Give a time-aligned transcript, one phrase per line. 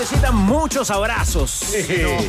[0.00, 1.74] Necesitan muchos abrazos.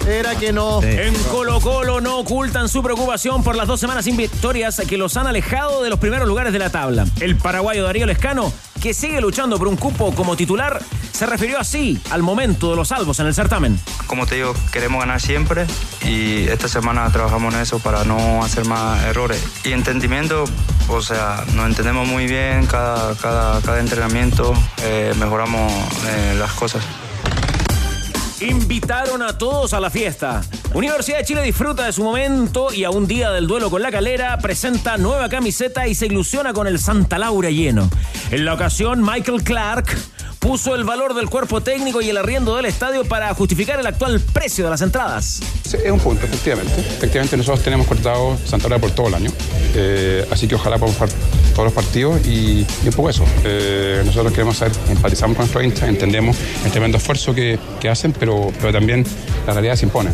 [0.05, 0.83] Era que no.
[0.83, 5.15] En Colo Colo no ocultan su preocupación por las dos semanas sin victorias que los
[5.15, 7.05] han alejado de los primeros lugares de la tabla.
[7.21, 8.51] El paraguayo Darío Lescano,
[8.81, 10.81] que sigue luchando por un cupo como titular,
[11.13, 13.79] se refirió así al momento de los salvos en el certamen.
[14.05, 15.65] Como te digo, queremos ganar siempre
[16.05, 19.41] y esta semana trabajamos en eso para no hacer más errores.
[19.63, 20.43] Y entendimiento,
[20.89, 24.53] o sea, nos entendemos muy bien cada, cada, cada entrenamiento,
[24.83, 25.71] eh, mejoramos
[26.05, 26.83] eh, las cosas.
[28.41, 30.41] Invitaron a todos a la fiesta.
[30.73, 33.91] Universidad de Chile disfruta de su momento y a un día del duelo con la
[33.91, 37.87] calera presenta nueva camiseta y se ilusiona con el Santa Laura lleno.
[38.31, 39.95] En la ocasión, Michael Clark
[40.41, 44.19] puso el valor del cuerpo técnico y el arriendo del estadio para justificar el actual
[44.19, 45.39] precio de las entradas.
[45.71, 46.73] Es un punto, efectivamente.
[46.81, 49.31] Efectivamente, nosotros tenemos cortado Santa Laura por todo el año.
[49.75, 51.11] Eh, así que ojalá podamos jugar
[51.53, 53.23] todos los partidos y, y un poco eso.
[53.45, 58.11] Eh, nosotros queremos saber, empatizamos con nuestros hinchas, entendemos el tremendo esfuerzo que, que hacen,
[58.11, 59.05] pero, pero también
[59.45, 60.11] la realidad se impone.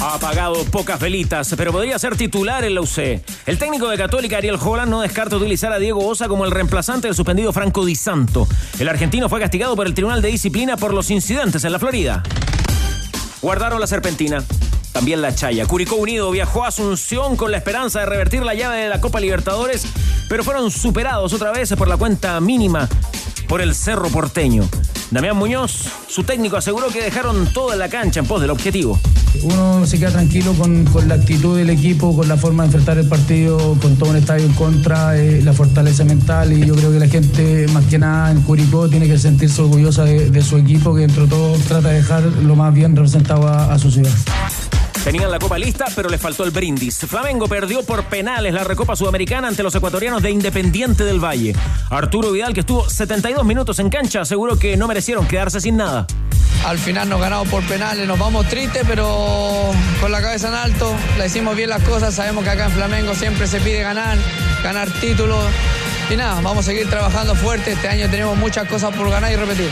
[0.00, 3.20] Ha apagado pocas velitas, pero podría ser titular en la UC.
[3.46, 7.08] El técnico de Católica, Ariel Holland, no descarta utilizar a Diego Osa como el reemplazante
[7.08, 8.46] del suspendido Franco Di Santo.
[8.78, 12.22] El argentino fue castigado por el Tribunal de Disciplina por los incidentes en la Florida.
[13.42, 14.44] Guardaron la serpentina.
[14.92, 15.66] También la Chaya.
[15.66, 19.20] Curicó Unido viajó a Asunción con la esperanza de revertir la llave de la Copa
[19.20, 19.84] Libertadores,
[20.28, 22.88] pero fueron superados otra vez por la cuenta mínima
[23.48, 24.68] por el Cerro Porteño.
[25.10, 29.00] Damián Muñoz, su técnico, aseguró que dejaron toda la cancha en pos del objetivo.
[29.42, 32.98] Uno se queda tranquilo con, con, la actitud del equipo, con la forma de enfrentar
[32.98, 36.92] el partido, con todo un estadio en contra, eh, la fortaleza mental y yo creo
[36.92, 40.94] que la gente, más que nada en Curicó, tiene que sentirse orgullosa de, su equipo,
[40.94, 44.12] que dentro de todo trata de dejar lo más bien representado a su ciudad.
[45.08, 46.98] Tenían la copa lista, pero les faltó el brindis.
[46.98, 51.56] Flamengo perdió por penales la Recopa Sudamericana ante los ecuatorianos de Independiente del Valle.
[51.88, 56.06] Arturo Vidal, que estuvo 72 minutos en cancha, aseguró que no merecieron quedarse sin nada.
[56.66, 60.94] Al final nos ganamos por penales, nos vamos tristes, pero con la cabeza en alto,
[61.16, 64.18] le hicimos bien las cosas, sabemos que acá en Flamengo siempre se pide ganar,
[64.62, 65.42] ganar títulos.
[66.10, 69.36] Y nada, vamos a seguir trabajando fuerte, este año tenemos muchas cosas por ganar y
[69.36, 69.70] repetir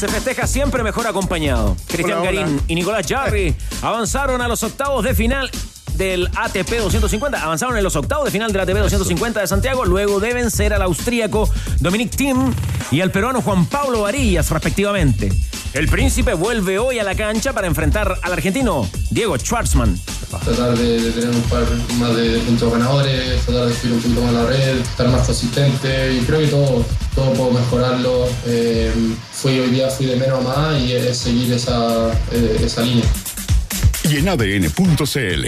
[0.00, 1.76] se festeja siempre mejor acompañado.
[1.86, 5.50] Cristian Garín y Nicolás Jarry avanzaron a los octavos de final
[5.92, 7.42] del ATP 250.
[7.42, 10.80] Avanzaron en los octavos de final del ATP 250 de Santiago, luego de vencer al
[10.80, 11.50] austríaco
[11.80, 12.54] Dominic Thiem
[12.90, 15.30] y al peruano Juan Pablo Varillas, respectivamente.
[15.72, 19.96] El príncipe vuelve hoy a la cancha para enfrentar al argentino Diego Schwartzman.
[20.44, 21.62] Tratar de, de tener un par
[21.98, 25.26] más de, de, puntos ganadores, tratar de subir un poquito más la red, estar más
[25.26, 28.26] consistente y creo que todo, todo puedo mejorarlo.
[28.46, 28.92] Eh,
[29.32, 33.04] fui hoy día fui de menos a más y es seguir esa, eh, esa línea.
[34.10, 35.46] Y en ADN.cl.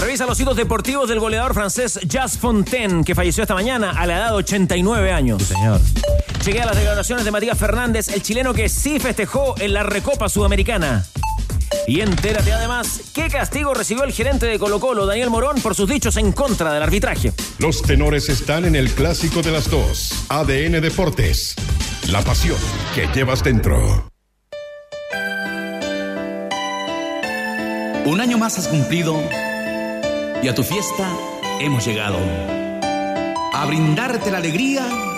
[0.00, 4.16] Revisa los hitos deportivos del goleador francés Jas Fontaine, que falleció esta mañana a la
[4.16, 5.40] edad de 89 años.
[5.40, 5.80] Sí, señor.
[6.44, 10.28] Llegué a las declaraciones de Matías Fernández, el chileno que sí festejó en la Recopa
[10.28, 11.06] Sudamericana.
[11.86, 15.88] Y entérate además qué castigo recibió el gerente de Colo Colo, Daniel Morón, por sus
[15.88, 17.32] dichos en contra del arbitraje.
[17.58, 20.26] Los tenores están en el clásico de las dos.
[20.28, 21.54] ADN Deportes.
[22.10, 22.58] La pasión
[22.94, 24.10] que llevas dentro.
[28.04, 29.18] Un año más has cumplido
[30.42, 31.10] y a tu fiesta
[31.58, 32.18] hemos llegado.
[33.54, 35.13] A brindarte la alegría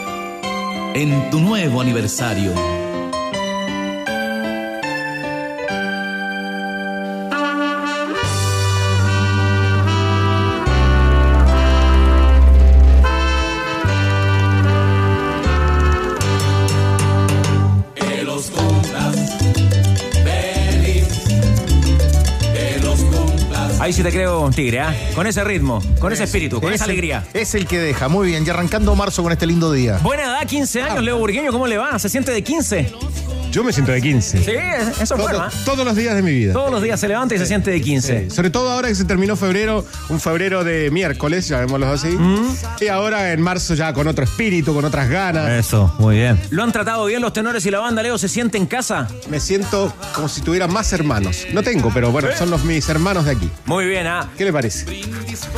[0.96, 2.75] en tu nuevo aniversario.
[24.06, 24.94] Te creo, Tigre, ¿ah?
[25.16, 27.24] Con ese ritmo, con ese espíritu, con es esa el, alegría.
[27.34, 28.06] Es el que deja.
[28.08, 28.44] Muy bien.
[28.46, 29.98] Y arrancando marzo con este lindo día.
[30.00, 31.98] Buena edad, 15 años, Leo Burgueño, ¿cómo le va?
[31.98, 32.92] ¿Se siente de 15?
[33.56, 34.44] Yo me siento de 15.
[34.44, 35.50] Sí, eso es Todo- bueno, ¿eh?
[35.64, 36.52] Todos los días de mi vida.
[36.52, 38.24] Todos los días se levanta y se siente de 15.
[38.28, 42.08] Sí, Sobre todo ahora que se terminó febrero, un febrero de miércoles, llamémoslo así.
[42.08, 42.54] Mm.
[42.82, 45.48] Y ahora en marzo ya con otro espíritu, con otras ganas.
[45.52, 46.38] Eso, muy bien.
[46.50, 48.18] ¿Lo han tratado bien los tenores y la banda, Leo?
[48.18, 49.08] ¿Se siente en casa?
[49.30, 51.46] Me siento como si tuviera más hermanos.
[51.54, 53.50] No tengo, pero bueno, son los mis hermanos de aquí.
[53.64, 54.28] Muy bien, ¿ah?
[54.36, 54.84] ¿Qué le parece?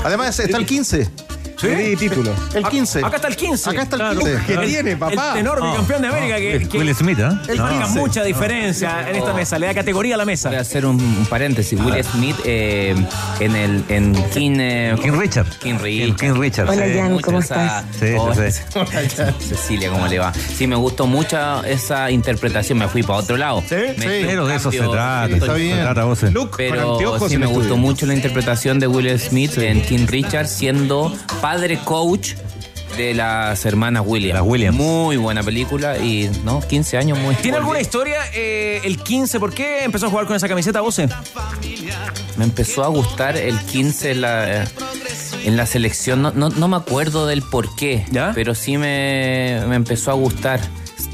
[0.04, 1.10] Además, está el 15.
[1.60, 1.68] ¿Sí?
[1.76, 2.32] Sí, título.
[2.54, 3.04] El 15.
[3.04, 3.70] Acá está el 15.
[3.70, 4.38] Acá está el 15.
[4.46, 5.30] ¿Qué tiene, papá?
[5.32, 7.28] El tenor No, bicampeón de América que, que Will Smith, ¿eh?
[7.48, 7.98] El marca 15.
[7.98, 9.58] mucha diferencia en esta mesa.
[9.58, 10.48] Le da categoría a la mesa.
[10.50, 11.78] Voy a hacer un, un paréntesis.
[11.80, 12.94] Will Smith eh,
[13.40, 15.46] en el en King, eh, King Richard.
[15.60, 16.16] King Richard.
[16.16, 16.68] King, Richard.
[16.70, 16.92] Hola, sí.
[16.98, 18.40] Jan, Mucho ¿cómo esa- Sí, sí, oh, sí.
[19.48, 20.32] Cecilia, ¿cómo le va?
[20.34, 22.78] Sí, me gustó mucho esa interpretación.
[22.78, 23.62] Me fui para otro lado.
[23.68, 24.24] Sí, Me- sí.
[24.26, 25.34] Pero de eso se cambio- trata.
[25.34, 25.80] está se bien.
[25.80, 26.22] trata, vos.
[26.22, 27.76] Luke con Pero anteojos sí en me gustó estudio.
[27.78, 31.12] mucho la interpretación de Will Smith en King Richard siendo
[31.50, 32.32] padre coach
[32.98, 34.34] de las hermanas Williams.
[34.38, 34.76] Las Williams.
[34.76, 36.60] Muy buena película y, ¿no?
[36.60, 39.40] 15 años muy ¿Tiene alguna historia eh, el 15?
[39.40, 41.08] ¿Por qué empezó a jugar con esa camiseta, Voce?
[42.36, 44.64] Me empezó a gustar el 15 en la,
[45.42, 46.20] en la selección.
[46.20, 48.32] No, no, no me acuerdo del por qué, ¿Ya?
[48.34, 50.60] pero sí me, me empezó a gustar.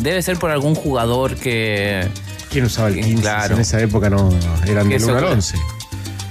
[0.00, 2.08] Debe ser por algún jugador que...
[2.50, 3.22] ¿Quién usaba el 15?
[3.22, 3.54] Claro.
[3.54, 4.30] En esa época no
[4.66, 5.58] eran del 1 al eso- 11.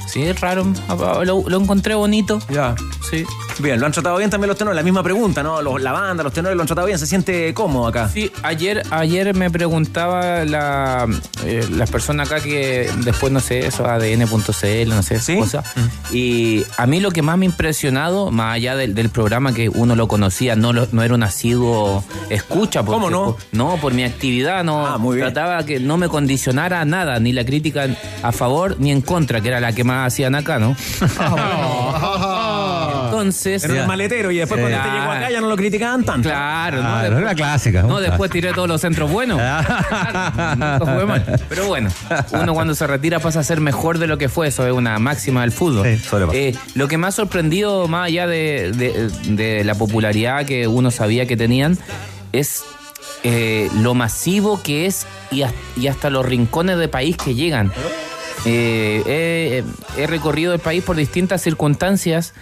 [0.07, 0.71] Sí, es raro.
[1.23, 2.37] Lo, lo encontré bonito.
[2.49, 2.75] Ya.
[3.09, 3.25] Sí.
[3.59, 4.75] Bien, lo han tratado bien también los tenores.
[4.75, 5.61] La misma pregunta, ¿no?
[5.61, 6.97] Los- la banda, los tenores lo han tratado bien.
[6.99, 8.09] Se siente cómodo acá.
[8.09, 11.07] Sí, ayer, ayer me preguntaba la,
[11.45, 15.37] eh, las personas acá que después, no sé, eso, ADN.cl, no sé, ¿Sí?
[15.37, 15.65] cosas.
[16.11, 19.69] Y a mí lo que más me ha impresionado, más allá del, del programa que
[19.69, 22.83] uno lo conocía, no, lo- no era un asiduo escucha.
[22.83, 23.37] porque- ¿Cómo no?
[23.51, 24.85] No, por mi actividad, no.
[24.85, 25.31] Ah, muy bien.
[25.31, 27.85] Trataba que no me condicionara a nada, ni la crítica
[28.23, 30.75] a favor ni en contra, que era la que más hacían acá, ¿no?
[33.23, 33.63] Entonces.
[33.63, 34.67] Era un maletero y después Sí.
[34.69, 36.29] cuando te llegó acá ya no lo criticaban tanto.
[36.29, 36.83] Claro, ¿no?
[36.83, 37.83] Claro, Después- era clásica.
[37.83, 39.37] no, después tiré todos los centros buenos.
[39.43, 41.41] Claro, nunca jugué mal.
[41.49, 41.89] Pero bueno,
[42.31, 44.47] uno cuando se retira pasa a ser mejor de lo que fue.
[44.47, 45.87] Eso es una máxima del fútbol.
[45.97, 46.01] Sí.
[46.33, 50.91] Eh, lo que me ha sorprendido, más allá de, de- de la popularidad que uno
[50.91, 51.77] sabía que tenían,
[52.31, 52.63] es
[53.23, 57.71] eh, lo masivo que es y, has- y hasta los rincones de país que llegan.
[58.45, 59.63] Eh,
[59.97, 62.33] he recorrido el país por distintas circunstancias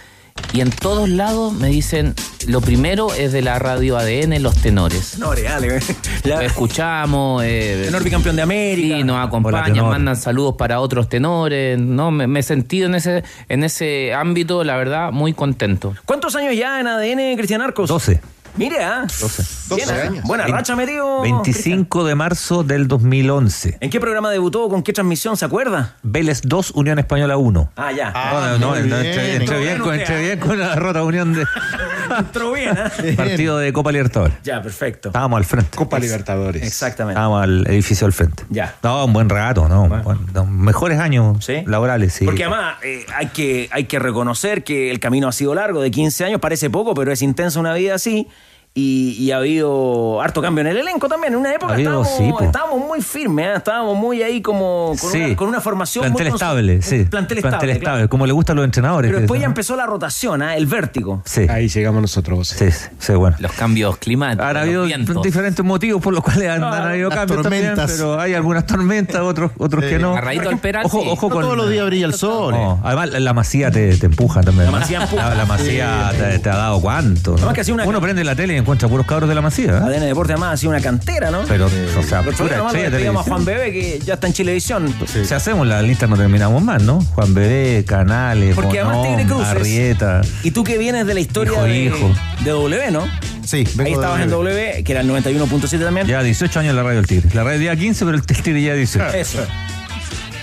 [0.52, 2.14] y en todos lados me dicen,
[2.46, 5.18] lo primero es de la radio ADN, los tenores.
[5.18, 5.80] No, dale,
[6.24, 8.96] Lo escuchamos, eh, Tenor bicampeón de América.
[8.98, 11.78] sí, nos acompañan, mandan saludos para otros tenores.
[11.78, 15.94] No, me, me he sentido en ese, en ese ámbito, la verdad, muy contento.
[16.04, 17.88] ¿Cuántos años ya en ADN, Cristian Arcos?
[17.88, 18.20] 12.
[18.56, 19.06] Mire, ¿ah?
[19.06, 19.42] 12.
[19.74, 20.06] Bien, 12 ¿ah?
[20.06, 20.24] años.
[20.24, 21.22] Buena racha metido.
[21.22, 23.78] 25 de marzo del 2011.
[23.80, 24.68] ¿En qué programa debutó?
[24.68, 25.36] ¿Con qué transmisión?
[25.36, 25.96] ¿Se acuerda?
[26.02, 27.72] Vélez 2, Unión Española 1.
[27.76, 28.12] Ah, ya.
[28.14, 28.92] Ah, no, no, no, bien.
[28.92, 31.46] entré, bien, bien con, usted, entré bien con la rota Unión de
[32.18, 32.92] Entró bien, ¿ah?
[33.16, 34.36] partido de Copa Libertadores.
[34.44, 35.08] Ya, perfecto.
[35.08, 35.76] Estábamos al frente.
[35.76, 36.62] Copa Libertadores.
[36.62, 37.14] Exactamente.
[37.18, 38.44] Estábamos al edificio al frente.
[38.50, 38.74] Ya.
[38.82, 39.88] No, un buen rato, ¿no?
[39.88, 41.62] Buen- no, mejores años ¿Sí?
[41.66, 42.26] laborales, sí.
[42.26, 45.90] Porque además eh, hay, que, hay que reconocer que el camino ha sido largo, de
[45.90, 48.28] 15 años, parece poco, pero es intensa una vida así.
[48.74, 51.34] Y, y ha habido harto cambio en el elenco también.
[51.34, 52.42] En una época Ha habido, estábamos, sí, po.
[52.42, 53.52] estábamos muy firmes, ¿eh?
[53.58, 55.20] estábamos muy ahí como con, Sí.
[55.20, 57.04] una, con una formación Plantel muy estable, sí.
[57.04, 58.08] Plantel estable, claro.
[58.08, 59.10] como le gusta a los entrenadores.
[59.10, 60.56] Pero después ya empezó la rotación, ¿eh?
[60.56, 61.20] el vértigo.
[61.26, 62.38] Sí, Ahí llegamos nosotros.
[62.38, 62.48] vos.
[62.48, 63.36] sí, sí, sí, bueno.
[63.40, 64.46] Los cambios climáticos.
[64.56, 65.22] Habido vientos.
[65.22, 69.50] diferentes motivos por los cuales han, han habido cambios también, pero hay algunas tormentas, otros,
[69.58, 70.14] otros que no.
[70.16, 71.08] A raíz del Peral, Ojo, sí.
[71.10, 71.42] ojo No con.
[71.44, 72.54] todos los días brilla el sol.
[72.54, 74.72] No, además la, masía te, te empuja también.
[74.72, 75.28] La Masía empuja.
[75.28, 77.32] La, la masía te, te ha dado cuánto.
[77.32, 77.36] ¿no?
[77.36, 79.40] Además que ha sido una- Uno prende la tele y encuentra puros cabros de la
[79.42, 79.72] masía.
[79.72, 79.76] ¿eh?
[79.76, 81.42] ADN Deporte además ha sido una cantera, ¿no?
[81.46, 83.44] Pero, o sea, Pero pura además estrella de digamos a Juan.
[83.44, 84.94] Bebé, que ya está en Chilevisión.
[85.06, 87.00] Si hacemos la lista no terminamos más, ¿no?
[87.00, 89.48] Juan Bebé, Canales, Porque además Bonón, Tigre Cruces.
[89.48, 90.20] Arrieta.
[90.42, 92.10] Y tú que vienes de la historia Hijo, de, hijo.
[92.44, 93.06] de W, ¿no?
[93.44, 96.06] Sí, vengo Ahí de estabas en W, que era el 91.7 también.
[96.06, 97.28] Ya 18 años en la radio del Tigre.
[97.34, 99.06] La radio día 15, pero el Tigre ya 18.
[99.16, 99.44] Eso.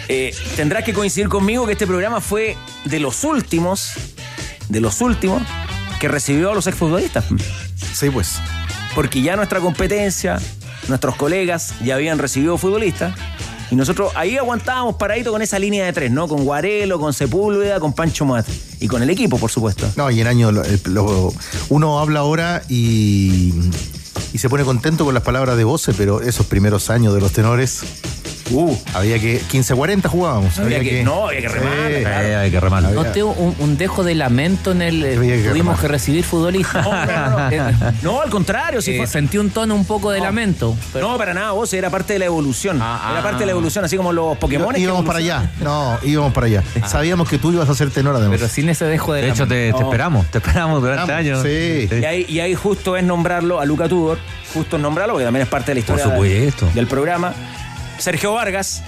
[0.10, 3.92] Eh, tendrás que coincidir conmigo que este programa fue de los últimos,
[4.68, 5.44] de los últimos,
[6.00, 7.25] que recibió a los exfutbolistas.
[7.94, 8.36] Sí, pues.
[8.96, 10.39] Porque ya nuestra competencia,
[10.88, 13.13] nuestros colegas ya habían recibido futbolistas.
[13.72, 16.27] Y nosotros ahí aguantábamos paradito con esa línea de tres, ¿no?
[16.27, 18.48] Con Guarelo, con Sepúlveda, con Pancho Moat.
[18.79, 19.88] Y con el equipo, por supuesto.
[19.96, 21.32] No, y año lo- el- lo-
[21.70, 23.53] uno habla ahora y,
[24.34, 27.32] y se pone contento con las palabras de voce, pero esos primeros años de los
[27.32, 27.82] tenores,
[28.51, 30.58] Uh, había que 15-40 jugábamos.
[30.60, 31.74] había que, no, había que remar.
[31.94, 32.01] Sí.
[32.01, 32.51] claro.
[32.51, 32.84] Que remar.
[32.84, 35.03] Noté un, un dejo de lamento en el.
[35.03, 35.79] eh, Había que tuvimos remar.
[35.82, 36.86] que recibir futbolistas.
[36.86, 38.13] No, no, no, Eh, no.
[38.13, 40.75] No, al contrario, si eh, fue- sentí un tono un poco de lamento.
[40.94, 42.79] pero- No, para nada, vos era parte de la evolución.
[42.82, 43.24] Ah, era ah.
[43.24, 44.74] parte de la evolución, así como los Pokémon.
[44.74, 45.51] que íbamos para allá.
[45.62, 46.63] No, íbamos para allá.
[46.88, 48.38] Sabíamos que tú ibas a ser tenor además.
[48.39, 49.56] Pero sin ese dejo de, De hecho, lamento.
[49.56, 49.89] te, te No.
[49.89, 51.44] esperamos, te esperamos durante años.
[51.44, 51.88] Sí.
[51.91, 54.18] Y ahí, y ahí justo es nombrarlo a Luca Tudor,
[54.53, 56.70] justo es nombrarlo, porque también es parte de la historia Por supuesto.
[56.74, 57.34] del programa.
[58.00, 58.82] Sergio Vargas,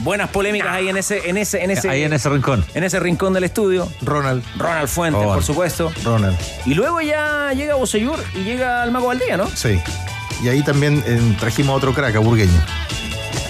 [0.00, 2.64] buenas polémicas ahí en ese, en ese, en ese, Ahí en ese rincón.
[2.74, 3.90] en ese rincón del estudio.
[4.02, 4.44] Ronald.
[4.56, 5.36] Ronald Fuentes, Ronald.
[5.38, 5.92] por supuesto.
[6.04, 6.36] Ronald.
[6.66, 9.48] Y luego ya llega Boseyur y llega el Mago Valdía, ¿no?
[9.54, 9.80] Sí.
[10.42, 12.60] Y ahí también eh, trajimos a otro crack, a Burgueño.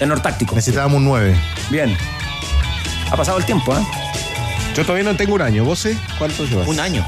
[0.00, 0.54] En Nortáctico.
[0.54, 1.36] Necesitábamos un 9.
[1.70, 1.96] Bien.
[3.10, 3.82] Ha pasado el tiempo, ¿eh?
[4.74, 5.64] Yo todavía no tengo un año.
[5.64, 5.96] ¿Vos, eh?
[6.18, 6.68] ¿Cuánto llevas?
[6.68, 7.04] Un año.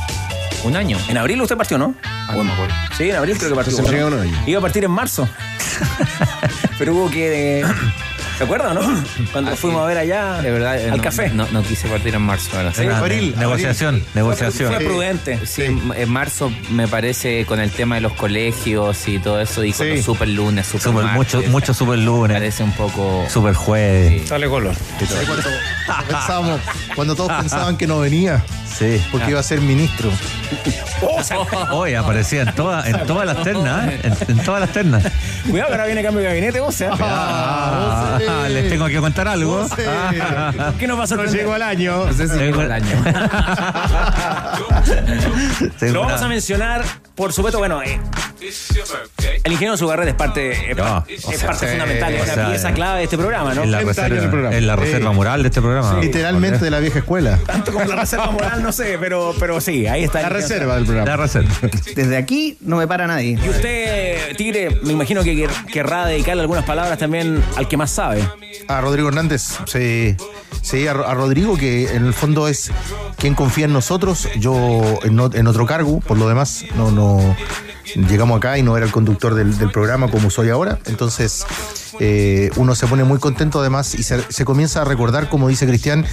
[0.64, 0.98] Un año.
[1.08, 1.94] En abril usted partió, ¿no?
[2.04, 2.74] Ah, no me acuerdo.
[2.96, 3.76] Sí, en abril creo que partió.
[3.76, 4.42] Se llega un año.
[4.46, 5.28] Iba a partir en marzo.
[6.78, 7.64] Pero hubo que.
[8.40, 8.80] ¿Se acuerdan, no?
[9.32, 9.84] Cuando Ah, fuimos sí.
[9.84, 11.28] a ver allá De verdad, al no, café.
[11.28, 12.48] No, no quise partir en marzo.
[12.54, 12.86] bueno, sí.
[12.86, 14.72] Abril, negociación, negociación.
[14.74, 15.38] Fue prudente.
[15.46, 19.74] Sí, en marzo me parece con el tema de los colegios y todo eso y
[19.74, 19.96] con Sí.
[19.96, 23.26] los super lunes, super, Super, martes, mucho, mucho super lunes, Parece un poco...
[23.28, 24.26] super jueves.
[24.26, 24.74] Sale color.
[25.06, 25.26] ¿Sabes
[25.86, 26.60] cuando, pensábamos,
[26.94, 28.42] cuando todos pensaban que no venía,
[28.78, 29.02] Sí.
[29.12, 30.08] porque iba a ser ministro.
[31.72, 34.00] Hoy aparecía en, toda- en todas las ternas, ¿eh?
[34.04, 35.02] en, en todas las ternas.
[35.50, 36.88] Cuidado que ahora viene cambio de gabinete, vos, ¿eh?
[36.90, 38.18] Ah,
[38.48, 39.66] les tengo que contar algo.
[40.78, 41.40] ¿Qué nos va a No sorprender?
[41.40, 42.06] llegó al año.
[42.06, 43.04] No sé si llegó el año.
[45.92, 46.82] Lo vamos a mencionar,
[47.20, 48.00] por supuesto, bueno, eh,
[49.44, 52.24] el ingeniero Sugarret es parte, es No, parte, o es sea, parte sí, fundamental, es
[52.24, 53.62] una sea, pieza clave de este programa, ¿no?
[53.62, 54.56] en la 30 años del reserva, programa.
[54.56, 56.00] en la reserva moral de este programa.
[56.00, 57.38] Literalmente de la vieja escuela.
[57.46, 60.22] Tanto como la reserva moral, no sé, pero, pero sí, ahí está.
[60.22, 61.16] La reserva del La programa.
[61.22, 61.50] reserva.
[61.94, 63.38] Desde aquí no me para nadie.
[63.44, 67.90] Y usted, Tigre, me imagino que quer- querrá dedicarle algunas palabras también al que más
[67.90, 68.26] sabe.
[68.68, 70.16] A Rodrigo Hernández, sí,
[70.62, 72.70] sí a, a Rodrigo, que en el fondo es
[73.16, 74.28] quien confía en nosotros.
[74.36, 77.09] Yo en, en otro cargo, por lo demás, no, no
[77.94, 80.78] llegamos acá y no era el conductor del, programa como soy ahora.
[80.86, 81.44] Entonces,
[81.98, 86.04] eh, uno se pone muy contento además y se comienza a recordar, como dice Cristian,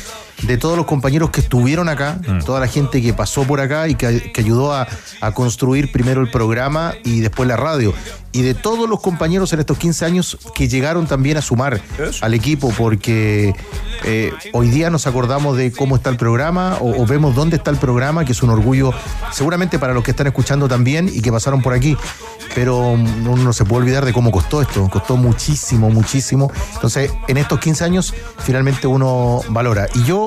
[0.44, 3.96] de todos los compañeros que estuvieron acá, toda la gente que pasó por acá y
[3.96, 4.88] que, que ayudó a,
[5.22, 7.94] a construir primero el programa y después la radio.
[8.34, 11.82] Y de todos los compañeros en estos 15 años que llegaron también a sumar
[12.22, 13.56] al equipo, porque
[14.03, 17.72] eh, hoy día nos acordamos de cómo está el programa o, o vemos dónde está
[17.72, 18.91] el programa, que es un orgullo
[19.32, 21.98] seguramente para los que están escuchando también y que pasaron por aquí.
[22.53, 26.51] Pero uno no se puede olvidar de cómo costó esto, costó muchísimo, muchísimo.
[26.74, 29.88] Entonces, en estos 15 años, finalmente uno valora.
[29.96, 30.26] Y yo,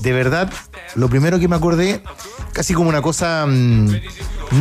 [0.00, 0.50] de verdad,
[0.94, 2.02] lo primero que me acordé,
[2.52, 3.88] casi como una cosa, mm,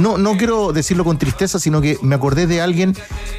[0.01, 2.95] no, no quiero decirlo con tristeza, sino que me acordé de alguien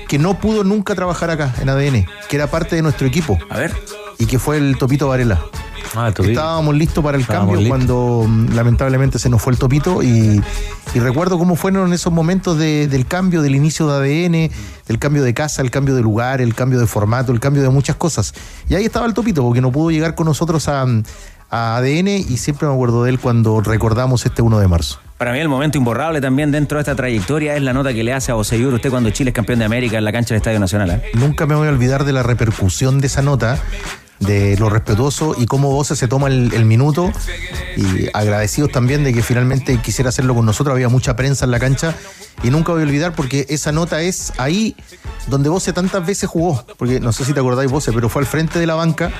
[0.09, 3.59] que no pudo nunca trabajar acá en ADN, que era parte de nuestro equipo A
[3.59, 3.73] ver.
[4.19, 5.41] y que fue el Topito Varela.
[5.95, 6.11] Ah.
[6.17, 7.69] Estábamos listos para el Estábamos cambio listos.
[7.87, 10.41] cuando mm, lamentablemente se nos fue el topito y,
[10.95, 14.51] y recuerdo cómo fueron esos momentos de- del cambio, del inicio de ADN,
[14.89, 17.69] del cambio de casa, el cambio de lugar, el cambio de formato, el cambio de
[17.69, 18.33] muchas cosas.
[18.71, 20.87] Y ahí estaba el topito, porque no pudo llegar con nosotros a,
[21.53, 24.99] a ADN y siempre me acuerdo de él cuando recordamos este 1 de marzo.
[25.19, 28.13] Para mí el momento imborrable también dentro de esta trayectoria es la nota que le
[28.13, 30.59] hace a Oseyur usted cuando Chile es campeón de América en la cancha del Estadio
[30.59, 30.91] Nacional.
[30.91, 31.03] ¿eh?
[31.15, 33.59] Nunca me voy a olvidar de la repercusión de esa nota,
[34.19, 37.13] de lo respetuoso y cómo Voce se toma el, el minuto.
[37.77, 40.73] Y agradecidos también de que finalmente quisiera hacerlo con nosotros.
[40.73, 41.95] Había mucha prensa en la cancha.
[42.43, 44.75] Y nunca voy a olvidar porque esa nota es ahí
[45.29, 46.65] donde Voce tantas veces jugó.
[46.77, 49.13] Porque no sé si te acordáis, Voce, pero fue al frente de la banca,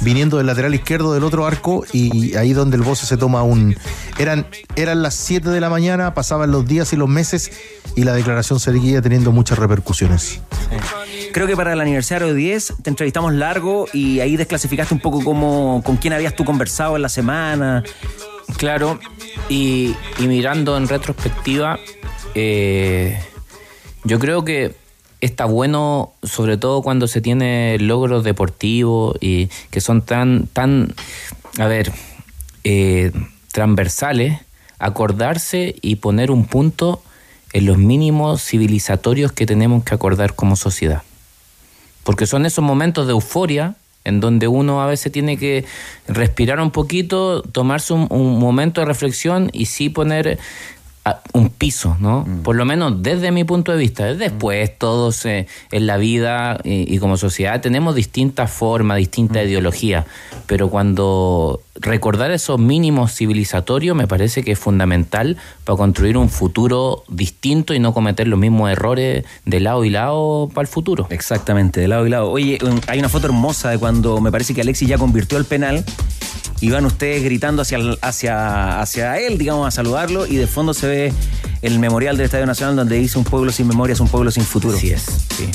[0.00, 1.84] viniendo del lateral izquierdo del otro arco.
[1.92, 3.76] Y ahí donde el Voce se toma un.
[4.18, 7.52] Eran, eran las 7 de la mañana, pasaban los días y los meses.
[7.96, 10.40] Y la declaración seguía teniendo muchas repercusiones.
[11.32, 15.22] Creo que para el aniversario de 10 te entrevistamos largo y ahí desclasificaste un poco
[15.22, 17.84] cómo, con quién habías tú conversado en la semana.
[18.56, 18.98] Claro,
[19.48, 21.78] y, mirando en retrospectiva,
[22.34, 23.18] eh,
[24.04, 24.74] yo creo que
[25.20, 30.94] está bueno, sobre todo cuando se tiene logros deportivos y que son tan, tan,
[31.58, 31.92] a ver,
[32.64, 33.12] eh,
[33.52, 34.40] transversales,
[34.78, 37.02] acordarse y poner un punto
[37.52, 41.02] en los mínimos civilizatorios que tenemos que acordar como sociedad.
[42.02, 45.64] Porque son esos momentos de euforia en donde uno a veces tiene que
[46.06, 50.38] respirar un poquito, tomarse un, un momento de reflexión y sí poner
[51.32, 52.26] un piso, ¿no?
[52.42, 54.14] Por lo menos desde mi punto de vista.
[54.14, 60.06] Después todos eh, en la vida y, y como sociedad tenemos distintas formas, distintas ideologías,
[60.46, 67.04] pero cuando recordar esos mínimos civilizatorios me parece que es fundamental para construir un futuro
[67.08, 71.06] distinto y no cometer los mismos errores de lado y lado para el futuro.
[71.10, 72.30] Exactamente, de lado y lado.
[72.30, 75.84] Oye, hay una foto hermosa de cuando me parece que Alexis ya convirtió el penal
[76.60, 80.86] y van ustedes gritando hacia, hacia, hacia él, digamos, a saludarlo y de fondo se
[80.86, 81.12] ve
[81.62, 84.44] el memorial del Estadio Nacional donde dice un pueblo sin memoria es un pueblo sin
[84.44, 84.76] futuro.
[84.76, 85.02] Así es,
[85.36, 85.48] sí.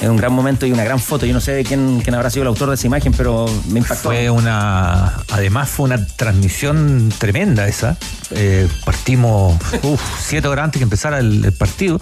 [0.00, 1.24] Es un gran momento y una gran foto.
[1.24, 3.78] Yo no sé de quién, quién habrá sido el autor de esa imagen, pero me
[3.78, 4.10] impactó.
[4.10, 5.14] Fue una.
[5.32, 7.96] Además, fue una transmisión tremenda esa.
[8.30, 11.98] Eh, partimos uf, siete horas antes que empezara el, el partido.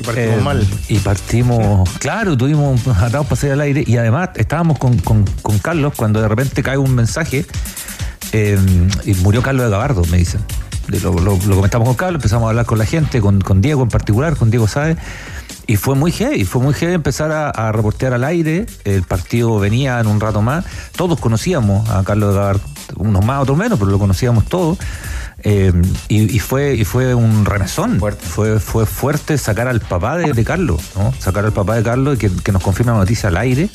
[0.00, 0.66] Y partimos mal.
[0.88, 1.88] Y partimos.
[1.98, 3.84] Claro, tuvimos atados para salir al aire.
[3.86, 7.44] Y además, estábamos con, con- con Carlos cuando de repente cae un mensaje.
[8.32, 8.58] eh,
[9.04, 10.40] y murió Carlos de Gabardo, me dicen.
[10.88, 13.82] Lo, lo- lo comentamos con Carlos, empezamos a hablar con la gente, con, con Diego
[13.82, 14.96] en particular, con Diego Sáez.
[15.66, 18.66] Y fue muy heavy, fue muy heavy empezar a, a reportear al aire.
[18.84, 20.64] El partido venía en un rato más.
[20.96, 22.62] Todos conocíamos a Carlos de Gabardo.
[22.96, 24.78] unos más, otros menos, pero lo conocíamos todos.
[25.46, 25.72] Eh,
[26.08, 28.00] y, y fue y fue un remesón.
[28.18, 31.12] Fue, fue fuerte sacar al papá de, de Carlos, ¿no?
[31.18, 33.68] Sacar al papá de Carlos y que, que nos confirma la noticia al aire,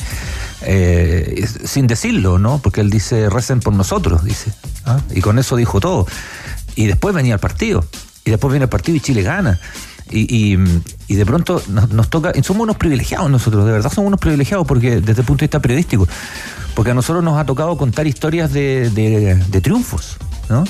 [0.61, 2.59] eh, sin decirlo, ¿no?
[2.59, 4.51] Porque él dice, recen por nosotros, dice.
[4.85, 4.99] ¿ah?
[5.13, 6.07] Y con eso dijo todo.
[6.75, 7.85] Y después venía el partido.
[8.25, 9.59] Y después viene el partido y Chile gana.
[10.11, 10.57] Y,
[11.07, 14.65] y, de pronto nos, nos toca, somos unos privilegiados nosotros, de verdad somos unos privilegiados
[14.65, 16.07] porque desde el punto de vista periodístico,
[16.73, 20.17] porque a nosotros nos ha tocado contar historias de, de- de triunfos,
[20.49, 20.63] ¿no?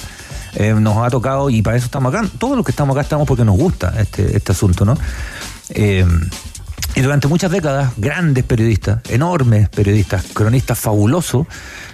[0.55, 3.27] Eh, nos ha tocado, y para eso estamos acá, todos los que estamos acá estamos
[3.27, 4.97] porque nos gusta este, este asunto, ¿no?
[5.69, 6.05] Eh,
[6.95, 11.47] y durante muchas décadas, grandes periodistas, enormes periodistas, cronistas fabulosos,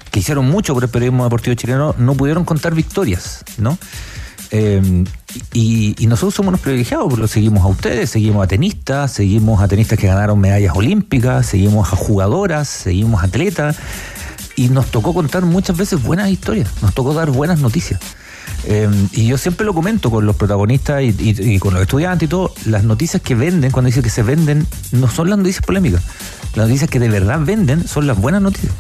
[0.10, 3.78] que hicieron mucho por el periodismo deportivo chileno, no pudieron contar victorias, ¿no?
[4.58, 5.04] Eh,
[5.52, 9.62] y, y nosotros somos unos privilegiados, porque lo seguimos a ustedes, seguimos a tenistas, seguimos
[9.62, 13.76] a tenistas que ganaron medallas olímpicas, seguimos a jugadoras, seguimos a atletas,
[14.56, 18.00] y nos tocó contar muchas veces buenas historias, nos tocó dar buenas noticias.
[18.64, 22.54] Eh, y yo siempre lo comento con los protagonistas y con los estudiantes y todo,
[22.66, 26.02] las noticias que venden, cuando dicen que se venden, no son las noticias polémicas.
[26.56, 28.72] Las noticias que de verdad venden son las buenas noticias.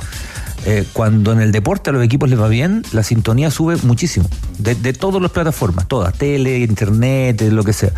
[0.65, 4.27] Eh, cuando en el deporte a los equipos les va bien, la sintonía sube muchísimo.
[4.57, 7.91] De, de todas las plataformas, todas, tele, internet, lo que sea.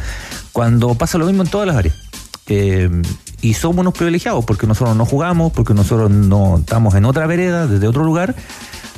[0.52, 1.96] Cuando pasa lo mismo en todas las áreas.
[2.48, 2.90] Eh,
[3.42, 7.68] y somos unos privilegiados porque nosotros no jugamos, porque nosotros no estamos en otra vereda,
[7.68, 8.36] desde otro lugar,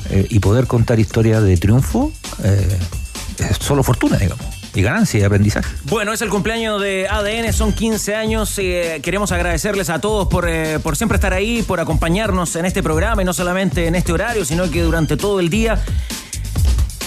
[0.09, 2.11] eh, y poder contar historias de triunfo
[2.43, 4.45] es solo fortuna, digamos,
[4.75, 5.73] y ganancia y aprendizaje.
[5.85, 8.53] Bueno, es el cumpleaños de ADN, son 15 años.
[8.59, 12.83] eh, queremos agradecerles a todos por, eh, por siempre estar ahí, por acompañarnos en este
[12.83, 15.81] programa y no solamente en este horario, sino que durante todo el día.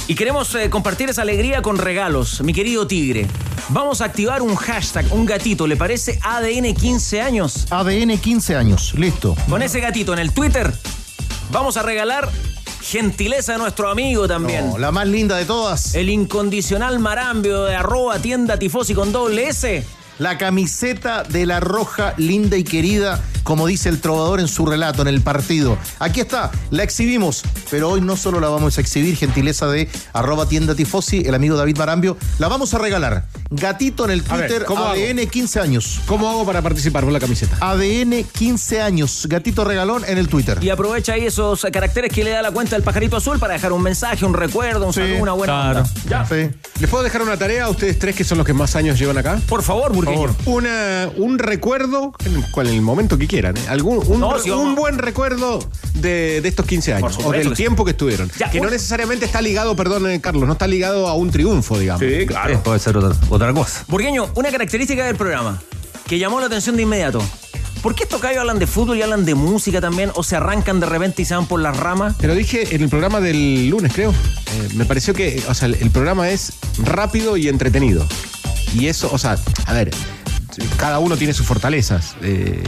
[0.08, 2.42] Y queremos eh, compartir esa alegría con regalos.
[2.42, 3.26] Mi querido Tigre,
[3.68, 7.66] vamos a activar un hashtag, un gatito, ¿le parece ADN 15 años?
[7.70, 9.36] ADN 15 años, listo.
[9.48, 10.72] Con ese gatito en el Twitter,
[11.52, 12.28] vamos a regalar
[12.82, 14.70] gentileza de nuestro amigo también.
[14.70, 15.94] No, la más linda de todas.
[15.94, 19.84] El incondicional marambio de arroba tienda tifosi con doble S.
[20.18, 25.02] La camiseta de la roja, linda y querida, como dice el trovador en su relato
[25.02, 25.76] en el partido.
[25.98, 30.46] Aquí está, la exhibimos, pero hoy no solo la vamos a exhibir, gentileza de arroba
[30.46, 33.24] tienda tifosi, el amigo David Marambio, la vamos a regalar.
[33.50, 36.00] Gatito en el ver, Twitter, ¿cómo ADN 15 años.
[36.06, 37.56] ¿Cómo hago para participar por la camiseta?
[37.60, 40.58] ADN 15 años, gatito regalón en el Twitter.
[40.62, 43.72] Y aprovecha ahí esos caracteres que le da la cuenta del pajarito azul para dejar
[43.72, 45.84] un mensaje, un recuerdo, un saludo, una buena onda.
[46.08, 46.26] Ya.
[46.80, 49.18] ¿Les puedo dejar una tarea a ustedes tres que son los que más años llevan
[49.18, 49.40] acá?
[49.48, 49.92] Por favor,
[50.46, 53.60] Una, un recuerdo, en el, momento que quieran, ¿eh?
[53.68, 55.58] Algún, un, No, si vamos- un buen recuerdo
[55.94, 57.54] de, de estos 15 años supuesto o del sí.
[57.62, 58.30] tiempo que estuvieron.
[58.38, 61.78] Ya, que no necesariamente está ligado, perdón, eh, Carlos, no está ligado a un triunfo,
[61.78, 62.02] digamos.
[62.02, 62.26] Eh,
[62.62, 63.84] puede ser otra, otra cosa.
[63.88, 65.60] Burgueño, una característica del programa
[66.06, 67.22] que llamó la atención de inmediato.
[67.82, 70.12] ¿Por qué estos callos hablan de fútbol y hablan de música también?
[70.14, 72.16] ¿O se arrancan de repente y se van por las ramas?
[72.16, 74.10] Te lo dije en el programa del lunes, creo.
[74.10, 78.06] Eh, me pareció que, o sea, el programa es rápido y entretenido.
[78.74, 79.90] Y eso, o sea, a ver,
[80.76, 82.62] cada uno tiene sus fortalezas, eh,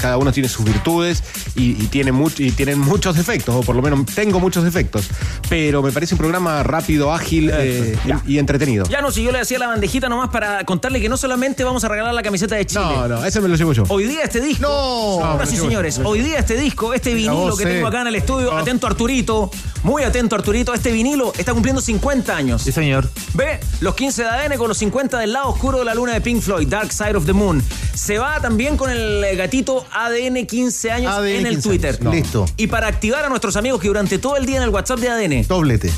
[0.00, 1.22] cada uno tiene sus virtudes
[1.54, 5.06] y, y tiene much- y tienen muchos defectos, o por lo menos tengo muchos defectos.
[5.48, 8.84] Pero me parece un programa rápido, ágil eh, y, y entretenido.
[8.88, 11.82] Ya no, si yo le hacía la bandejita nomás para contarle que no solamente vamos
[11.84, 12.80] a regalar la camiseta de Chile.
[12.82, 13.84] No, no, ese me lo llevo yo.
[13.88, 14.62] Hoy día este disco.
[14.62, 15.96] No, Ahora sí, señores.
[15.98, 16.08] yo.
[16.08, 19.50] Hoy día este disco, este vinilo vos, que tengo acá en el estudio, atento Arturito,
[19.82, 22.62] muy atento Arturito, este vinilo está cumpliendo 50 años.
[22.62, 23.08] Sí, señor.
[23.34, 26.20] Ve los 15 de ADN con los 50 del lado oscuro de la luna de
[26.20, 27.62] Pink Floyd, Dark Side of the Moon.
[27.94, 32.04] Se va también con el gatito ADN 15 años ADN en el 15 Twitter.
[32.06, 32.46] Listo.
[32.56, 35.08] Y para activar a nuestros amigos que durante todo el día en el WhatsApp de
[35.08, 35.90] ADN, Doblete.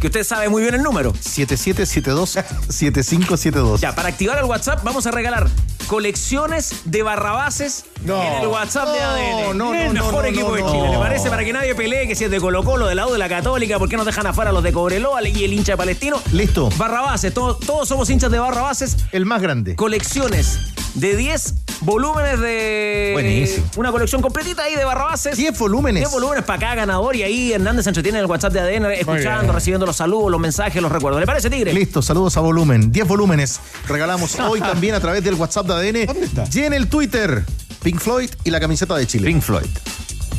[0.00, 1.12] Que usted sabe muy bien el número.
[1.14, 3.78] 7772-7572.
[3.80, 5.48] Ya, para activar el WhatsApp vamos a regalar
[5.86, 8.20] colecciones de barrabases No.
[8.22, 9.58] en el WhatsApp de No, ADN.
[9.58, 10.72] no, el no, mejor no, equipo no, de no.
[10.72, 10.90] Chile.
[10.90, 11.30] ¿Le parece?
[11.30, 13.78] Para que nadie pelee que si es de Colo Colo, del lado de la Católica,
[13.78, 16.20] ¿por qué nos dejan afuera los de Cobreloa y el hincha Palestino?
[16.32, 16.68] Listo.
[16.76, 18.96] Barrabases, todos, todos somos hinchas de Barrabases.
[19.12, 19.76] El más grande.
[19.76, 20.58] Colecciones
[20.94, 23.10] de 10 volúmenes de.
[23.12, 23.66] Buenísimo.
[23.76, 25.36] Una colección completita ahí de Barrabases.
[25.36, 26.00] 10 volúmenes.
[26.02, 28.86] 10 volúmenes para cada ganador y ahí Hernández se entretiene en el WhatsApp de ADN
[28.92, 29.52] escuchando, bien.
[29.86, 31.20] Los saludos, los mensajes, los recuerdos.
[31.20, 31.72] ¿Le parece, Tigre?
[31.72, 32.92] Listo, saludos a volumen.
[32.92, 33.60] 10 volúmenes.
[33.88, 36.06] Regalamos hoy también a través del WhatsApp de ADN.
[36.06, 36.44] ¿Dónde está?
[36.52, 37.44] Y en el Twitter,
[37.82, 39.26] Pink Floyd y la camiseta de Chile.
[39.26, 39.66] Pink Floyd.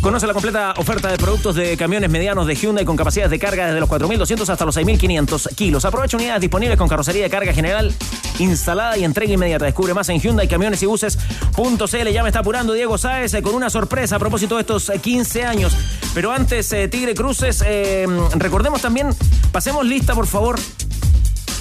[0.08, 3.66] Conoce la completa oferta de productos de camiones medianos de Hyundai con capacidades de carga
[3.66, 5.84] desde los 4.200 hasta los 6.500 kilos.
[5.84, 7.94] Aprovecha unidades disponibles con carrocería de carga general
[8.40, 9.66] instalada y entrega inmediata.
[9.66, 12.08] Descubre más en Hyundai Camiones y Buses.cl.
[12.14, 15.00] Ya me está apurando Diego Sáez eh, con una sorpresa a propósito de estos eh,
[15.00, 15.76] 15 años.
[16.14, 19.10] Pero antes, eh, Tigre Cruces, eh, recordemos también,
[19.52, 20.58] pasemos lista, por favor,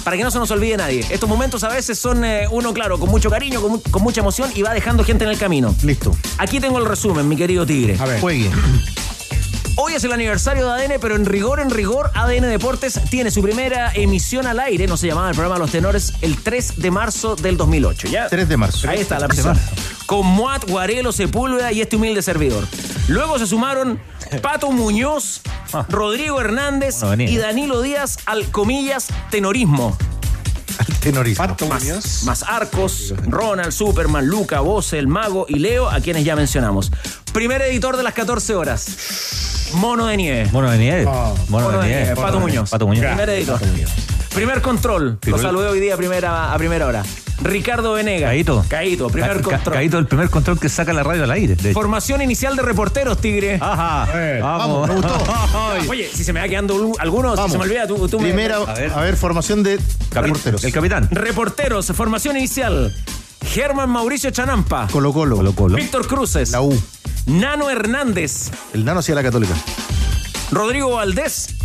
[0.07, 1.05] para que no se nos olvide nadie.
[1.09, 4.21] Estos momentos a veces son eh, uno, claro, con mucho cariño, con, mu- con mucha
[4.21, 5.75] emoción y va dejando gente en el camino.
[5.83, 6.15] Listo.
[6.37, 7.97] Aquí tengo el resumen, mi querido Tigre.
[7.99, 8.21] A ver.
[8.21, 8.49] Juegue.
[9.75, 13.41] Hoy es el aniversario de ADN, pero en rigor, en rigor, ADN Deportes tiene su
[13.41, 17.35] primera emisión al aire, no se llamaba el programa Los Tenores, el 3 de marzo
[17.35, 18.07] del 2008.
[18.07, 18.29] ¿ya?
[18.29, 18.89] 3 de marzo.
[18.89, 19.59] Ahí está la persona.
[20.05, 22.65] Con Moat, Guarelo, Sepúlveda y este humilde servidor.
[23.09, 23.99] Luego se sumaron
[24.41, 25.41] Pato Muñoz,
[25.89, 29.97] Rodrigo Hernández Bueno, y Danilo Díaz al comillas tenorismo.
[31.11, 31.55] Tenorismo.
[31.69, 36.91] Más, más Arcos, Ronald, Superman, Luca, Voce, el Mago y Leo, a quienes ya mencionamos.
[37.33, 39.69] Primer editor de las 14 horas.
[39.73, 40.49] Mono de nieve.
[40.51, 41.05] Mono de nieve.
[41.05, 42.01] Mono, Mono de de nieve.
[42.05, 42.69] nieve, Pato Muñoz.
[42.69, 43.05] Pato Muñoz.
[43.05, 43.59] Primer editor.
[44.33, 45.17] Primer control.
[45.25, 47.03] Lo saludé hoy día a primera, a primera hora.
[47.39, 48.27] Ricardo Venega.
[48.29, 48.65] Caíto.
[48.67, 49.75] Caíto, primer Ca- control.
[49.75, 51.55] Caíto, el primer control que saca la radio al aire.
[51.71, 53.59] Formación inicial de reporteros, Tigre.
[53.61, 54.07] Ajá.
[54.41, 54.87] Vamos.
[54.87, 55.89] Vamos, me gustó.
[55.89, 57.51] Oye, si se me va quedando un- alguno, si Vamos.
[57.51, 59.15] se me olvida, tú, tú me- Primera, a ver.
[59.15, 59.79] formación de
[60.11, 60.63] reporteros.
[60.63, 60.96] El capitán.
[61.11, 62.95] Reporteros, formación inicial.
[63.45, 64.87] Germán Mauricio Chanampa.
[64.91, 65.37] Colo Colo.
[65.37, 65.75] Colo Colo.
[65.77, 66.51] Víctor Cruces.
[66.51, 66.77] La U.
[67.25, 68.51] Nano Hernández.
[68.73, 69.55] El nano hacía la católica.
[70.51, 71.56] Rodrigo Valdés.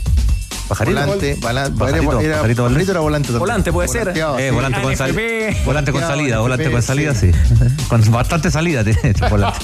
[0.68, 1.00] Pajarito.
[1.00, 3.40] Volante, Pajarito, era, Pajarito era volante también.
[3.40, 4.08] Volante puede ser.
[4.08, 4.14] Eh,
[4.48, 4.54] sí.
[4.54, 5.54] volante con salida.
[5.64, 7.32] Volante con salida, volante con salida, sí.
[7.32, 7.86] sí.
[7.88, 9.58] Con bastante salida tiene este volante.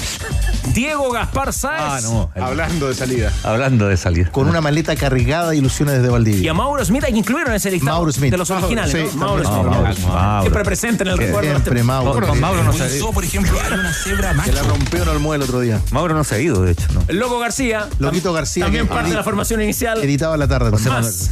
[0.74, 1.80] Diego Gaspar Sáez.
[1.82, 2.30] Ah, no.
[2.34, 3.32] el- Hablando de salida.
[3.42, 4.30] Hablando de salida.
[4.30, 6.54] Con una maleta cargada de ilusiones desde Y a Valdivia.
[6.54, 7.96] Mauro Smith hay que incluirlo en ese listado.
[7.96, 8.30] Mauro Smith.
[8.30, 9.20] De los originales, Sí, ¿no?
[9.26, 9.44] Mauro.
[9.44, 9.56] Smith.
[9.56, 10.40] No, Mauro, Mauro.
[10.42, 11.48] Siempre presente en el recuerdo.
[11.48, 12.12] de Siempre Mauro.
[12.12, 13.12] Con, con Mauro no se ha ido.
[13.12, 15.80] por ejemplo, una cebra Que la rompió en Olmué el otro día.
[15.90, 16.84] Mauro no se ha ido, de hecho.
[16.92, 17.02] No.
[17.08, 17.88] El Loco García.
[17.98, 18.64] Loquito García.
[18.64, 20.02] También parte de la formación inicial.
[20.02, 20.70] Editaba la tarde.
[20.90, 21.30] Más.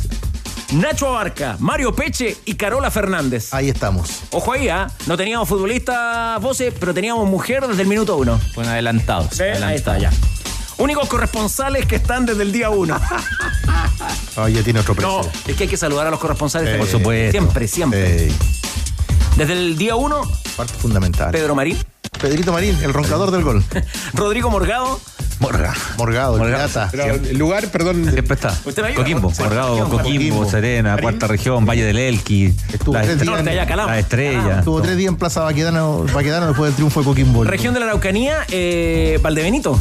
[0.73, 3.55] Nacho Abarca, Mario Peche y Carola Fernández.
[3.55, 4.23] Ahí estamos.
[4.33, 4.89] Ojo ahí, ¿ah?
[5.07, 8.39] No teníamos futbolistas voces, pero teníamos mujer desde el minuto uno.
[8.55, 9.29] Fueron adelantados.
[9.33, 9.45] ¿Sí?
[9.45, 10.11] Ahí está, ya.
[10.79, 13.01] Únicos corresponsales que están desde el día uno.
[14.39, 15.11] Ah, ya tiene otro precio.
[15.23, 16.75] No, es que hay que saludar a los corresponsales.
[16.75, 17.31] Eh, Por supuesto.
[17.31, 18.27] Siempre, siempre.
[18.27, 18.33] Eh,
[19.37, 21.31] Desde el día uno, parte fundamental.
[21.31, 21.79] Pedro Marín,
[22.21, 23.65] Pedrito Marín, el roncador del gol.
[24.13, 25.01] Rodrigo Morgado,
[25.39, 25.75] Morga.
[25.99, 26.67] Morgado, Morgado.
[26.67, 26.89] pirata.
[26.91, 28.11] Pero el lugar, perdón.
[28.11, 28.57] Siempre está.
[28.95, 29.43] Coquimbo, Sí.
[29.43, 30.49] Morgado, Coquimbo.
[30.49, 32.55] Serena, Cuarta Región, Valle del Elqui.
[32.73, 33.45] Estuvo la, tres días
[33.77, 34.59] la Estrella.
[34.61, 37.45] Estuvo tres días en Plaza Baquedano, Baquedano después del triunfo de Coquimbo.
[37.45, 39.81] región de la Araucanía, eh, Valdebenito.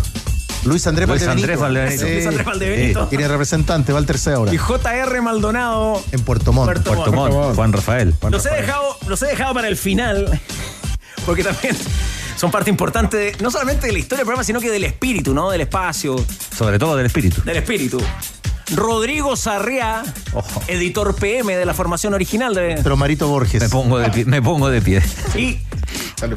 [0.66, 1.54] Luis Andrés Luis Valdebenito.
[1.54, 2.06] Andrés Valdebenito.
[2.06, 2.12] Sí.
[2.14, 3.08] Luis Andrés Valdebenito.
[3.08, 4.54] Tiene representante, va al tercero ahora.
[4.54, 6.02] Y JR Maldonado.
[6.12, 6.66] En Puerto Montt.
[6.66, 7.34] Puerto Puerto Montt.
[7.34, 8.14] Montt, Juan Rafael.
[8.30, 10.42] Los he, dejado, los he dejado para el final,
[11.26, 11.78] porque también
[12.36, 15.34] son parte importante, de- no solamente de la historia del programa, sino que del espíritu,
[15.34, 15.50] ¿no?
[15.52, 16.16] Del espacio,
[16.58, 17.42] Sobre todo del espíritu.
[17.44, 18.02] del espíritu.
[18.74, 20.62] Rodrigo Sarriá, Ojo.
[20.68, 22.80] editor PM de la formación original de...
[22.82, 23.62] Pero Marito Borges.
[23.62, 24.26] Me pongo de pie.
[24.26, 25.04] Me pongo de pie.
[25.36, 25.60] Y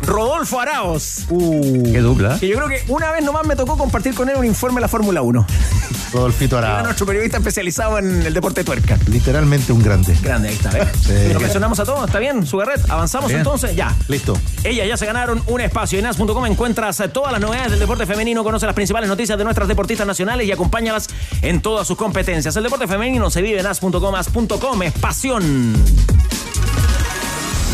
[0.03, 2.37] Rodolfo Araos, Uh, Qué dupla.
[2.37, 2.39] ¿eh?
[2.41, 4.83] que yo creo que una vez nomás me tocó compartir con él un informe de
[4.83, 5.47] la Fórmula 1.
[6.13, 6.85] Rodolfito Era Arao.
[6.87, 8.99] nuestro periodista especializado en el deporte tuerca.
[9.11, 10.17] Literalmente un grande.
[10.23, 10.71] Grande, ahí está.
[10.95, 11.13] Sí.
[11.33, 12.47] Nos mencionamos a todos, ¿está bien?
[12.47, 13.41] Sugarret, avanzamos Bien.
[13.41, 13.95] entonces, ya.
[14.09, 14.39] Listo.
[14.65, 15.99] Ellas ya se ganaron un espacio.
[15.99, 19.45] En as.com encuentras eh, todas las novedades del deporte femenino, conoce las principales noticias de
[19.45, 21.09] nuestras deportistas nacionales y acompáñalas
[21.43, 22.57] en todas sus competencias.
[22.57, 25.75] El deporte femenino se vive en as.com, as.com es pasión.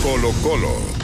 [0.02, 1.03] Colo Colo.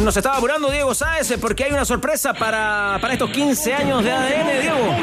[0.00, 4.04] Nos estaba apurando Diego Sáez eh, porque hay una sorpresa para, para estos 15 años
[4.04, 4.96] de ADN, Diego.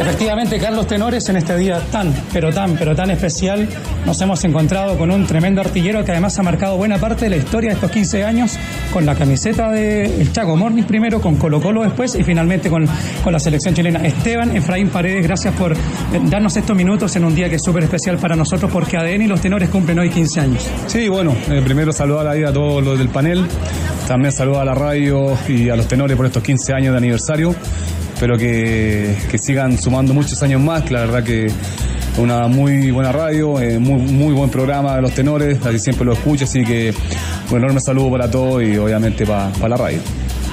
[0.00, 3.68] Efectivamente, Carlos Tenores, en este día tan, pero tan, pero tan especial,
[4.06, 7.36] nos hemos encontrado con un tremendo artillero que además ha marcado buena parte de la
[7.36, 8.56] historia de estos 15 años,
[8.92, 12.86] con la camiseta de el Chaco Mornis primero, con Colo Colo después y finalmente con,
[13.24, 13.98] con la selección chilena.
[14.06, 15.76] Esteban Efraín Paredes, gracias por eh,
[16.24, 19.26] darnos estos minutos en un día que es súper especial para nosotros porque ADN y
[19.26, 20.68] los tenores cumplen hoy 15 años.
[20.86, 23.44] Sí, bueno, eh, primero saludar ahí a todos los del panel,
[24.06, 27.54] también saludar a la radio y a los tenores por estos 15 años de aniversario.
[28.18, 31.46] Espero que, que sigan sumando muchos años más, la verdad que
[32.16, 36.14] una muy buena radio, eh, muy, muy buen programa de los tenores, así siempre lo
[36.14, 36.92] escucho, así que
[37.52, 40.00] un enorme saludo para todos y obviamente para, para la radio.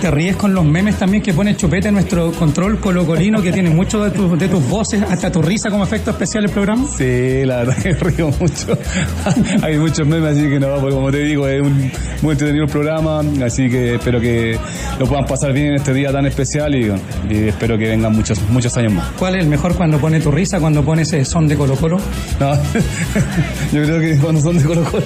[0.05, 4.03] ¿Te ríes con los memes también que pone Chupete nuestro control colocolino que tiene mucho
[4.03, 6.85] de, tus- de tus voces, hasta tu risa como efecto especial el programa?
[6.95, 8.77] Sí, la verdad que río mucho.
[9.63, 11.91] Hay muchos memes, así que no, porque como te digo, es un
[12.21, 14.59] muy entretenido el programa, así que espero que
[14.99, 16.91] lo puedan pasar bien en este día tan especial y,
[17.33, 19.07] y espero que vengan muchos, muchos años más.
[19.17, 21.97] ¿Cuál es el mejor cuando pone tu risa, cuando pone ese son de Colo Colo?
[22.39, 22.53] No,
[23.73, 25.03] yo creo que cuando son de Colo Colo.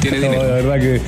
[0.00, 0.42] tiene No, dinero.
[0.44, 1.00] la verdad que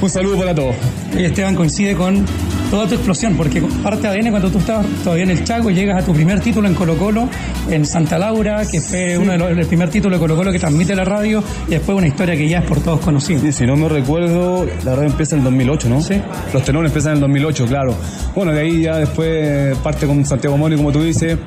[0.00, 0.74] un saludo para todos.
[1.18, 2.24] Y Esteban coincide con
[2.70, 6.02] toda tu explosión, porque parte ADN cuando tú estabas todavía en el Chaco y llegas
[6.02, 7.28] a tu primer título en Colo Colo,
[7.70, 10.58] en Santa Laura, que fue uno de los, el primer título de Colo Colo que
[10.58, 13.40] transmite la radio, y después una historia que ya es por todos conocida.
[13.40, 16.00] Sí, si no me recuerdo, la radio empieza en el 2008, ¿no?
[16.02, 16.14] Sí.
[16.52, 17.94] Los tenores empiezan en el 2008, claro.
[18.34, 21.38] Bueno, de ahí ya después parte con Santiago Mori, como tú dices.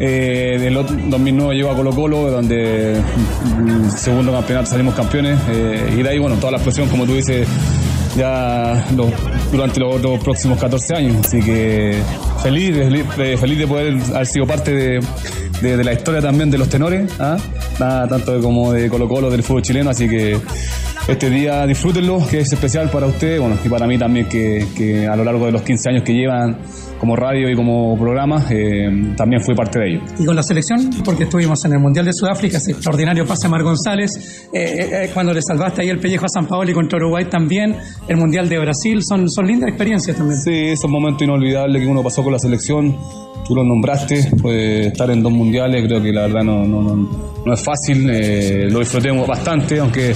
[0.00, 3.00] Eh, del ot- 2009 llegó a Colo Colo, donde
[3.58, 5.36] mm, el segundo campeonato salimos campeones.
[5.50, 7.48] eh, y de ahí, bueno, toda la explosión, como tú dices,
[8.18, 9.10] ya lo-
[9.52, 11.16] durante los otros próximos 14 años.
[11.24, 11.96] Así que
[12.42, 15.00] feliz, feliz, eh, feliz de poder haber sido parte
[15.62, 17.36] de, la historia también de los tenores, ¿ah?
[17.80, 19.90] Ah, tanto como de Colo Colo, del fútbol chileno.
[19.90, 20.38] Así que
[21.08, 25.06] este día disfrútenlo, que es especial para usted, bueno, y para mí también, que, que
[25.06, 26.58] a lo largo de los 15 años que llevan
[27.00, 30.00] como radio y como programa, eh, también fui parte de ello.
[30.18, 33.50] Y con la selección, porque estuvimos en el Mundial de Sudáfrica, ese extraordinario pase a
[33.50, 36.74] Mar González, eh, eh, eh, cuando le salvaste ahí el pellejo a San Paolo y
[36.74, 40.38] contra Uruguay también, el Mundial de Brasil, son, son lindas experiencias también.
[40.38, 42.96] Sí, esos momentos inolvidables que uno pasó con la selección,
[43.46, 47.40] tú lo nombraste, pues, estar en dos mundiales, creo que la verdad no, no, no,
[47.46, 50.14] no es fácil, eh, lo disfrutemos bastante, aunque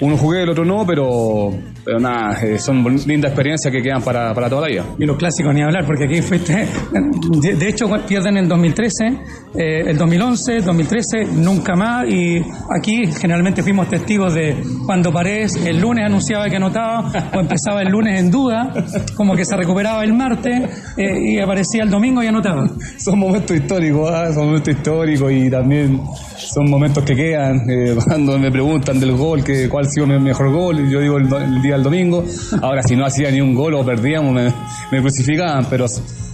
[0.00, 1.52] uno jugué, el otro no, pero,
[1.84, 4.84] pero nada, eh, son lindas experiencias que quedan para, para toda la vida.
[4.98, 6.66] Y los clásicos ni hablar, porque aquí fuiste.
[7.40, 9.06] De, de hecho, pierden el 2013,
[9.54, 12.08] eh, el 2011, 2013, nunca más.
[12.08, 12.38] Y
[12.76, 17.88] aquí generalmente fuimos testigos de cuando Paredes el lunes anunciaba que anotaba, o empezaba el
[17.88, 18.72] lunes en duda,
[19.16, 22.68] como que se recuperaba el martes eh, y aparecía el domingo y anotaba.
[22.98, 24.32] Son momentos históricos, ¿ah?
[24.32, 26.00] son momentos históricos y también
[26.36, 27.60] son momentos que quedan.
[27.68, 31.00] eh, cuando me preguntan del gol, que cuál ha sido mi mejor gol, y yo
[31.00, 32.24] digo el día del domingo.
[32.62, 34.52] Ahora, si no hacía ni un gol o perdíamos, me,
[34.90, 35.86] me crucificaban, pero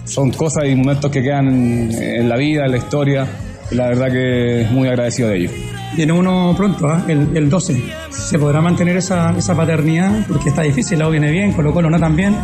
[0.05, 3.27] son cosas y momentos que quedan en, en la vida, en la historia,
[3.71, 5.51] y la verdad que muy agradecido de ello.
[5.97, 7.05] Viene uno pronto, ¿ah?
[7.09, 7.83] el, el 12.
[8.11, 10.27] ¿Se podrá mantener esa, esa paternidad?
[10.29, 12.37] Porque está difícil, la U viene bien, Colo Colo no tan bien.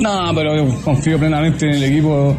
[0.00, 2.36] No, pero yo confío plenamente en el equipo.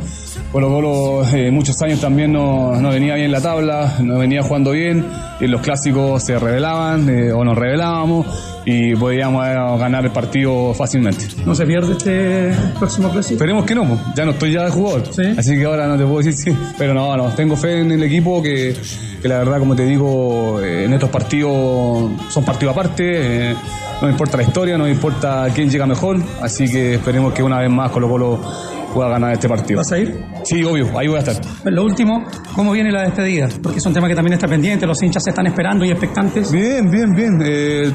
[0.52, 4.72] Colo Colo eh, muchos años también no, no venía bien la tabla, no venía jugando
[4.72, 5.06] bien,
[5.42, 8.26] y los clásicos se revelaban eh, o nos revelábamos
[8.66, 11.26] y podíamos eh, ganar el partido fácilmente.
[11.46, 13.36] ¿No se pierde este próximo clásico?
[13.36, 15.04] Esperemos que no, ya no estoy ya de jugador,
[15.38, 18.04] así que ahora no te puedo decir sí, pero no, no, tengo fe en el
[18.04, 18.74] equipo que,
[19.22, 23.54] que la verdad, como te digo, eh, en estos partidos son partidos aparte,
[24.02, 27.70] no importa la historia, no importa quién llega mejor, así que esperemos que una vez
[27.70, 28.40] más Colo Colo
[28.94, 29.78] pueda ganar este partido.
[29.80, 30.24] ¿Vas a ir?
[30.44, 31.36] Sí, obvio, ahí voy a estar.
[31.66, 32.24] Lo último,
[32.56, 33.48] ¿cómo viene la despedida?
[33.62, 36.52] Porque es un tema que también está pendiente, los hinchas se están esperando y expectantes.
[36.52, 37.40] Bien, bien, bien.
[37.44, 37.92] Eh,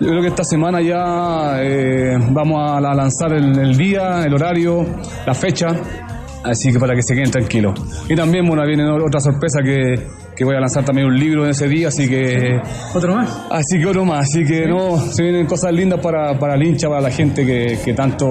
[0.00, 4.34] yo creo que esta semana ya eh, vamos a la- lanzar el, el día, el
[4.34, 4.84] horario,
[5.24, 5.68] la fecha,
[6.42, 7.74] así que para que se queden tranquilos.
[8.08, 9.94] Y también, bueno, viene otra sorpresa que,
[10.36, 12.60] que voy a lanzar también un libro en ese día, así que...
[12.92, 13.46] ¿Otro más?
[13.50, 16.88] Así que otro más, así que no, se vienen cosas lindas para, para el hincha,
[16.88, 18.26] para la gente que, que tanto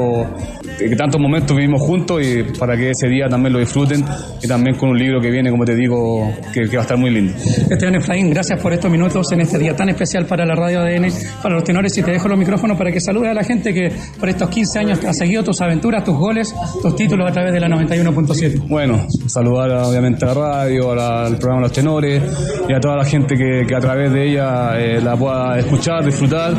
[0.89, 4.03] que tantos momentos vivimos juntos y para que ese día también lo disfruten
[4.41, 6.97] y también con un libro que viene, como te digo, que, que va a estar
[6.97, 7.33] muy lindo.
[7.69, 11.07] Esteban Efraín, gracias por estos minutos en este día tan especial para la radio ADN,
[11.41, 11.97] para los tenores.
[11.97, 14.79] Y te dejo los micrófonos para que saludes a la gente que por estos 15
[14.79, 18.67] años ha seguido tus aventuras, tus goles, tus títulos a través de la 91.7.
[18.67, 22.21] Bueno, saludar obviamente a la radio, a la- al programa Los Tenores
[22.67, 26.03] y a toda la gente que, que a través de ella eh, la pueda escuchar,
[26.05, 26.53] disfrutar.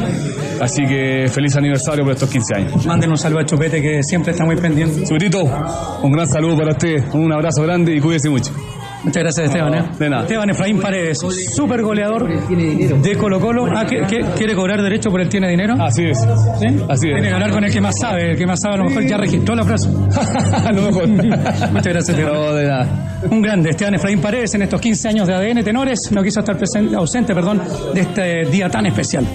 [0.61, 2.87] Así que feliz aniversario por estos 15 años.
[2.87, 5.03] Manden un saludo a Chupete que siempre está muy pendiente.
[5.05, 5.43] Chupetito,
[6.03, 8.53] un gran saludo para usted, un abrazo grande y cuídese mucho.
[9.03, 9.75] Muchas gracias, Esteban.
[9.75, 9.83] ¿eh?
[9.99, 10.23] De nada.
[10.23, 11.19] Esteban Efraín Paredes,
[11.53, 13.67] súper goleador de Colo Colo.
[13.77, 15.75] Ah, ¿qué- qué- ¿Quiere cobrar derecho por el tiene dinero?
[15.81, 16.19] Así es.
[16.21, 16.67] ¿Sí?
[16.89, 17.15] Así es.
[17.15, 18.31] Tiene que hablar con el que más sabe.
[18.31, 19.89] El que más sabe a lo mejor ya registró la frase.
[20.65, 21.09] a lo mejor.
[21.09, 22.33] Muchas gracias, Esteban.
[22.35, 23.21] No, de nada.
[23.31, 26.57] Un grande, Esteban Efraín Paredes, en estos 15 años de ADN Tenores, no quiso estar
[26.57, 27.61] presente, ausente perdón,
[27.93, 29.27] de este día tan especial.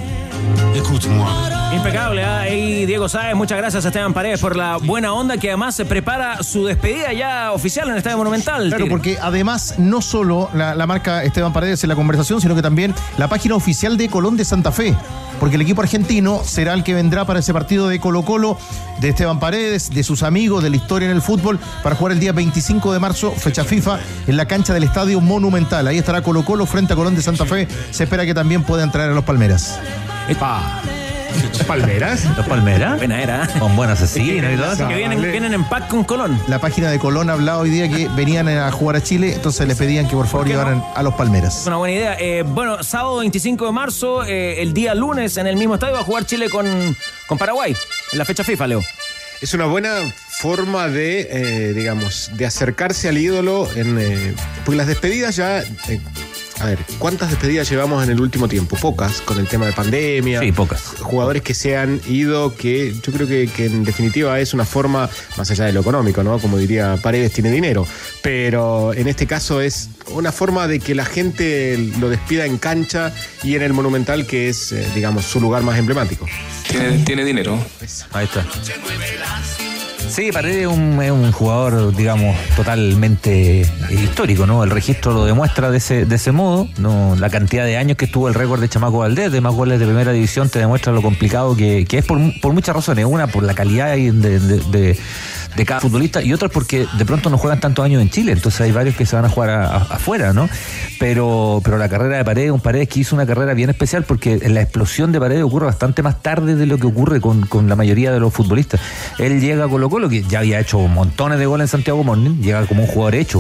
[1.71, 2.49] Impecable, ¿ah?
[2.49, 5.86] Y Diego Sáez, muchas gracias a Esteban Paredes por la buena onda que además se
[5.86, 8.69] prepara su despedida ya oficial en el Estadio Monumental.
[8.69, 12.63] Claro, porque además no solo la, la marca Esteban Paredes en la conversación, sino que
[12.63, 14.95] también la página oficial de Colón de Santa Fe.
[15.39, 18.58] Porque el equipo argentino será el que vendrá para ese partido de Colo Colo,
[18.99, 22.19] de Esteban Paredes, de sus amigos, de la historia en el fútbol, para jugar el
[22.19, 25.88] día 25 de marzo, fecha FIFA, en la cancha del Estadio Monumental.
[25.88, 27.67] Ahí estará Colo Colo frente a Colón de Santa Fe.
[27.91, 29.79] Se espera que también puedan traer a los Palmeras.
[31.37, 32.25] ¿Los Palmeras?
[32.37, 32.97] ¿Los Palmeras?
[32.97, 33.47] Buena era.
[33.59, 34.87] Con buen asesino y todo eso.
[34.87, 36.39] Que vienen, vienen en pack con Colón.
[36.47, 39.67] La página de Colón ha hablado hoy día que venían a jugar a Chile, entonces
[39.67, 40.51] les pedían que por favor no?
[40.51, 41.61] llevaran a los Palmeras.
[41.61, 42.17] Es una buena idea.
[42.19, 46.01] Eh, bueno, sábado 25 de marzo, eh, el día lunes en el mismo estadio va
[46.01, 46.65] a jugar Chile con,
[47.27, 47.75] con Paraguay,
[48.11, 48.81] en la fecha FIFA, Leo.
[49.41, 49.95] Es una buena
[50.39, 54.33] forma de, eh, digamos, de acercarse al ídolo en, eh,
[54.65, 56.01] porque las despedidas ya, eh,
[56.60, 58.76] a ver, ¿cuántas despedidas llevamos en el último tiempo?
[58.78, 60.41] Pocas, con el tema de pandemia.
[60.41, 60.82] Sí, pocas.
[61.00, 65.10] Jugadores que se han ido, que yo creo que, que en definitiva es una forma,
[65.38, 66.39] más allá de lo económico, ¿no?
[66.39, 67.88] Como diría Paredes, tiene dinero.
[68.22, 73.13] Pero en este caso es una forma de que la gente lo despida en cancha
[73.43, 76.28] y en el Monumental, que es, eh, digamos, su lugar más emblemático.
[76.69, 77.58] Tiene, tiene dinero.
[78.12, 78.45] Ahí está.
[80.10, 84.63] Sí, Paredes es un, un jugador, digamos, totalmente histórico, ¿no?
[84.63, 87.15] El registro lo demuestra de ese, de ese modo, ¿no?
[87.17, 89.86] La cantidad de años que estuvo el récord de Chamaco Valdés, de más goles de
[89.86, 93.06] primera división, te demuestra lo complicado que, que es por, por muchas razones.
[93.06, 94.98] Una, por la calidad de, de,
[95.65, 98.72] cada futbolista y otra porque de pronto no juegan tantos años en Chile, entonces hay
[98.72, 100.50] varios que se van a jugar a- afuera, ¿no?
[101.00, 104.38] Pero, pero la carrera de Paredes, un Paredes que hizo una carrera bien especial porque
[104.50, 107.76] la explosión de Paredes ocurre bastante más tarde de lo que ocurre con, con la
[107.76, 108.80] mayoría de los futbolistas.
[109.17, 112.41] Él llega a Colo Colo, que ya había hecho montones de goles en Santiago Morning,
[112.41, 113.39] llega como un jugador hecho.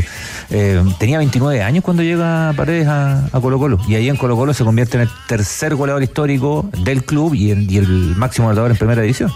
[0.49, 4.53] Eh, tenía 29 años cuando llega Paredes a, Colo Colo y ahí en Colo Colo
[4.53, 9.01] se convierte en el tercer goleador histórico del club y, el máximo goleador en primera
[9.01, 9.31] división.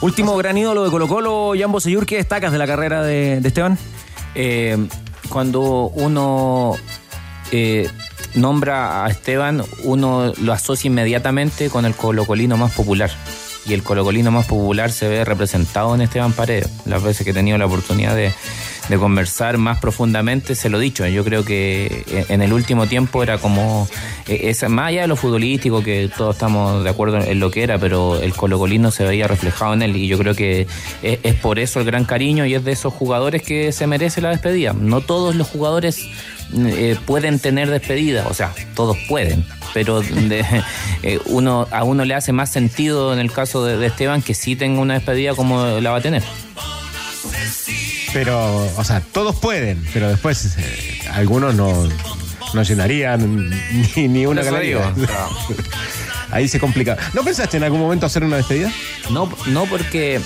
[0.00, 3.48] Último gran ídolo de Colo Colo, Jan Bosellur, ¿qué destacas de la carrera de, de
[3.48, 3.76] Esteban?
[4.36, 4.78] Eh,
[5.28, 6.76] cuando uno
[7.50, 7.88] eh,
[8.36, 13.10] nombra a Esteban, uno lo asocia inmediatamente con el colocolino más popular.
[13.66, 16.70] Y el colocolino más popular se ve representado en Esteban Paredes.
[16.86, 18.32] Las veces que he tenido la oportunidad de,
[18.90, 21.06] de conversar más profundamente, se lo he dicho.
[21.06, 23.88] Yo creo que en el último tiempo era como,
[24.26, 27.62] eh, es, más allá de lo futbolístico, que todos estamos de acuerdo en lo que
[27.62, 29.96] era, pero el colocolino se veía reflejado en él.
[29.96, 30.66] Y yo creo que
[31.02, 34.30] es, por eso el gran cariño y es de esos jugadores que se merece la
[34.30, 34.72] despedida.
[34.72, 36.08] No todos los jugadores
[36.52, 40.02] eh, pueden tener despedida, o sea, todos pueden, pero
[41.04, 44.34] eh, uno a uno le hace más sentido en el caso de, de Esteban que
[44.34, 46.24] sí tenga una despedida como la va a tener.
[48.12, 51.88] Pero, o sea, todos pueden, pero después eh, algunos no,
[52.54, 53.48] no llenarían
[53.96, 54.92] ni, ni una eso galería.
[54.96, 55.08] digo,
[56.32, 56.96] Ahí se complica.
[57.12, 58.70] ¿No pensaste en algún momento hacer una despedida?
[59.10, 60.20] No, no porque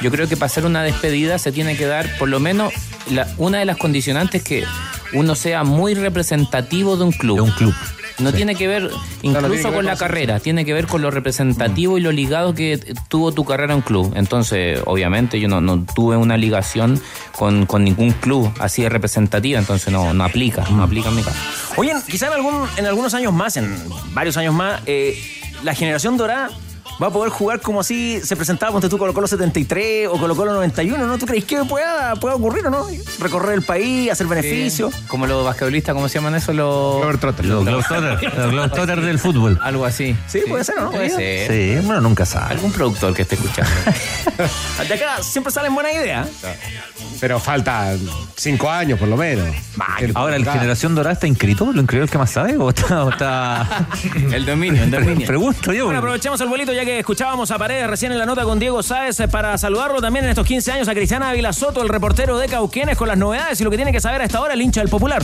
[0.00, 2.72] yo creo que para hacer una despedida se tiene que dar por lo menos
[3.10, 4.64] la- una de las condicionantes que
[5.12, 7.36] uno sea muy representativo de un club.
[7.36, 7.74] De un club.
[8.18, 8.90] No tiene que ver
[9.22, 10.00] incluso tiene que ver con la eso.
[10.00, 12.78] carrera, tiene que ver con lo representativo y lo ligado que
[13.08, 14.12] tuvo tu carrera en club.
[14.16, 17.00] Entonces, obviamente, yo no, no tuve una ligación
[17.36, 21.22] con, con ningún club así de representativa, entonces no, no aplica, no aplica en mi
[21.22, 21.38] caso.
[21.76, 23.72] Oye, quizá en, algún, en algunos años más, en
[24.12, 25.16] varios años más, eh,
[25.62, 26.50] la generación dorada
[27.02, 30.34] va a poder jugar como así se presentaba ponte tú Colo Colo 73 o Colo
[30.36, 31.18] Colo 91, ¿no?
[31.18, 32.86] ¿Tú crees que pueda, pueda ocurrir o no?
[33.18, 34.94] Recorrer el país, hacer beneficios.
[35.06, 36.52] Como los basquetbolistas, ¿cómo se llaman eso?
[36.52, 37.44] Los Globetrotter.
[37.46, 37.64] Los
[39.04, 39.58] del fútbol.
[39.62, 40.16] Algo así.
[40.26, 40.90] Sí, puede ser, ¿o no?
[40.90, 41.50] Puede ser.
[41.50, 42.54] Sí, uno nunca sabe.
[42.54, 43.70] Algún productor que esté escuchando.
[44.88, 46.28] De acá siempre salen buenas ideas.
[47.20, 47.94] Pero falta
[48.36, 49.46] cinco años por lo menos.
[50.14, 51.72] Ahora, ¿el Generación Dorada está inscrito?
[51.72, 52.56] ¿Lo inscribió el que más sabe?
[52.56, 53.04] ¿O está.?
[53.04, 53.86] o está...
[54.32, 55.26] el dominio, el dominio.
[55.26, 55.86] Pregunto yo.
[55.86, 58.82] Bueno, aprovechemos el vuelito ya que escuchábamos a Paredes recién en la nota con Diego
[58.82, 62.38] Sáez eh, para saludarlo también en estos 15 años a Cristiana Ávila Soto, el reportero
[62.38, 64.62] de Cauquenes, con las novedades y lo que tiene que saber a esta hora el
[64.62, 65.22] hincha del Popular.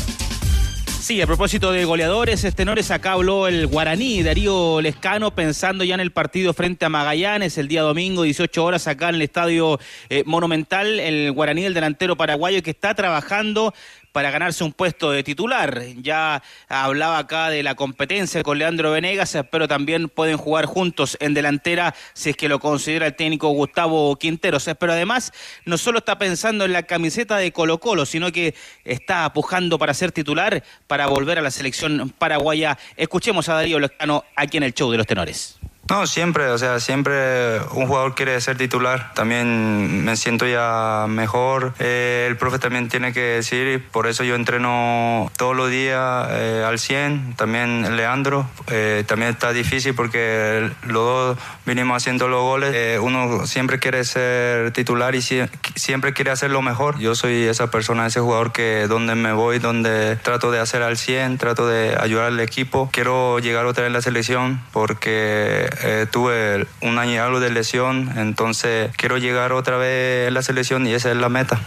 [1.04, 6.00] Sí, a propósito de goleadores, Tenores, acá habló el guaraní Darío Lescano pensando ya en
[6.00, 10.22] el partido frente a Magallanes el día domingo, 18 horas acá en el estadio eh,
[10.24, 13.74] Monumental, el guaraní del delantero paraguayo que está trabajando
[14.14, 15.82] para ganarse un puesto de titular.
[16.00, 21.34] Ya hablaba acá de la competencia con Leandro Venegas, pero también pueden jugar juntos en
[21.34, 24.70] delantera si es que lo considera el técnico Gustavo Quinteros.
[24.78, 25.32] Pero además
[25.64, 29.92] no solo está pensando en la camiseta de Colo Colo, sino que está pujando para
[29.94, 32.78] ser titular, para volver a la selección paraguaya.
[32.96, 35.58] Escuchemos a Darío Lescano aquí en el show de los tenores.
[35.90, 39.12] No, siempre, o sea, siempre un jugador quiere ser titular.
[39.14, 41.74] También me siento ya mejor.
[41.78, 46.64] Eh, el profe también tiene que decir, por eso yo entreno todos los días eh,
[46.66, 47.34] al 100.
[47.36, 52.72] También Leandro, eh, también está difícil porque los dos vinimos haciendo los goles.
[52.74, 56.98] Eh, uno siempre quiere ser titular y sie- siempre quiere hacer lo mejor.
[56.98, 60.96] Yo soy esa persona, ese jugador que donde me voy, donde trato de hacer al
[60.96, 62.88] 100, trato de ayudar al equipo.
[62.90, 67.50] Quiero llegar otra vez a la selección porque eh, tuve un año y algo de
[67.50, 71.60] lesión, entonces quiero llegar otra vez a la selección y esa es la meta.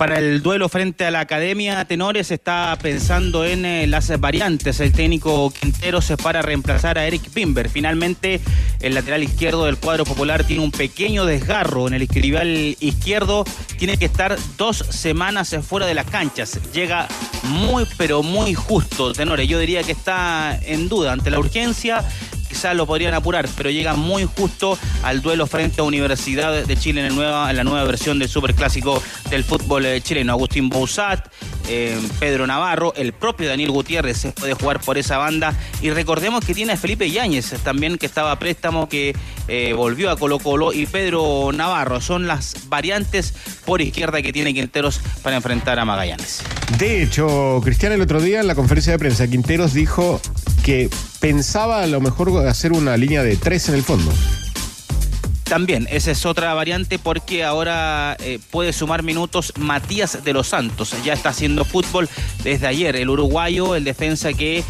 [0.00, 4.80] Para el duelo frente a la Academia Tenores está pensando en eh, las variantes.
[4.80, 7.68] El técnico Quintero se para reemplazar a Eric Pimber.
[7.68, 8.40] Finalmente,
[8.80, 13.44] el lateral izquierdo del cuadro popular tiene un pequeño desgarro en el isquiotibial izquierdo.
[13.78, 16.58] Tiene que estar dos semanas fuera de las canchas.
[16.72, 17.06] Llega
[17.42, 19.48] muy, pero muy justo, Tenores.
[19.48, 22.02] Yo diría que está en duda ante la urgencia
[22.50, 27.06] quizás lo podrían apurar, pero llega muy justo al duelo frente a Universidad de Chile
[27.06, 30.32] en, nueva, la nueva versión del superclásico del fútbol eh, chileno.
[30.32, 31.28] Agustín Bouzat,
[31.68, 36.44] eh, Pedro Navarro, el propio Daniel Gutiérrez se puede jugar por esa banda y recordemos
[36.44, 39.14] que tiene a Felipe Yáñez también que estaba a préstamo, que
[39.48, 43.34] eh, volvió a Colo Colo y Pedro Navarro son las variantes
[43.64, 46.42] por izquierda que tiene Quinteros para enfrentar a Magallanes.
[46.78, 50.20] De hecho, Cristian el otro día en la conferencia de prensa, Quinteros dijo
[50.64, 50.88] que
[51.20, 54.12] pensaba a lo mejor hacer una línea de tres en el fondo.
[55.50, 60.94] También, esa es otra variante porque ahora eh, puede sumar minutos Matías de los Santos.
[61.04, 62.08] Ya está haciendo fútbol
[62.44, 62.94] desde ayer.
[62.94, 64.62] El uruguayo, el defensa que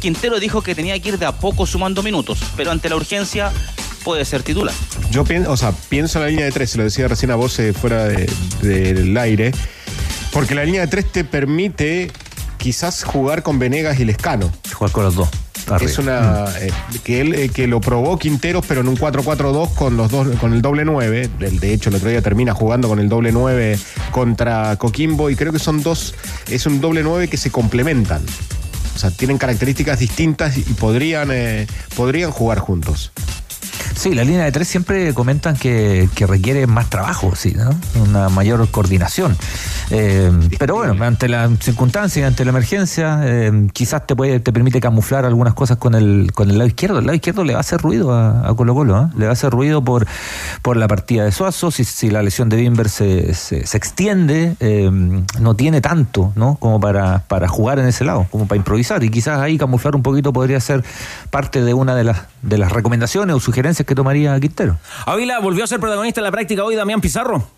[0.00, 3.52] Quintero dijo que tenía que ir de a poco sumando minutos, pero ante la urgencia
[4.02, 4.74] puede ser titular.
[5.12, 7.36] Yo pienso, o sea, pienso en la línea de tres, se lo decía recién a
[7.36, 8.28] vos eh, fuera de-
[8.60, 9.52] del aire,
[10.32, 12.10] porque la línea de tres te permite
[12.56, 14.50] quizás jugar con Venegas y Lescano.
[14.74, 15.28] Jugar con los dos.
[15.76, 16.70] Es una eh,
[17.04, 20.52] que él eh, que lo probó Quinteros, pero en un 4-4-2 con los dos, con
[20.52, 21.28] el doble 9.
[21.40, 23.78] El- De hecho, el otro día termina jugando con el doble 9
[24.10, 26.14] contra Coquimbo, y creo que son dos,
[26.48, 28.22] es un doble 9 que se complementan.
[28.94, 31.66] O sea, tienen características distintas y podrían, eh,
[31.96, 33.12] podrían jugar juntos.
[33.98, 37.56] Sí, la línea de tres siempre comentan que, que requiere más trabajo, sí.
[38.00, 39.36] Una mayor coordinación.
[39.90, 44.80] Eh, pero bueno, ante la circunstancia, ante la emergencia, eh, quizás te puede, te permite
[44.80, 47.00] camuflar algunas cosas con el, con el lado izquierdo.
[47.00, 49.08] El lado izquierdo le va a hacer ruido a, a Colo Colo, ¿eh?
[49.18, 50.06] le va a hacer ruido por,
[50.62, 54.54] por la partida de Suazo, si, si la lesión de Bimber se, se, se extiende,
[55.40, 56.54] no tiene tanto, ¿no?
[56.54, 59.02] Como para, para jugar en ese lado, como para improvisar.
[59.02, 60.84] Y quizás ahí camuflar un poquito podría ser
[61.30, 64.78] parte de una de las, de las recomendaciones o sugerencias que tomaría Quintero.
[65.06, 67.48] Ávila volvió a ser protagonista en la práctica hoy Damián Pizarro.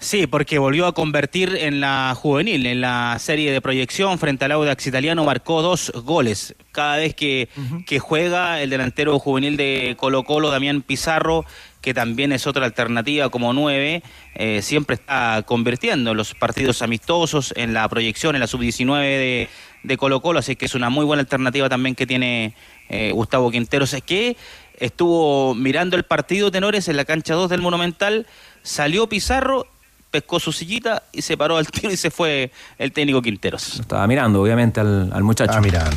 [0.00, 4.52] Sí, porque volvió a convertir en la juvenil, en la serie de proyección frente al
[4.52, 6.54] Audax italiano, marcó dos goles.
[6.70, 7.48] Cada vez que,
[7.84, 11.44] que juega el delantero juvenil de Colo Colo, Damián Pizarro,
[11.80, 14.02] que también es otra alternativa como nueve,
[14.34, 19.48] eh, siempre está convirtiendo en los partidos amistosos, en la proyección, en la sub-19 de,
[19.82, 22.54] de Colo Colo, así que es una muy buena alternativa también que tiene
[22.88, 24.36] eh, Gustavo Quinteros, es que
[24.80, 28.26] estuvo mirando el partido Tenores en la cancha 2 del Monumental,
[28.62, 29.66] salió Pizarro
[30.10, 33.78] pescó su sillita y se paró al tiro y se fue el técnico Quinteros.
[33.80, 35.52] Estaba mirando, obviamente, al, al muchacho.
[35.54, 35.94] Ah, mirando.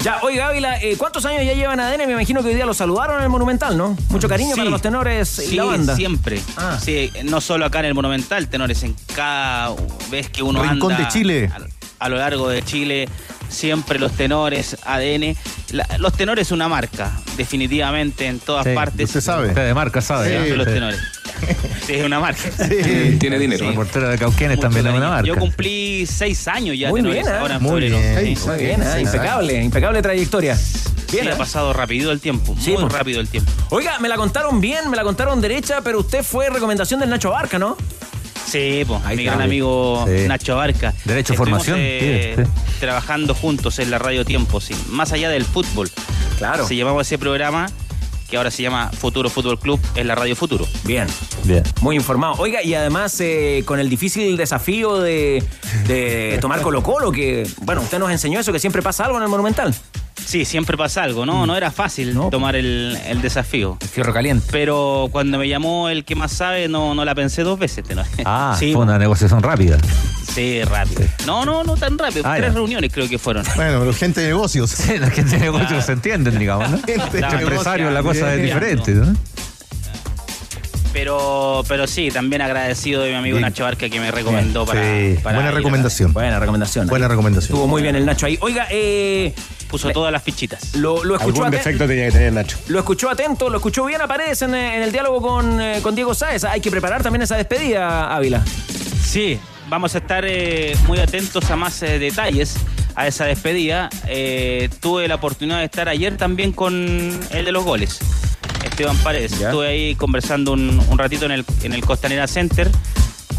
[0.00, 2.06] Ya, oiga, Ávila, eh, ¿cuántos años ya llevan ADN?
[2.06, 3.96] Me imagino que hoy día lo saludaron en el Monumental, ¿no?
[4.10, 4.58] Mucho cariño Sí.
[4.60, 5.96] para los tenores y la banda.
[5.96, 6.40] siempre.
[6.58, 6.78] Ah.
[6.80, 9.74] Sí, no solo acá en el Monumental, tenores, en cada
[10.10, 11.50] vez que uno Rincón anda de Chile.
[11.52, 11.58] A,
[11.98, 13.08] a lo largo de Chile,
[13.48, 15.36] siempre los tenores, ADN.
[15.72, 19.08] La- los tenores una marca, definitivamente, en todas Sí, partes.
[19.08, 19.48] usted sabe.
[19.48, 20.28] Usted de marca sabe.
[20.28, 20.56] Siempre ¿no?
[20.56, 20.72] los Sí.
[20.72, 21.00] tenores.
[21.86, 22.40] Sí, es una marca.
[23.18, 23.68] Tiene dinero.
[23.68, 25.26] El portero de Cauquenes Mucho también es una marca.
[25.26, 27.38] Yo cumplí seis años ya Muy tenores bien, ¿eh?
[27.38, 27.98] ahora en Muy febrero.
[27.98, 28.36] bien.
[28.36, 28.46] Sí.
[28.46, 30.58] Muy bien, ah, impecable, impecable trayectoria.
[31.12, 31.36] Bien, ha ¿eh?
[31.36, 32.92] pasado rápido el tiempo, Sí, muy pues.
[32.92, 33.50] rápido el tiempo.
[33.70, 37.30] Oiga, me la contaron bien, me la contaron derecha, pero usted fue recomendación del Nacho
[37.30, 37.76] Barca, ¿no?
[38.46, 39.22] Sí, pues, mi está.
[39.24, 40.28] gran amigo Sí.
[40.28, 40.94] Nacho Barca.
[41.04, 42.50] Derecho a formación, eh, sí, sí.
[42.80, 44.74] Trabajando juntos en la Radio Tiempo, sí.
[44.90, 45.90] Más allá del fútbol.
[46.38, 46.66] Claro.
[46.66, 47.66] Se llamaba ese programa,
[48.30, 50.66] que ahora se llama Futuro Fútbol Club, en la Radio Futuro.
[50.84, 51.06] Bien.
[51.44, 51.62] Bien.
[51.80, 52.34] Muy informado.
[52.38, 55.42] Oiga, y además eh, con el difícil desafío de,
[55.86, 59.22] de tomar Colo Colo, que, bueno, usted nos enseñó eso, que siempre pasa algo en
[59.24, 59.74] el Monumental.
[60.26, 61.46] Sí, siempre pasa algo, ¿no?
[61.46, 62.30] No era fácil No.
[62.30, 63.78] tomar el, el desafío.
[63.92, 64.44] Fierro caliente.
[64.50, 67.84] Pero cuando me llamó el que más sabe, no, no la pensé dos veces.
[67.94, 68.02] ¿no?
[68.24, 69.78] Ah, sí, fue una negociación rápida.
[70.34, 71.02] sí, rápido.
[71.26, 72.24] No, no, no tan rápido.
[72.26, 72.54] Ah, Tres ya.
[72.54, 73.44] reuniones creo que fueron.
[73.54, 74.70] Bueno, pero gente de negocios.
[74.70, 76.78] Sí, la gente de negocios se entienden, digamos, ¿no?
[76.78, 79.14] Gente Claro, empresarios la cosa es diferente, ¿no?
[80.92, 83.42] Pero, pero sí, también agradecido de mi amigo Bien.
[83.48, 86.12] Nacho Barca que me recomendó para, Sí, para buena ir recomendación.
[86.14, 86.86] Buena recomendación.
[86.86, 87.54] Buena recomendación.
[87.54, 88.38] Estuvo muy bien el Nacho ahí.
[88.40, 89.34] Oiga, eh,
[89.68, 90.74] Puso todas las fichitas.
[90.76, 92.58] lo, lo escuchó Algún defecto tenía que tener Nacho.
[92.68, 95.94] Lo escuchó atento, lo escuchó bien a Paredes en, en el diálogo con, eh, con
[95.94, 96.44] Diego Sáez.
[96.44, 98.44] Hay que preparar también esa despedida, Ávila.
[99.02, 99.38] Sí,
[99.68, 102.54] vamos a estar eh, muy atentos a más eh, detalles
[102.94, 103.90] a esa despedida.
[104.08, 106.74] Eh, tuve la oportunidad de estar ayer también con
[107.30, 107.98] el de los goles,
[108.64, 109.38] Esteban Paredes.
[109.38, 109.48] Ya.
[109.48, 112.70] Estuve ahí conversando un, un ratito en el, en el Costanera Center.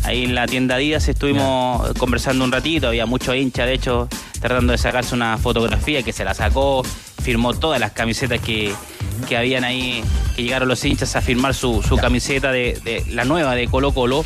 [0.04, 4.08] Ahí en la tienda Díaz estuvimos conversando un ratito, había mucho hincha, de hecho,
[4.40, 6.84] tratando de sacarse una fotografía que se la sacó,
[7.22, 8.74] firmó todas las camisetas que,
[9.28, 10.04] que habían ahí,
[10.36, 13.94] que llegaron los hinchas a firmar su, su camiseta de, de la nueva de Colo
[13.94, 14.24] Colo.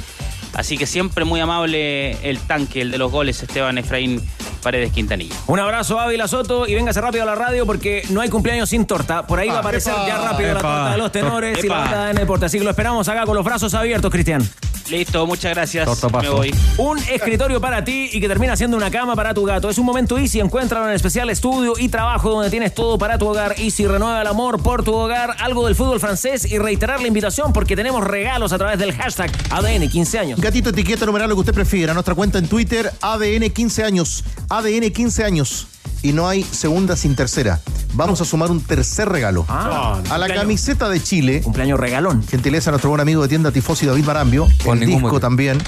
[0.53, 4.21] Así que siempre muy amable el tanque, el de los goles, Esteban Efraín
[4.61, 5.35] Paredes Quintanilla.
[5.47, 8.85] Un abrazo, Ávila Soto, y véngase rápido a la radio porque no hay cumpleaños sin
[8.85, 9.25] torta.
[9.25, 11.83] Por ahí va a aparecer epa, ya rápido la torta de los tenores y la
[11.83, 12.45] torta de Deporte.
[12.45, 14.47] Así que lo esperamos acá con los brazos abiertos, Cristian.
[14.91, 16.03] Listo, muchas gracias.
[16.21, 16.53] Me voy.
[16.77, 19.69] Un escritorio para ti y que termina siendo una cama para tu gato.
[19.69, 20.41] Es un momento Easy.
[20.41, 23.55] Encuéntralo en el especial estudio y trabajo donde tienes todo para tu hogar.
[23.57, 25.37] Easy renueva el amor por tu hogar.
[25.39, 29.31] Algo del fútbol francés y reiterar la invitación porque tenemos regalos a través del hashtag
[29.49, 30.41] ADN 15 años.
[30.41, 31.93] Gatito, etiqueta, numeral, lo que usted prefiera.
[31.93, 34.25] Nuestra cuenta en Twitter, ADN 15 años.
[34.49, 35.67] ADN 15 años.
[36.03, 37.59] Y no hay segunda sin tercera.
[37.93, 39.45] Vamos a sumar un tercer regalo.
[39.47, 40.37] Ah, a la cumpleaños.
[40.41, 41.41] camiseta de Chile.
[41.41, 42.25] Cumpleaños regalón.
[42.27, 44.47] Gentileza a nuestro buen amigo de tienda Tifosi David Marambio.
[44.63, 45.19] Con el disco motivo.
[45.19, 45.61] también.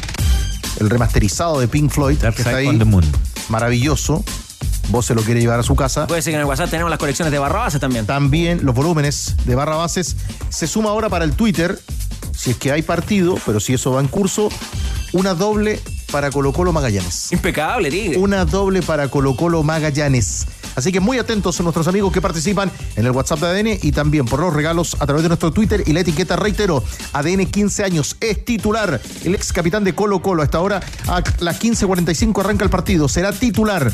[0.80, 2.18] El remasterizado de Pink Floyd.
[2.18, 2.68] que está ahí.
[2.68, 3.04] on the Moon.
[3.50, 4.24] Maravilloso.
[4.90, 6.08] Vos se lo quiere llevar a su casa.
[6.08, 8.06] Puede ser que en el WhatsApp tenemos las colecciones de Barrabás también.
[8.06, 10.16] También los volúmenes de barra bases.
[10.50, 11.80] Se suma ahora para el Twitter,
[12.36, 14.50] si es que hay partido, pero si eso va en curso,
[15.14, 15.80] una doble
[16.14, 17.32] para Colo Colo Magallanes.
[17.32, 18.20] Impecable, Tigre.
[18.20, 20.46] Una doble para Colo Colo Magallanes.
[20.76, 23.92] Así que muy atentos a nuestros amigos que participan en el WhatsApp de ADN y
[23.92, 26.84] también por los regalos a través de nuestro Twitter y la etiqueta, reitero,
[27.14, 29.02] ADN 15 años, es titular.
[29.24, 33.10] El ex capitán de Colo Colo a esta hora, a las 15.45 arranca el partido,
[33.10, 33.92] será titular.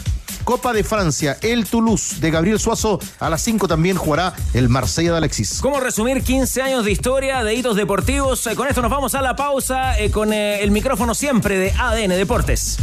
[0.49, 5.11] Copa de Francia, el Toulouse de Gabriel Suazo, a las 5 también jugará el Marsella
[5.11, 5.59] de Alexis.
[5.61, 8.47] ¿Cómo resumir 15 años de historia de hitos deportivos?
[8.47, 11.71] Eh, con esto nos vamos a la pausa eh, con eh, el micrófono siempre de
[11.71, 12.77] ADN Deportes.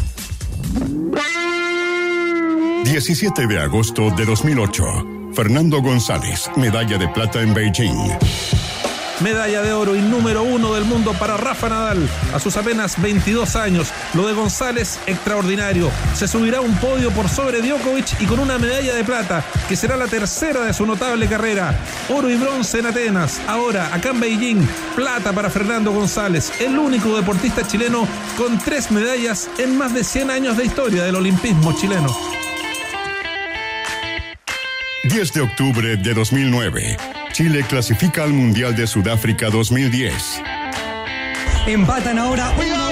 [2.85, 4.85] 17 de agosto de 2008.
[5.35, 7.97] Fernando González, medalla de plata en Beijing.
[9.21, 13.57] Medalla de oro y número uno del mundo para Rafa Nadal a sus apenas 22
[13.57, 13.89] años.
[14.13, 15.91] Lo de González, extraordinario.
[16.15, 19.97] Se subirá un podio por sobre Djokovic y con una medalla de plata, que será
[19.97, 21.75] la tercera de su notable carrera.
[22.11, 23.41] Oro y bronce en Atenas.
[23.47, 28.07] Ahora, acá en Beijing, plata para Fernando González, el único deportista chileno
[28.37, 32.15] con tres medallas en más de 100 años de historia del olimpismo chileno.
[35.05, 37.26] 10 de octubre de 2009.
[37.37, 40.41] Chile clasifica al Mundial de Sudáfrica 2010.
[41.67, 42.86] Empatan ahora 1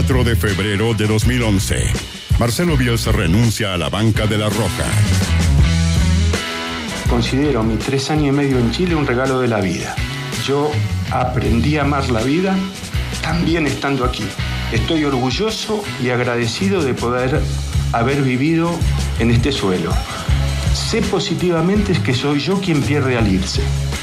[0.00, 1.92] 4 de febrero de 2011.
[2.38, 4.86] Marcelo Bielsa renuncia a la banca de la Roja.
[7.10, 9.94] Considero mis tres años y medio en Chile un regalo de la vida.
[10.46, 10.70] Yo
[11.10, 12.56] aprendí a amar la vida
[13.20, 14.24] también estando aquí.
[14.72, 17.38] Estoy orgulloso y agradecido de poder
[17.92, 18.70] haber vivido
[19.18, 19.92] en este suelo.
[20.72, 23.60] Sé positivamente que soy yo quien pierde al irse.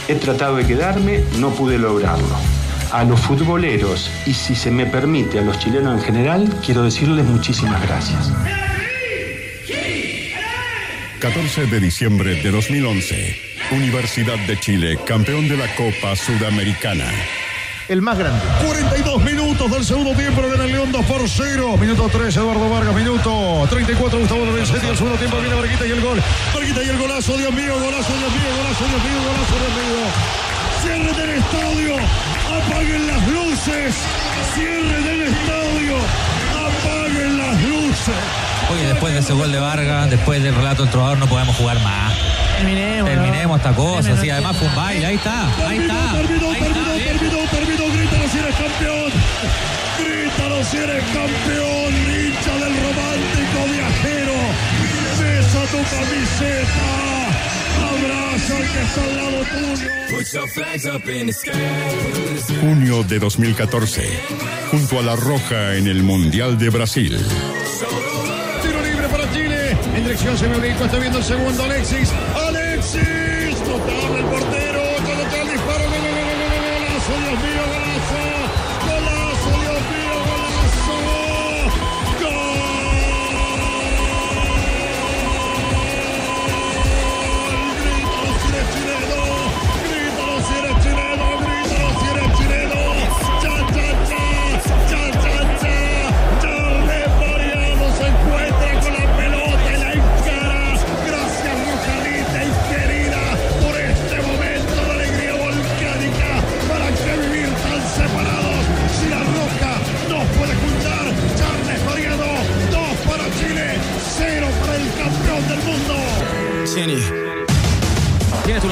[0.07, 2.56] He tratado de quedarme, no pude lograrlo.
[2.91, 7.25] A los futboleros y si se me permite a los chilenos en general, quiero decirles
[7.25, 8.31] muchísimas gracias.
[11.19, 13.35] 14 de diciembre de 2011.
[13.71, 17.05] Universidad de Chile, campeón de la Copa Sudamericana.
[17.89, 18.39] El más grande.
[18.65, 21.77] 42 minutos del segundo tiempo de el León 2 por 0.
[21.77, 22.93] Minuto 3, Eduardo Vargas.
[22.93, 24.87] Minuto 34, Gustavo Lorenzetti.
[24.87, 26.21] El segundo tiempo viene Barquita y el gol.
[26.53, 30.03] Barquita y el golazo, Dios mío, golazo, Dios mío, golazo, Dios mío, golazo, Dios mío.
[30.81, 32.36] Cierre del estadio.
[32.47, 33.95] Apaguen las luces.
[34.55, 35.97] Cierre del estadio.
[36.55, 38.15] Apaguen las luces.
[38.71, 41.79] Oye, después de ese gol de Vargas, después del relato del trovador, no podemos jugar
[41.81, 42.13] más.
[42.57, 43.09] Terminemos.
[43.09, 46.11] Terminemos esta cosa, sí, además fue un baile, ahí está, ahí está.
[46.13, 47.85] Terminó, terminó, terminó, terminó.
[47.93, 49.11] Grítalo si eres campeón.
[49.99, 51.93] Grítalo si eres campeón.
[51.93, 54.37] Hincha del romántico viajero.
[55.19, 57.56] Besa tu camiseta.
[62.61, 64.03] Junio de 2014.
[64.71, 67.17] Junto a la Roja en el Mundial de Brasil.
[68.61, 69.71] Tiro libre para Chile.
[69.95, 72.11] En dirección Semebrico está viendo el segundo Alexis.
[72.35, 73.59] Alexis.
[73.67, 74.76] Notable el portero.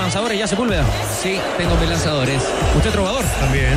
[0.05, 0.85] Lanzadores ya Sepúlveda?
[1.21, 2.41] Sí, tengo mis lanzadores.
[2.77, 3.25] ¿Usted trovador?
[3.39, 3.73] También.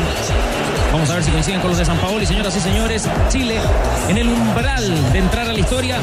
[0.93, 3.59] Vamos a ver si coinciden con los de San Paolo y señoras y señores, Chile
[4.09, 5.99] en el umbral de entrar a la historia,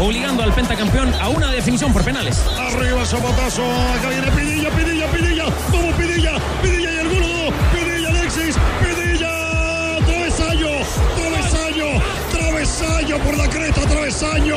[0.00, 2.42] obligando al pentacampeón a una definición por penales.
[2.58, 3.62] Arriba Zapatazo.
[3.62, 5.44] Acá viene Pidilla, Pidilla, Pidilla.
[5.70, 7.54] Vamos Pidilla, Pidilla y el gol.
[7.72, 9.98] Pidilla, Alexis, Pidilla.
[10.06, 10.68] Travesaño,
[11.16, 12.02] travesaño,
[12.32, 14.56] travesaño por la cresta, travesaño.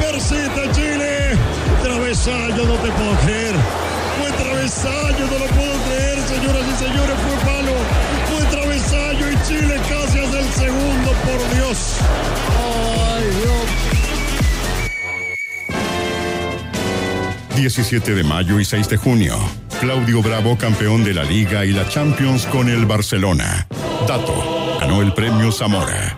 [0.00, 1.36] Persiste Chile.
[1.82, 3.54] Travesaño, no te puedo creer.
[4.18, 7.16] Fue travesaño, no lo puedo creer, señoras y señores.
[7.26, 7.74] Fue palo.
[8.30, 11.96] Fue travesaño y Chile casi hace el segundo, por Dios.
[12.60, 13.62] Ay, Dios.
[17.56, 19.36] 17 de mayo y 6 de junio.
[19.80, 23.66] Claudio Bravo, campeón de la Liga y la Champions con el Barcelona.
[24.06, 26.16] Dato, ganó el premio Zamora.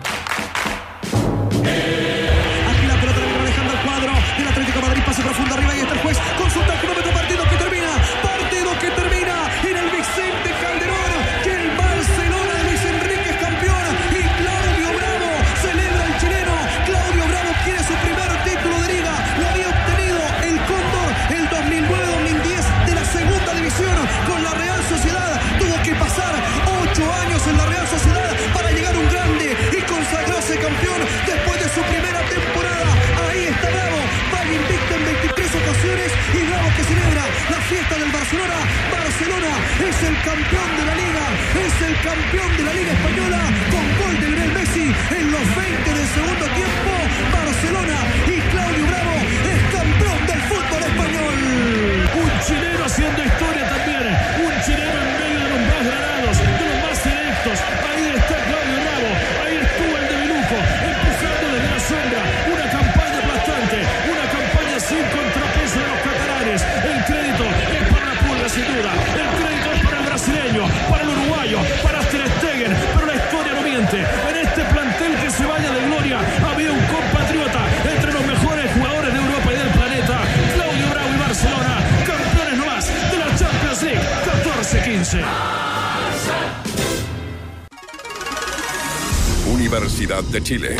[90.45, 90.77] Chile.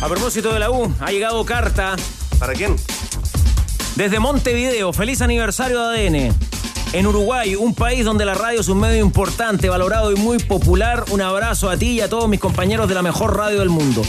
[0.00, 1.96] A propósito de la U, ha llegado carta.
[2.38, 2.76] ¿Para quién?
[3.96, 6.34] Desde Montevideo, feliz aniversario de ADN.
[6.92, 11.04] En Uruguay, un país donde la radio es un medio importante, valorado y muy popular,
[11.10, 14.02] un abrazo a ti y a todos mis compañeros de la mejor radio del mundo.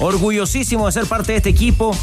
[0.00, 1.96] Orgullosísimo de ser parte de este equipo,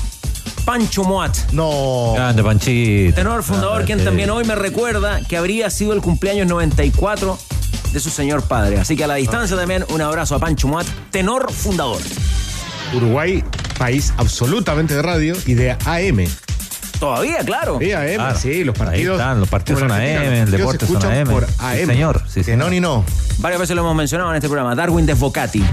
[0.63, 1.51] Pancho Moat.
[1.51, 2.13] No.
[2.15, 3.13] Grande, Panchito.
[3.13, 3.93] Tenor fundador, Grande.
[3.93, 7.37] quien también hoy me recuerda que habría sido el cumpleaños 94
[7.91, 8.79] de su señor padre.
[8.79, 12.01] Así que a la distancia también un abrazo a Pancho Moat, tenor fundador.
[12.93, 13.43] Uruguay,
[13.77, 16.27] país absolutamente de radio y de AM.
[16.99, 17.79] Todavía, claro.
[17.79, 18.37] Sí, AM, Claro.
[18.39, 19.19] sí, los partidos.
[19.19, 20.01] Ahí están, los partidos son AM,
[20.43, 21.27] el deporte son AM.
[21.29, 21.85] Por Sí, AM.
[21.87, 22.21] señor.
[22.27, 23.03] Sí, Que no ni no.
[23.39, 24.75] Varias veces lo hemos mencionado en este programa.
[24.75, 25.63] Darwin Desbocati.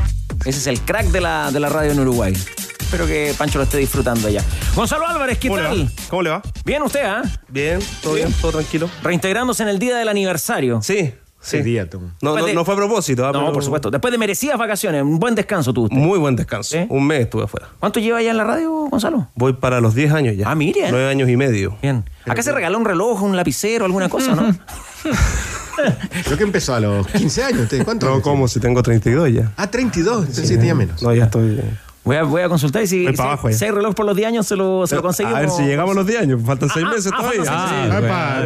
[0.47, 2.33] Ese es el crack de la, de la radio en Uruguay.
[2.81, 4.43] Espero que Pancho lo esté disfrutando ya.
[4.75, 5.85] Gonzalo Álvarez, ¿qué ¿Cómo le tal?
[5.85, 5.91] va?
[6.09, 6.43] ¿Cómo le va?
[6.65, 7.21] Bien, usted, ¿ah?
[7.49, 8.89] Bien, todo bien, todo tranquilo.
[9.03, 10.81] Reintegrándose en el día del aniversario.
[10.83, 11.13] Sí,
[11.51, 11.63] sí.
[11.63, 12.01] día, tú.
[12.23, 13.25] No, no, no fue a propósito.
[13.27, 13.91] ah, No, pero- por supuesto.
[13.91, 15.97] Después de merecidas vacaciones, un buen descanso usted.
[15.97, 16.77] Muy buen descanso.
[16.89, 17.69] Un mes estuve afuera.
[17.81, 19.29] ¿Cuánto lleva ya en la radio, Gonzalo?
[19.35, 20.51] Voy para los 10 años ya.
[20.51, 20.91] Ah, mire.
[20.91, 21.77] Nueve años y medio.
[21.83, 22.05] Bien.
[22.27, 24.55] Acá se regaló un reloj, un lapicero, alguna cosa, ¿no?
[26.25, 27.69] Creo que empezó a los 15 años.
[27.85, 28.07] ¿Cuánto?
[28.09, 28.49] No, ¿cómo?
[28.49, 29.53] Si tengo 32 ya.
[29.57, 30.27] Ah, 32.
[30.27, 31.03] Pensé que tenía menos.
[31.03, 31.61] No, ya estoy.
[32.09, 33.57] Voy a, voy a consultar y si, si, abajo ya.
[33.59, 35.37] si hay reloj por los 10 años, se lo, se lo conseguimos.
[35.37, 36.41] A ver si llegamos a los 10 años.
[36.43, 37.43] Faltan 6 Ah, meses ah, todavía.
[38.11, 38.41] Ah,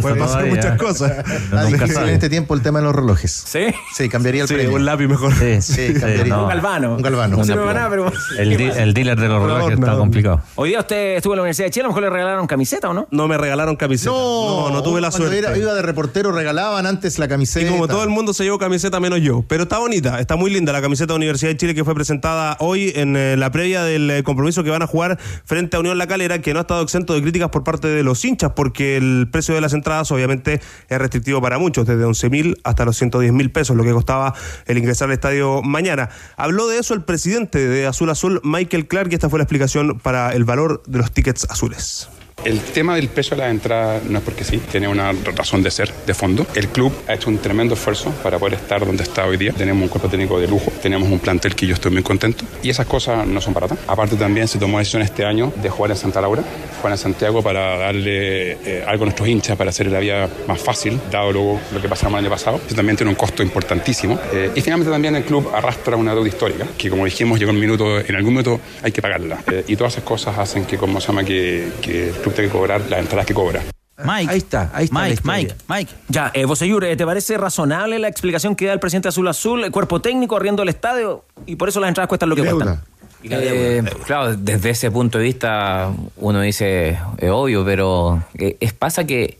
[0.00, 1.12] pueden pasar muchas cosas.
[1.52, 3.44] En este tiempo el tema de los relojes.
[3.46, 3.66] ¿Sí?
[3.94, 4.74] Sí, cambiaría el Sí, premio.
[4.76, 5.32] un lápiz mejor.
[5.34, 6.34] Sí, Sí, cambiaría.
[6.34, 6.42] no.
[6.42, 6.94] Un galvano.
[6.96, 7.36] Un galvano.
[7.36, 8.10] No sirve nada, pero...
[8.38, 10.40] El, di- el dealer de los relojes está complicado.
[10.56, 12.90] Hoy día usted estuvo en la Universidad de Chile, a lo mejor le regalaron camiseta,
[12.90, 13.06] ¿o no?
[13.10, 14.10] No me regalaron camiseta.
[14.10, 15.38] No, no, tuve la suerte.
[15.38, 17.64] era- iba de reportero, regalaban antes la camiseta.
[17.64, 19.44] Y como todo el mundo se llevó camiseta menos yo.
[19.46, 22.56] Pero está bonita, está muy linda la camiseta de Universidad de Chile que fue presentada
[22.60, 25.98] hoy en eh, la previa del eh, compromiso que van a jugar frente a Unión
[25.98, 28.96] La Calera, que no ha estado exento de críticas por parte de los hinchas, porque
[28.96, 32.96] el precio de las entradas obviamente es restrictivo para muchos, desde 11 mil hasta los
[32.96, 34.34] 110 mil pesos, lo que costaba
[34.66, 36.08] el ingresar al estadio mañana.
[36.36, 39.98] Habló de eso el presidente de Azul Azul, Michael Clark, y esta fue la explicación
[39.98, 42.08] para el valor de los tickets azules.
[42.44, 45.70] El tema del precio de la entrada no es porque sí, tiene una razón de
[45.70, 46.44] ser, de fondo.
[46.56, 49.52] El club ha hecho un tremendo esfuerzo para poder estar donde está hoy día.
[49.52, 52.70] Tenemos un cuerpo técnico de lujo, tenemos un plantel que yo estoy muy contento y
[52.70, 53.78] esas cosas no son baratas.
[53.86, 56.42] Aparte también se tomó decisión este año de jugar en Santa Laura,
[56.78, 60.60] jugar en Santiago para darle eh, algo a nuestros hinchas, para hacer la vida más
[60.60, 62.60] fácil, dado lo, lo que pasamos el año pasado.
[62.66, 64.18] Eso también tiene un costo importantísimo.
[64.32, 67.60] Eh, y finalmente también el club arrastra una deuda histórica, que como dijimos, llegó un
[67.60, 69.38] minuto, en algún minuto hay que pagarla.
[69.50, 72.48] Eh, y todas esas cosas hacen que, como se llama, que, que el club tenga
[72.48, 73.62] que cobrar las entradas que cobra.
[74.04, 74.32] Mike.
[74.32, 75.00] Ahí está, ahí está.
[75.00, 75.22] Mike.
[75.24, 75.92] Mike, Mike.
[76.08, 79.70] Ya, eh, Boseyur, ¿te parece razonable la explicación que da el presidente Azul Azul, el
[79.70, 82.80] cuerpo técnico arriendo el estadio y por eso las entradas cuestan lo que cuestan?
[83.24, 89.04] Eh, claro, desde ese punto de vista uno dice, es obvio, pero eh, es, pasa
[89.06, 89.38] que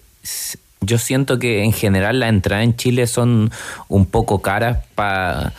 [0.81, 3.51] yo siento que en general las entradas en Chile son
[3.89, 5.53] un poco caras para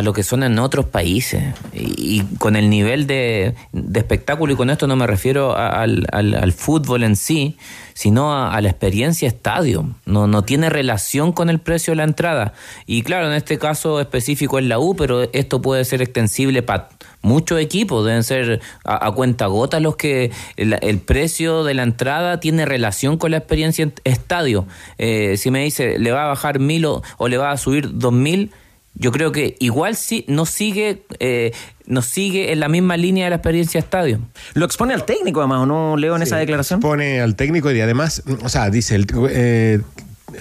[0.00, 1.42] lo que son en otros países.
[1.74, 6.06] Y, con el nivel de, de espectáculo, y con esto no me refiero a- al,
[6.10, 7.58] al- fútbol en sí,
[7.92, 9.84] sino a, la experiencia estadio.
[10.06, 12.54] No, no tiene relación con el precio de la entrada.
[12.86, 16.88] Y claro, en este caso específico es la U, pero esto puede ser extensible para
[17.20, 18.06] muchos equipos.
[18.06, 23.30] Deben ser a, cuenta gota los que el, precio de la entrada tiene relación con
[23.32, 24.66] la experiencia en estadio.
[24.96, 27.90] Eh, si me dice, le va a bajar mil o, o le va a subir
[27.98, 28.52] dos mil,
[28.94, 31.52] yo creo que igual sí no sigue, eh,
[31.86, 34.20] no sigue en la misma línea de la experiencia estadio.
[34.54, 36.80] Lo expone al técnico, además, ¿o no leo en esa declaración?
[36.80, 39.80] Pone al técnico y además, o sea, dice, el- eh,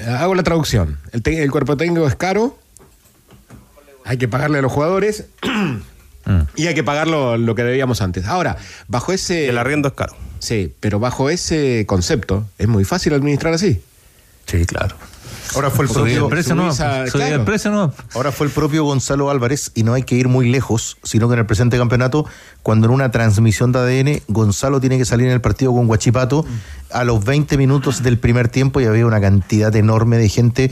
[0.08, 1.00] hago la traducción.
[1.14, 2.58] El, te- el cuerpo técnico es caro,
[4.06, 5.26] hay que pagarle a los jugadores
[6.56, 8.26] y hay que pagar lo, lo que debíamos antes.
[8.26, 9.48] Ahora, bajo ese...
[9.50, 10.16] El arriendo es caro.
[10.40, 13.82] Sí, pero bajo ese concepto es muy fácil administrar así.
[14.48, 14.96] Sí, claro.
[15.56, 16.30] Ahora fue el propio.
[16.30, 16.72] precio no,
[17.46, 17.94] precio no.
[18.14, 21.34] Ahora fue el propio Gonzalo Álvarez, y no hay que ir muy lejos, sino que
[21.34, 22.26] en el presente campeonato,
[22.64, 26.46] cuando en una transmisión de ADN, Gonzalo tiene que salir en el partido con Guachipato
[26.92, 30.72] a los 20 minutos del primer tiempo y había una cantidad enorme de gente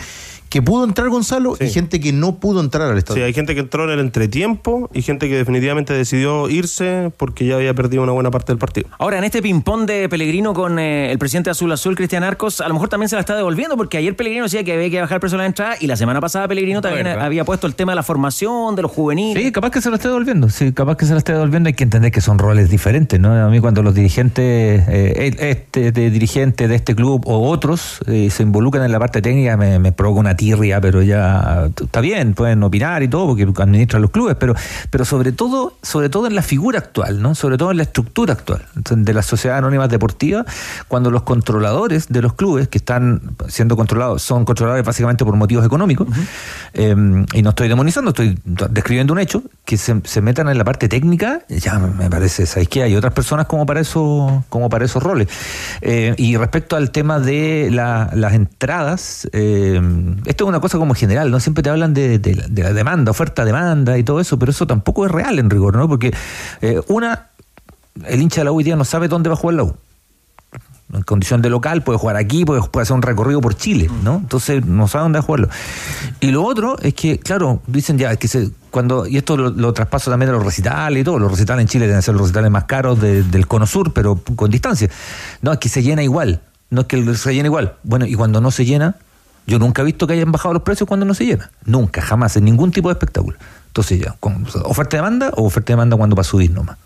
[0.49, 3.25] que pudo entrar Gonzalo y gente que no pudo entrar al Sí, estadio.
[3.25, 7.55] hay gente que entró en el entretiempo y gente que definitivamente decidió irse porque ya
[7.55, 8.87] había perdido una buena parte del partido.
[8.97, 12.67] Ahora, en este ping-pong de Pellegrino con eh, el presidente Azul Azul, Cristian Arcos, a
[12.67, 15.15] lo mejor también se la está devolviendo, porque ayer Pellegrino decía que había que bajar
[15.15, 17.25] el precio de la entrada y la semana pasada Pellegrino también verdad.
[17.25, 19.43] había puesto el tema de la formación, de los juveniles.
[19.43, 20.49] Sí, capaz que se lo esté devolviendo.
[20.49, 21.67] Sí, capaz que se lo esté devolviendo.
[21.67, 23.33] Hay que entender que son roles diferentes, ¿no?
[23.33, 28.29] A mí cuando los dirigentes, eh, este de dirigente de este club o otros eh,
[28.31, 32.33] se involucran en la parte técnica, me, me provoca una tirria, pero ya está bien,
[32.33, 34.55] pueden opinar y todo porque administran los clubes, pero,
[34.89, 37.35] pero sobre todo, sobre todo en la figura actual, ¿no?
[37.35, 40.45] Sobre todo en la estructura actual de las sociedades anónimas deportivas,
[40.87, 45.65] cuando los controladores de los clubes que están siendo controlados son controladores básicamente por motivos
[45.65, 46.07] económicos,
[46.73, 46.95] eh,
[47.33, 50.87] y no estoy demonizando, estoy describiendo un hecho, que se, se metan en la parte
[50.87, 52.83] técnica, ya me parece, ¿sabes qué?
[52.83, 55.27] Hay otras personas como para eso, como para esos roles.
[55.81, 59.81] Eh, y respecto al tema de la- las entradas, eh,
[60.29, 61.39] esto es una cosa como general, ¿no?
[61.39, 64.51] Siempre te hablan de, de la- de la demanda, oferta, demanda y todo eso, pero
[64.51, 65.87] eso tampoco es real en rigor, ¿no?
[65.87, 66.13] Porque
[66.61, 67.27] eh, una,
[68.05, 69.75] el hincha de la U hoy día no sabe dónde va a jugar la U
[70.91, 74.15] en condición de local, puede jugar aquí, puede, puede hacer un recorrido por Chile, ¿no?
[74.17, 75.47] Entonces no sabe dónde jugarlo.
[76.19, 79.71] Y lo otro es que, claro, dicen ya que se, cuando, y esto lo, lo
[79.71, 82.49] traspaso también a los recitales y todo, los recitales en Chile deben ser los recitales
[82.49, 84.89] más caros de- del cono sur, pero con distancia.
[85.43, 87.75] No, es que se llena igual, no es que se llena igual.
[87.83, 88.95] Bueno, y cuando no se llena,
[89.49, 91.49] yo nunca he visto que hayan bajado los precios cuando no se llena.
[91.65, 93.35] Nunca, jamás, en ningún tipo de espectáculo.
[93.67, 94.15] Entonces ya,
[94.63, 96.77] oferta de demanda o oferta de demanda cuando va a subir nomás.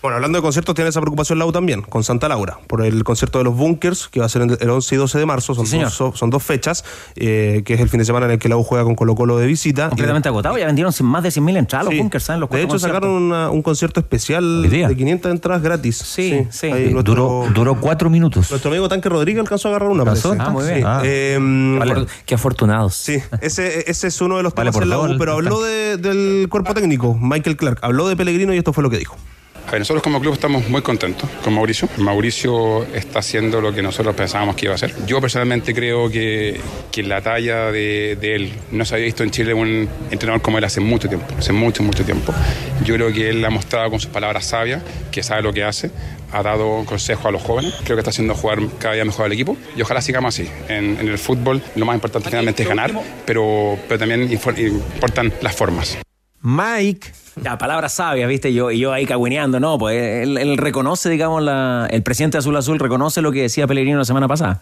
[0.00, 3.38] Bueno, hablando de conciertos, tiene esa preocupación Lau también, con Santa Laura, por el concierto
[3.38, 5.92] de los Bunkers, que va a ser el 11 y 12 de marzo, son, dos,
[5.92, 6.84] son- son dos fechas,
[7.16, 9.16] eh, que es el fin de semana en el que la U juega con Colo
[9.16, 9.88] Colo de visita.
[9.88, 11.98] Completamente agotado, ya vendieron más de 100.000 entradas los Sí.
[12.00, 12.40] bunkers, ¿saben?
[12.40, 12.96] Los de hecho, conciertos.
[12.96, 15.96] sacaron una- un concierto especial de 500 entradas gratis.
[15.96, 16.66] Sí, sí.
[16.68, 18.50] ahí nuestro- duró, duró cuatro minutos.
[18.50, 20.04] Nuestro amigo Tanque Rodríguez alcanzó a agarrar una.
[20.38, 20.76] Ah, muy bien.
[20.78, 20.82] Sí.
[20.86, 21.00] Ah.
[21.04, 21.38] Eh,
[21.78, 22.94] Vale, qué afortunados.
[22.94, 25.18] Sí, ese, ese es uno de los Vale temas por en la dos U, el-
[25.18, 27.78] pero habló de- del cuerpo técnico, Michael Clark.
[27.82, 29.16] Habló de Pellegrino y esto fue lo que dijo.
[29.68, 31.90] A ver, nosotros como club estamos muy contentos con Mauricio.
[31.98, 34.94] Mauricio está haciendo lo que nosotros pensábamos que iba a hacer.
[35.04, 36.58] Yo personalmente creo que,
[36.90, 40.56] que la talla de, de él no se había visto en Chile un entrenador como
[40.56, 42.32] él hace mucho tiempo, hace mucho, mucho tiempo.
[42.82, 45.90] Yo creo que él ha mostrado con sus palabras sabias que sabe lo que hace,
[46.32, 49.32] ha dado consejos a los jóvenes, creo que está haciendo jugar cada día mejor al
[49.32, 50.48] equipo y ojalá sigamos así.
[50.68, 52.90] En, en el fútbol lo más importante generalmente es ganar,
[53.26, 55.98] pero, pero también importan las formas.
[56.42, 57.12] Mike.
[57.42, 58.52] Ya, palabras sabias, ¿viste?
[58.52, 62.56] Yo, y yo ahí cagüineando, no, pues él, él reconoce, digamos, la, el presidente Azul
[62.56, 64.60] Azul reconoce lo que decía Pellegrino la semana pasada.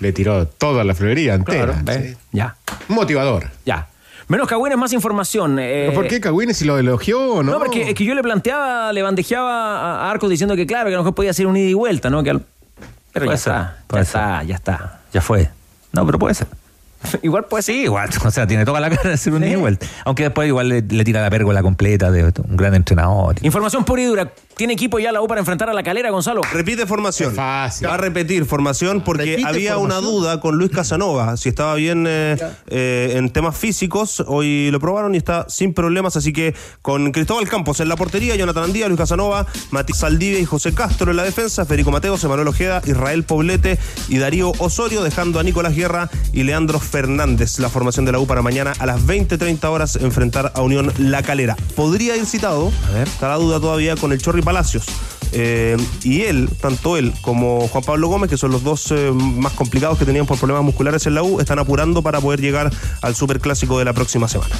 [0.00, 1.82] Le tiró toda la florería entera.
[1.86, 2.16] Sí.
[2.32, 2.56] Ya.
[2.88, 3.50] Motivador.
[3.64, 3.88] Ya.
[4.28, 5.58] Menos cagüines, más información.
[5.60, 7.52] eh, ¿Pero ¿Por qué Cagüines si lo elogió o no?
[7.52, 10.94] No, porque es que yo le planteaba, le bandejeaba a Arcos diciendo que claro, que
[10.94, 12.24] a lo mejor podía ser un ida y vuelta, ¿no?
[12.24, 12.42] Que al-
[13.12, 15.00] Pero ya ser, está, ya está, ya está.
[15.12, 15.48] Ya fue.
[15.92, 16.48] No, pero puede ser.
[17.22, 17.74] igual puede ser.
[17.74, 18.10] Sí, igual.
[18.24, 19.86] O sea, tiene toda la cara de ser un vuelta.
[20.04, 23.36] Aunque después igual le, le tira la pérgola completa de un gran entrenador.
[23.42, 24.32] Información pura y dura.
[24.56, 26.40] ¿Tiene equipo ya la U para enfrentar a la calera, Gonzalo?
[26.50, 27.34] Repite formación.
[27.34, 27.88] Fácil.
[27.88, 32.06] Va a repetir formación porque Repite había una duda con Luis Casanova, si estaba bien
[32.08, 32.38] eh,
[32.68, 34.24] eh, en temas físicos.
[34.26, 38.34] Hoy lo probaron y está sin problemas, así que con Cristóbal Campos en la portería,
[38.34, 42.48] Jonathan Andía, Luis Casanova, Matías Saldivia y José Castro en la defensa, Federico Mateos, Emanuel
[42.48, 43.78] Ojeda, Israel Poblete
[44.08, 47.58] y Darío Osorio, dejando a Nicolás Guerra y Leandro Fernández.
[47.58, 51.22] La formación de la U para mañana a las 20-30 horas enfrentar a Unión La
[51.22, 51.56] Calera.
[51.74, 52.72] Podría ir citado,
[53.04, 54.86] está la duda todavía, con el Chorri Palacios.
[55.32, 59.52] Eh, y él, tanto él como Juan Pablo Gómez, que son los dos eh, más
[59.52, 62.72] complicados que tenían por problemas musculares en la U, están apurando para poder llegar
[63.02, 64.54] al superclásico de la próxima semana.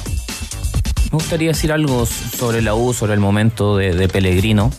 [1.05, 4.71] Me gustaría decir algo sobre la U, sobre el momento de, de Pellegrino.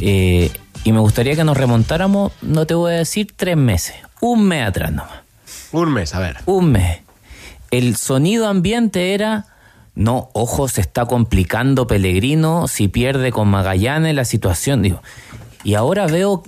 [0.00, 0.50] Eh,
[0.82, 4.66] y me gustaría que nos remontáramos, no te voy a decir tres meses, un mes
[4.66, 5.20] atrás nomás.
[5.72, 6.38] Un mes, a ver.
[6.46, 7.00] Un mes.
[7.70, 9.46] El sonido ambiente era,
[9.94, 15.02] no, ojo, se está complicando Pellegrino, si pierde con Magallanes la situación, digo.
[15.64, 16.42] Y ahora veo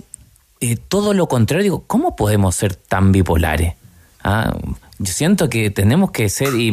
[0.61, 3.75] eh, todo lo contrario, digo, ¿cómo podemos ser tan bipolares?
[4.23, 4.55] Ah,
[4.97, 6.71] yo siento que tenemos que ser, y,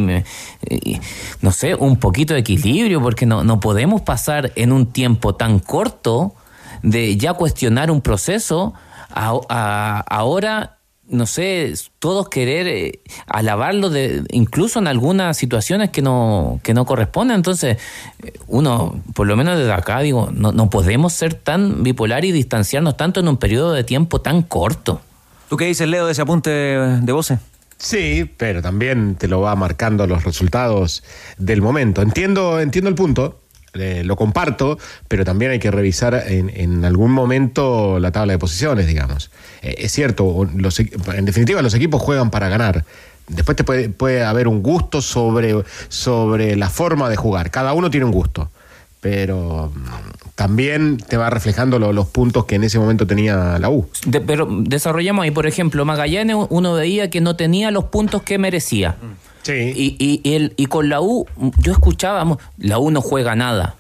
[1.43, 5.59] no sé, un poquito de equilibrio, porque no, no podemos pasar en un tiempo tan
[5.59, 6.35] corto
[6.83, 8.73] de ya cuestionar un proceso
[9.11, 10.79] a- ahora
[11.13, 16.87] no sé, todos querer eh, alabarlo de, incluso en algunas situaciones que no, que no
[16.87, 17.37] corresponden.
[17.37, 17.77] Entonces,
[18.23, 22.33] eh, uno, por lo menos desde acá, digo, no, no podemos ser tan bipolar y
[22.33, 25.01] distanciarnos tanto en un periodo de tiempo tan corto.
[25.49, 27.39] ¿Tú qué dices, Leo, de ese apunte de voce?
[27.77, 31.03] Sí, pero también te lo va marcando los resultados
[31.37, 32.01] del momento.
[32.01, 33.41] Entiendo, entiendo el punto,
[33.75, 38.39] eh, lo comparto, pero también hay que revisar en, en algún momento la tabla de
[38.39, 39.31] posiciones, digamos.
[39.63, 42.85] Eh, es cierto, los en definitiva los equipos juegan para ganar.
[43.29, 45.55] Después te puede, puede haber un gusto sobre,
[45.89, 47.51] sobre la forma de jugar.
[47.51, 48.51] Cada uno tiene un gusto.
[49.01, 53.69] Pero mm, también te va reflejando lo- los puntos que en ese momento tenía la
[53.69, 53.89] U.
[54.07, 58.39] De- pero desarrollamos ahí, por ejemplo, Magallanes uno veía que no tenía los puntos que
[58.39, 58.97] merecía.
[59.43, 59.53] Sí.
[59.53, 61.27] Y, y, y el- y con la U,
[61.59, 63.77] yo escuchaba, la U no juega nada.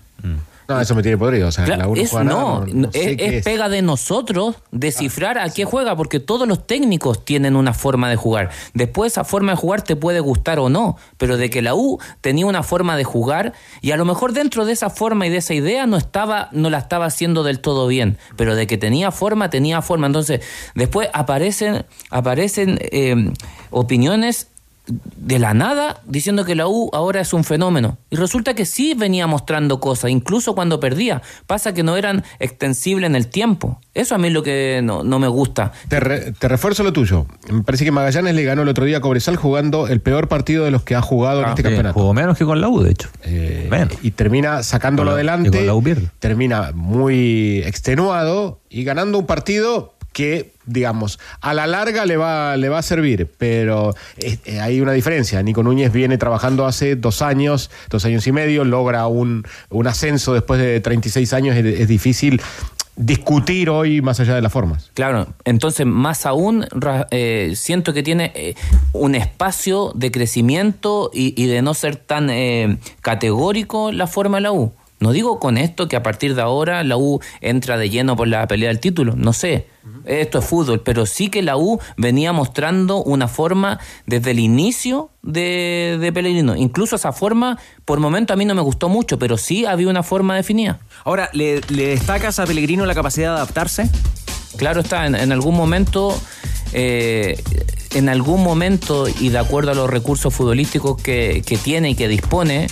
[0.69, 1.49] No, eso me tiene podrido.
[1.49, 4.55] O sea, Claro, la U no es- juega nada, no, no- es, pega de nosotros
[4.71, 8.49] descifrar a qué juega, porque todos los técnicos tienen una forma de jugar.
[8.73, 11.99] Después esa forma de jugar te puede gustar o no, pero de que la U
[12.23, 13.53] tenía una forma de jugar
[13.83, 16.71] y a lo mejor dentro de esa forma y de esa idea no estaba, no
[16.71, 20.07] la estaba haciendo del todo bien, pero de que tenía forma, tenía forma.
[20.07, 20.41] Entonces,
[20.75, 23.33] después aparecen, aparecen eh,
[23.71, 24.47] opiniones
[24.87, 27.99] de la nada diciendo que la U ahora es un fenómeno.
[28.11, 31.23] Y resulta que sí venía mostrando cosas, incluso cuando perdía.
[31.47, 33.81] Pasa que no eran extensibles en el tiempo.
[33.95, 35.73] Eso a mí es lo que no, no me gusta.
[35.89, 37.27] Te, re- te refuerzo lo tuyo.
[37.49, 40.65] Me parece que Magallanes le ganó el otro día a Cobresal jugando el peor partido
[40.65, 41.95] de los que ha jugado en este Sí, campeonato.
[41.95, 43.09] Jugó menos que con la U, de hecho.
[43.25, 43.71] Eh,
[44.03, 45.57] y termina sacándolo Con la- y adelante.
[45.59, 46.09] con la U pierde.
[46.19, 52.69] Termina muy extenuado y ganando un partido que, digamos, a la larga le va, le
[52.69, 55.43] va a servir, pero eh, eh, hay una diferencia.
[55.43, 60.35] Nico Núñez viene trabajando hace dos años, dos años y medio, logra un, un ascenso
[60.35, 62.41] después de 36 años, es, difícil
[62.95, 64.91] discutir hoy más allá de las formas.
[64.95, 66.67] Claro, entonces más aún
[67.11, 68.55] eh, siento que tiene
[68.93, 74.43] un espacio de crecimiento y, y de no ser tan eh, categórico la forma de
[74.43, 74.73] la U.
[75.03, 78.29] No digo con esto que a partir de ahora la U entra de lleno por
[78.29, 79.67] la pelea del título, no sé.
[80.05, 85.11] Esto es fútbol, pero sí que la U venía mostrando una forma desde el inicio
[85.23, 86.55] de, de Pellegrino.
[86.55, 90.05] Incluso esa forma, por momento a mí no me gustó mucho, pero sí había una
[90.05, 90.79] forma definida.
[91.05, 93.91] Ahora, ¿le, le destacas a Pellegrino la capacidad de adaptarse?
[94.57, 96.17] Claro está, en, en algún momento,
[96.73, 97.43] eh,
[97.95, 102.07] en algún momento y de acuerdo a los recursos futbolísticos que, que tiene y que
[102.07, 102.69] dispone,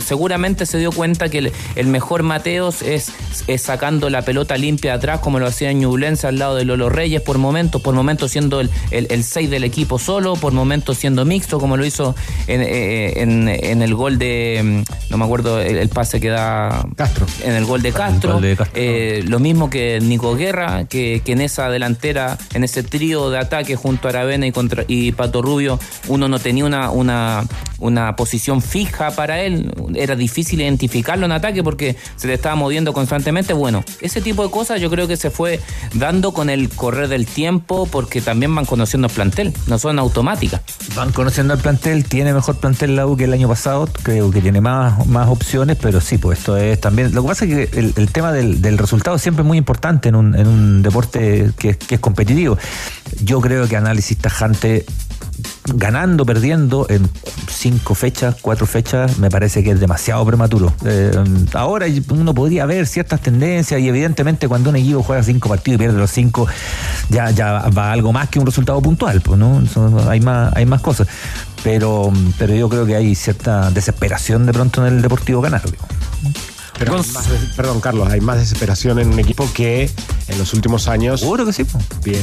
[0.00, 3.12] seguramente se dio cuenta que el, el mejor Mateos es,
[3.46, 6.64] es sacando la pelota limpia de atrás, como lo hacía en Ñublense al lado de
[6.64, 10.52] Lolo Reyes, por momentos, por momentos siendo el, el, el 6 del equipo solo, por
[10.52, 12.14] momentos siendo mixto, como lo hizo
[12.46, 16.28] en, eh, en- en el gol de, mm, no me acuerdo el, el pase que
[16.28, 17.26] da Castro.
[17.44, 18.34] en el gol de Castro.
[18.34, 18.80] gol de Castro.
[18.80, 23.38] Eh, lo mismo que Nico Guerra, que, que en esa delantera, en ese trío de
[23.38, 25.78] ataque junto a Aravena y, contra, y Pato Rubio,
[26.08, 27.44] uno no tenía una, una,
[27.78, 29.72] una posición fija para él.
[29.94, 33.52] Era difícil identificarlo en ataque porque se le estaba moviendo constantemente.
[33.52, 35.60] Bueno, ese tipo de cosas yo creo que se fue
[35.94, 40.60] dando con el correr del tiempo porque también van conociendo el plantel, no son automáticas.
[40.94, 44.40] Van conociendo al plantel, tiene mejor plantel la U que el año pasado, creo que
[44.40, 47.14] tiene más, más opciones, pero sí, pues esto es también.
[47.14, 50.08] Lo que pasa es que el, el tema del, del resultado siempre es muy importante
[50.08, 52.58] en un, en un deporte que es competitivo.
[53.22, 54.84] Yo creo que análisis tajante
[55.74, 57.08] ganando, perdiendo en
[57.48, 60.72] cinco fechas, cuatro fechas, me parece que es demasiado prematuro.
[60.84, 61.12] Eh,
[61.54, 65.78] ahora uno podría ver ciertas tendencias y evidentemente cuando un equipo juega cinco partidos y
[65.78, 66.46] pierde los cinco,
[67.08, 69.62] ya, ya va algo más que un resultado puntual, pues, ¿no?
[70.08, 71.08] Hay más, hay más cosas.
[71.62, 75.74] Pero, pero yo creo que hay cierta desesperación de pronto en el Deportivo Canario.
[76.78, 79.90] Pero hay más des- perdón, Carlos, hay más desesperación en un equipo que
[80.28, 81.20] en los últimos años.
[81.20, 81.64] Seguro que sí.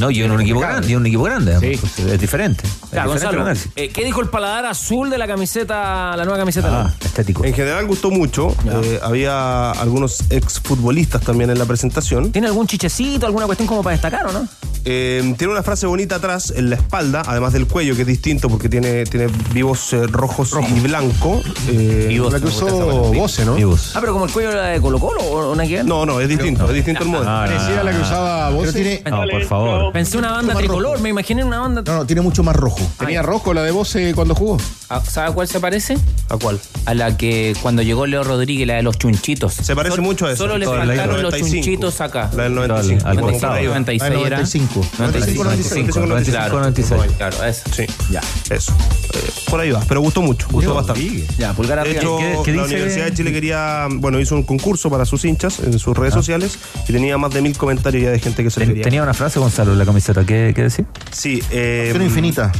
[0.00, 1.58] No, yo en un equipo grande, yo en un equipo grande.
[1.60, 1.78] Sí.
[1.80, 2.64] pues, es diferente.
[2.66, 6.38] Es Claro, diferente Gonzalo, eh, ¿qué dijo el paladar azul de la camiseta, la nueva
[6.38, 6.86] camiseta?
[6.86, 7.44] Ah, estético.
[7.44, 8.54] En general gustó mucho.
[8.70, 12.30] Eh, había algunos exfutbolistas también en la presentación.
[12.32, 14.46] ¿Tiene algún chichecito, alguna cuestión como para destacar o no?
[14.86, 18.50] Eh, tiene una frase bonita atrás en la espalda, además del cuello, que es distinto
[18.50, 21.40] porque tiene, tiene vivos eh, rojos y blanco.
[21.68, 22.66] Eh, La que usó
[23.14, 23.56] Bose, ¿no?
[23.94, 25.84] Ah, pero como el cuello era de Colo Colo o no hay que?
[25.84, 27.30] No, no, es distinto, es distinto el modelo.
[27.30, 29.92] Parecía la que usaba tiene, No, por favor.
[29.92, 31.82] Pensé una banda tricolor, me imaginé una banda.
[31.86, 32.80] no, no, tiene mucho más rojo.
[32.98, 34.56] Tenía rojo la de Bose cuando jugó.
[34.90, 35.96] Ah, ¿Sabe a cuál se parece?
[36.28, 36.60] ¿A cuál?
[36.86, 39.54] A la que cuando llegó Leo Rodríguez, la de los chunchitos.
[39.54, 40.38] Se parece Sol- mucho a esa.
[40.38, 41.48] Solo le la faltaron los 95.
[41.54, 42.30] chunchitos acá.
[42.36, 43.06] La del 95.
[43.08, 43.52] Al como costado.
[43.52, 43.72] por ahí va.
[43.74, 44.36] 96 Ah, era.
[44.36, 44.86] 95.
[44.98, 47.00] 95, 95, 95, 96.
[47.16, 47.62] Claro, eso.
[47.74, 48.20] Sí, Ya.
[48.50, 48.72] eso.
[49.14, 49.18] Eh,
[49.50, 51.24] por ahí va, pero gustó mucho, gustó bastante.
[51.38, 52.00] Ya, pulgar De arriba.
[52.00, 52.64] hecho, ¿Qué- qué la?
[52.64, 56.58] Universidad de Chile quería, bueno, hizo un concurso para sus hinchas en sus redes sociales
[56.88, 59.14] y tenía más de mil comentarios ya de gente que se le Ten- tenía una
[59.14, 60.24] frase, Gonzalo, en la camiseta.
[60.24, 60.84] ¿Qué, qué decir?
[61.12, 62.52] Sí, eh, Pasión infinita.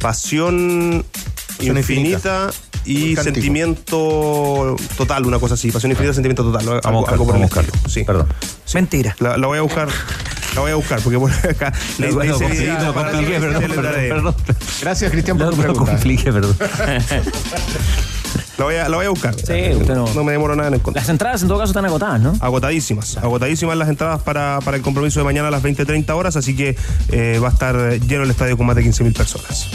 [0.00, 1.04] pasión
[1.56, 2.50] Pasión infinita
[2.84, 5.70] y sentimiento total, una cosa así.
[5.70, 6.64] Pasión infinita, sentimiento total.
[6.64, 7.72] Vamos a Algo, buscar, algo por vamos buscarlo.
[7.88, 8.04] Sí.
[8.04, 8.26] Perdón.
[8.74, 9.16] Mentira.
[9.20, 9.88] La, la voy a buscar.
[10.54, 12.08] La voy a buscar porque por acá le
[14.08, 14.34] perdón.
[14.80, 15.92] Gracias, Cristian, por Lo, tu lo pregunta.
[16.32, 16.56] perdón.
[18.60, 19.34] La voy a, la voy a buscar.
[19.34, 20.04] Sí, usted no.
[20.12, 21.02] No me demoro nada en encontrar.
[21.02, 22.36] Las entradas en todo caso están agotadas, ¿no?
[22.40, 26.54] Agotadísimas, agotadísimas las entradas para, para el compromiso de mañana a las 20-30 horas, así
[26.54, 26.76] que
[27.08, 29.66] eh, va a estar lleno el estadio con más de 15.000 personas.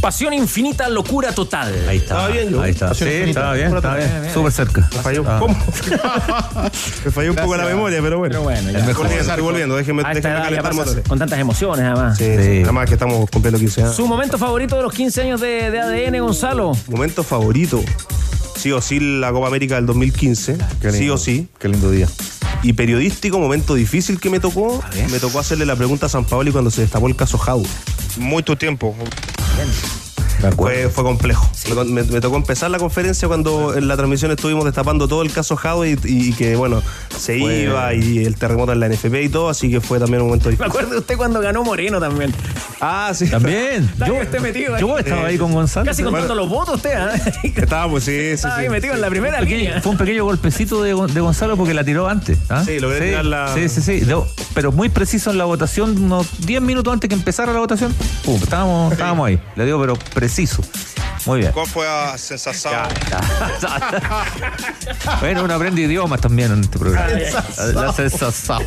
[0.00, 1.74] Pasión infinita, locura total.
[1.88, 2.14] Ahí está.
[2.14, 2.62] Estaba bien, yo.
[2.62, 2.88] Ahí está.
[2.94, 3.40] Sí, Pasión infinita.
[3.40, 4.34] estaba bien, estaba Bien, bien.
[4.34, 4.88] Súper cerca.
[4.94, 5.38] Me falló, Ah.
[5.38, 5.56] ¿Cómo?
[7.04, 8.32] Me falló un poco la memoria, pero bueno.
[8.32, 8.78] Pero bueno, ya.
[8.78, 11.08] Estoy volviendo, estoy edad ya calentar pasas motores.
[11.08, 12.18] con tantas emociones, además.
[12.18, 12.62] Sí, sí, Sí.
[12.64, 13.96] Además que estamos cumpliendo 15 años.
[13.96, 16.72] Su momento favorito de los 15 años de, de ADN, Gonzalo.
[16.88, 17.82] Momento favorito.
[18.56, 20.58] Sí o sí la Copa América del 2015.
[20.82, 21.14] Qué Sí lindo.
[21.14, 21.48] o sí.
[21.58, 22.08] Qué lindo día.
[22.62, 24.82] Y periodístico, momento difícil que me tocó.
[25.10, 27.62] Me tocó hacerle la pregunta a San Paoli cuando se destapó el caso Jau.
[28.18, 28.94] Mucho tiempo.
[29.56, 30.09] Me acuerdo.
[30.56, 31.48] Fue, fue complejo.
[31.74, 35.32] Me, me- me tocó empezar la conferencia cuando en la transmisión estuvimos destapando todo el
[35.32, 36.82] caso Jado y, y que, bueno,
[37.16, 40.22] se Fue- iba y el terremoto en la NFP y todo, así que fue también
[40.22, 40.70] un momento Me difícil.
[40.70, 42.32] acuerdo de usted cuando ganó Moreno también.
[42.80, 43.28] Ah, sí.
[43.28, 43.90] También.
[44.06, 44.80] Yo, usted metido ahí.
[44.80, 45.84] yo estaba ahí con Gonzalo.
[45.86, 46.42] Casi contando Bueno.
[46.42, 47.52] los votos usted, ¿eh?
[47.56, 48.70] Estábamos, sí, sí, Estaba ahí sí.
[48.70, 49.80] metido en la primera Pequeño- línea.
[49.82, 52.38] fue un pequeño golpecito de, Gon- de Gonzalo porque la tiró antes.
[52.48, 52.62] ¿ah?
[52.64, 54.02] Sí, logré sí, tirarla- Sí, sí, sí.
[54.54, 57.94] Pero muy preciso en la votación, unos 10 minutos antes que empezara la votación.
[58.24, 59.38] Pum, estábamos, estábamos ahí.
[59.56, 60.29] Le digo, pero preciso.
[61.26, 61.52] Muy bien.
[61.52, 62.74] ¿Cuál fue la sensación?
[65.20, 67.08] bueno, uno aprende idiomas también en este programa.
[67.74, 68.64] La sensación.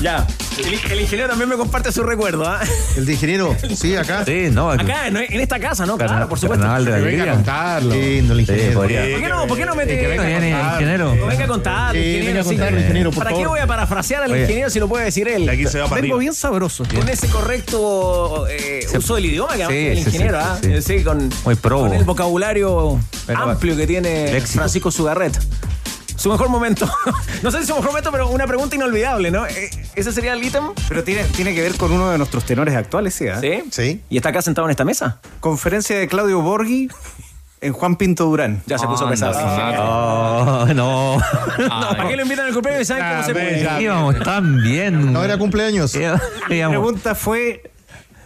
[0.00, 0.26] Ya.
[0.58, 2.60] El, el ingeniero también me comparte su recuerdo, ¿ah?
[2.96, 4.24] El de ingeniero, sí, acá.
[4.24, 4.70] Sí, no.
[4.70, 5.96] Acá, en, en esta casa, ¿no?
[5.98, 6.62] Claro, por supuesto.
[6.62, 7.94] Carnaval de la venga a contarlo.
[7.94, 8.80] Lindo el Sí, ingeniero.
[8.80, 9.00] podría.
[9.02, 11.14] ¿Por qué no, ¿por qué no mete Que venga, viene, ingeniero.
[11.14, 12.26] No, venga a contar, Sí, ingeniero.
[12.26, 14.42] venga a sí, contarlo, ingeniero, por ¿Para qué voy a parafrasear al Oye.
[14.42, 15.46] ingeniero si lo puede decir él?
[15.46, 16.84] De aquí se va para Vengo bien sabroso.
[16.94, 20.58] Con ese correcto eh, uso del idioma que Sí, el sí, ingeniero, sí, ¿ah?
[20.62, 20.98] sí, Eh, sí.
[20.98, 22.98] Sí, con, Muy con el vocabulario
[23.34, 24.58] amplio que tiene léxico.
[24.60, 25.38] Francisco Sugarret.
[26.16, 26.90] Su mejor momento.
[27.42, 29.44] no sé si su mejor momento, pero una pregunta inolvidable, ¿no?
[29.96, 30.64] ¿Ese sería el ítem?
[30.88, 33.28] Pero tiene, tiene que ver con uno de nuestros tenores actuales, ¿sí?
[33.28, 33.40] ah?
[33.40, 33.62] ¿Sí?
[33.70, 34.02] Sí.
[34.10, 35.20] ¿Y está acá sentado en esta mesa?
[35.40, 36.90] Conferencia de Claudio Borghi
[37.62, 38.62] en Juan Pinto Durán.
[38.66, 39.32] Ya se puso pesado.
[39.80, 41.18] Oh, no.
[41.70, 43.82] ¿A qué lo invitan al cumpleaños y saben cómo se pone?
[43.82, 45.12] Íbamos tan bien.
[45.14, 45.94] No era cumpleaños.
[45.94, 46.20] Íbamos-
[46.68, 47.70] pregunta fue,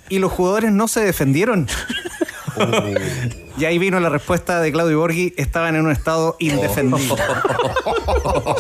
[0.09, 1.69] ¿y los jugadores no se defendieron?
[3.59, 7.17] Y ahí vino la respuesta de Claudio Borghi, estaban en un estado indefendido.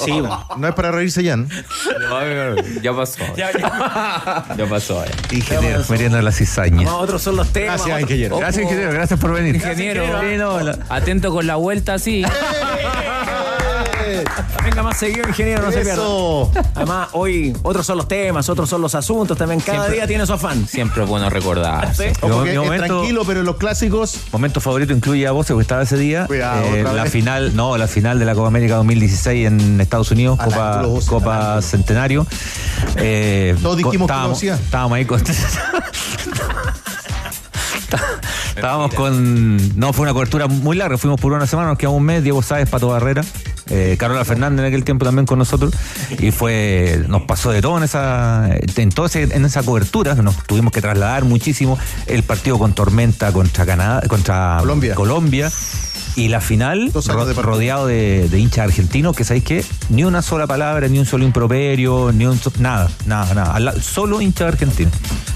[0.05, 0.45] Sí, bueno.
[0.57, 1.49] No es para reírse, Jan.
[2.82, 3.18] Ya pasó.
[3.36, 4.45] Ya, ya.
[4.57, 5.05] Ya pasó.
[5.05, 5.36] ya.
[5.36, 6.82] Ingeniero, muriendo la cizaña.
[6.84, 7.76] No, otros son los temas.
[7.76, 8.38] Gracias, otros- ingeniero.
[8.38, 8.93] Gracias, ingeniero.
[8.93, 9.57] Gracias por venir.
[9.57, 10.07] Ingeniero.
[10.38, 12.24] No, la- Atento con la vuelta, sí.
[14.64, 15.95] Venga más seguido, ingeniero, no se pierda.
[15.95, 16.53] Eso.
[16.75, 19.37] Además, hoy otros son los temas, otros son los asuntos.
[19.37, 19.97] También cada Siempre.
[19.97, 20.66] día tiene su afán.
[20.66, 21.95] Siempre es bueno recordar.
[21.95, 22.05] ¿Sí?
[22.05, 24.18] Que es momento- tranquilo, pero en los clásicos.
[24.33, 26.27] Momento favorito incluye a vos, que estaba ese día.
[26.27, 27.12] Cuidado, Eh, la vez.
[27.12, 30.39] final, no, la final de la Copa América 2016 en Estados Unidos,
[31.07, 32.27] Copa, Centenario.
[32.97, 34.55] Eh, Todos dijimos que estábamos, conocía.
[34.55, 35.23] estábamos ahí con.
[38.57, 39.78] Estábamos con.
[39.78, 40.99] No, fue una cobertura muy larga.
[40.99, 42.22] Fuimos por una semana, nos quedamos un mes.
[42.22, 43.22] Diego Sáez, Pato Barrera.
[43.70, 45.72] eh, Carola Fernández en aquel tiempo también con nosotros,
[46.18, 50.36] y fue, nos pasó de todo en esa, en, todo ese- en esa cobertura, nos
[50.45, 54.95] tuvimos que trasladar muchísimo el partido con Tormenta contra Canadá, contra Colombia.
[54.97, 55.51] Colombia.
[56.16, 60.22] Y la final, ro- de rodeado de, de hinchas argentinos, que sabéis que ni una
[60.22, 63.72] sola palabra, ni un solo improperio, ni un so- nada, nada, nada.
[63.80, 64.92] Solo hinchas argentinos.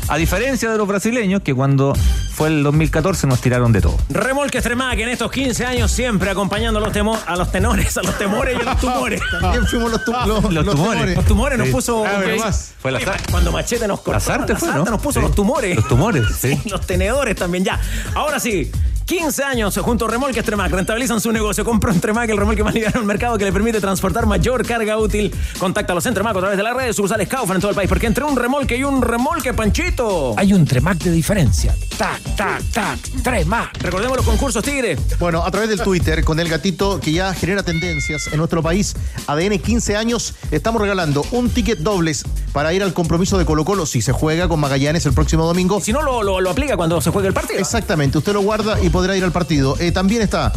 [0.08, 1.94] A diferencia de los brasileños, que cuando
[2.34, 3.96] fue el 2014 nos tiraron de todo.
[4.10, 8.02] Remolque Extremac en estos 15 años siempre acompañando a los, temo- a los tenores, a
[8.02, 9.20] los temores y a los tumores.
[9.40, 11.16] También fuimos los, tu- los- los temores.
[11.16, 12.04] Los tumores nos puso.
[12.04, 12.72] Ah, más.
[12.80, 13.00] Fue la
[13.30, 14.12] Cuando Machete nos cortó.
[14.12, 14.84] La Sarte fue, ¿no?
[14.84, 15.26] nos puso Sí.
[15.26, 15.76] los tumores.
[15.76, 16.60] Los tumores, sí.
[16.66, 17.80] los tenedores también, ya.
[18.14, 18.70] Ahora sí.
[19.06, 21.62] 15 años junto a Remolque Extremac rentabilizan su negocio.
[21.62, 24.96] Compra un Tremac, el remolque más liviano del mercado que le permite transportar mayor carga
[24.96, 25.30] útil.
[25.58, 27.88] Contáctalos en Tremac a través de las redes sucursales Kaufman en todo el país.
[27.88, 30.34] Porque entre un remolque y un remolque, Panchito.
[30.38, 31.74] Hay un Tremac de diferencia.
[31.98, 32.98] Tac, tac, tac.
[33.22, 33.76] Tremac.
[33.82, 34.96] Recordemos los concursos, Tigre.
[35.18, 38.96] Bueno, a través del Twitter, con el gatito que ya genera tendencias en nuestro país,
[39.26, 42.24] ADN 15 años, estamos regalando un ticket dobles
[42.54, 45.80] para ir al compromiso de Colo Colo si se juega con Magallanes el próximo domingo.
[45.82, 47.60] Si no, lo, lo, lo aplica cuando se juegue el partido.
[47.60, 49.76] Exactamente, usted lo guarda y podrá ir al partido.
[49.80, 50.52] Eh, también está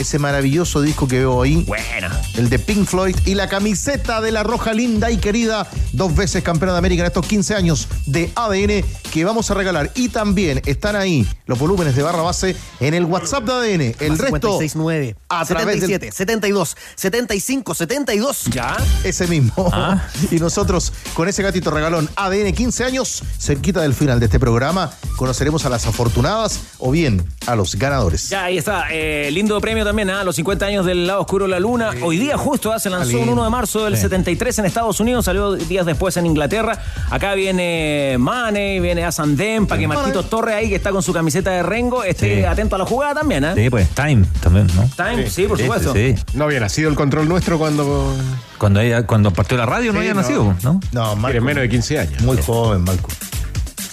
[0.00, 1.62] ese maravilloso disco que veo ahí.
[1.66, 2.10] Buena.
[2.34, 6.42] El de Pink Floyd y la camiseta de la Roja linda y querida, dos veces
[6.42, 8.82] campeona de América en estos 15 años de ADN
[9.12, 9.90] que vamos a regalar.
[9.94, 13.80] Y también están ahí los volúmenes de barra base en el WhatsApp de ADN.
[14.00, 18.44] El resto 569 a través del 77 72 75 72.
[18.46, 18.76] Ya.
[19.04, 19.70] ese mismo.
[20.30, 24.92] Y nosotros, con ese gatito regalón ADN 15 años, cerquita del final de este programa,
[25.16, 28.28] conoceremos a las afortunadas o bien a los ganadores.
[28.28, 28.86] Ya, ahí está.
[28.90, 30.22] Eh, lindo premio también, ¿ah?
[30.22, 31.90] Los 50 años del lado oscuro de la luna.
[32.02, 35.54] Hoy día justo se lanzó un 1 de marzo del 73 en Estados Unidos, salió
[35.54, 36.78] días después en Inglaterra.
[37.10, 41.50] Acá viene Mane, viene Asan Dempa, que Marquito Torre ahí, que está con su camiseta
[41.50, 42.44] de Rengo, esté Sí.
[42.44, 43.52] atento a la jugada también, ¿eh?
[43.56, 44.88] Sí, pues, Time también, ¿no?
[44.96, 45.92] Time, sí, por supuesto.
[45.92, 46.22] Sí, sí.
[46.34, 48.14] No había nacido el control nuestro cuando.
[48.58, 50.20] Cuando, ella, cuando partió la radio no Sí, había no.
[50.20, 50.80] nacido, ¿no?
[50.92, 52.22] No, Marco, Tiene menos de 15 años.
[52.22, 53.08] muy joven, Marco.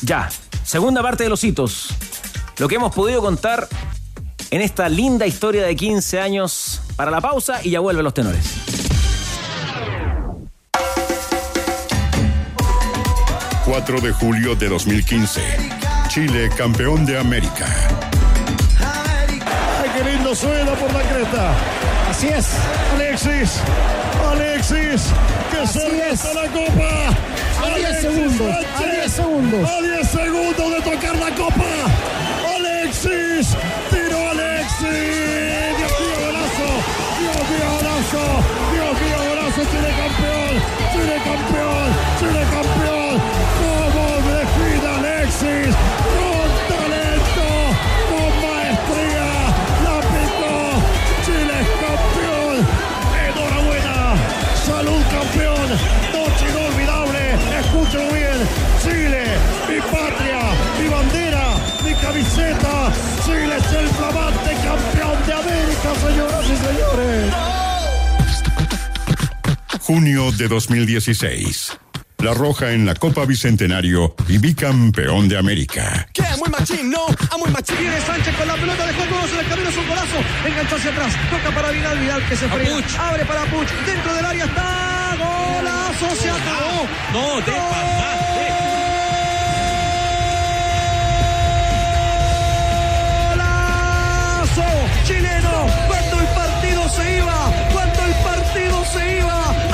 [0.03, 0.29] Ya,
[0.63, 1.87] segunda parte de los hitos.
[2.59, 3.67] Lo que hemos podido contar
[4.51, 8.45] en esta linda historia de 15 años para la pausa y ya vuelven los tenores.
[13.65, 15.41] ...4 de julio de 2015.
[16.07, 17.65] Chile, campeón de América.
[18.79, 21.51] Ay, qué lindo suena por la cresta.
[22.09, 22.47] Así es.
[22.95, 23.59] Alexis,
[24.31, 25.01] Alexis,
[25.51, 26.23] que se Así es.
[26.23, 27.09] resta la copa.
[27.61, 29.69] A 10 Alexis segundos, Sánchez, a 10 segundos.
[29.69, 31.46] A 10 segundos de tocar la copa.
[69.87, 71.77] Junio de 2016.
[72.17, 76.09] La Roja en la Copa Bicentenario y bicampeón de América.
[76.11, 77.77] Que muy machín, no, a muy machín.
[77.79, 80.17] Viene Sánchez con la pelota, dejó el conoce el camino, es un golazo.
[80.45, 82.85] Enganchó hacia atrás, toca para Vidal, Vidal que se frena.
[82.99, 85.15] Abre para Puch, dentro del área está.
[85.19, 86.85] Golazo, se acabó.
[87.13, 87.51] No, te
[93.31, 94.67] Golazo
[95.05, 95.67] chileno.
[95.87, 99.66] Cuando el partido se iba, cuando el partido se iba,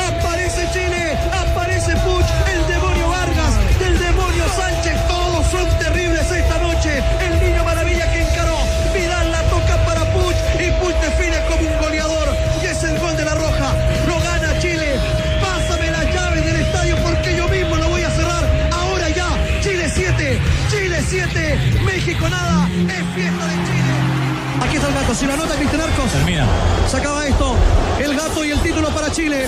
[25.24, 25.32] Aquí está el gato.
[25.32, 26.12] Si la nota Cristian Arcos.
[26.12, 26.48] Termina.
[26.88, 27.56] Se acaba esto.
[28.00, 29.48] El gato y el título para Chile.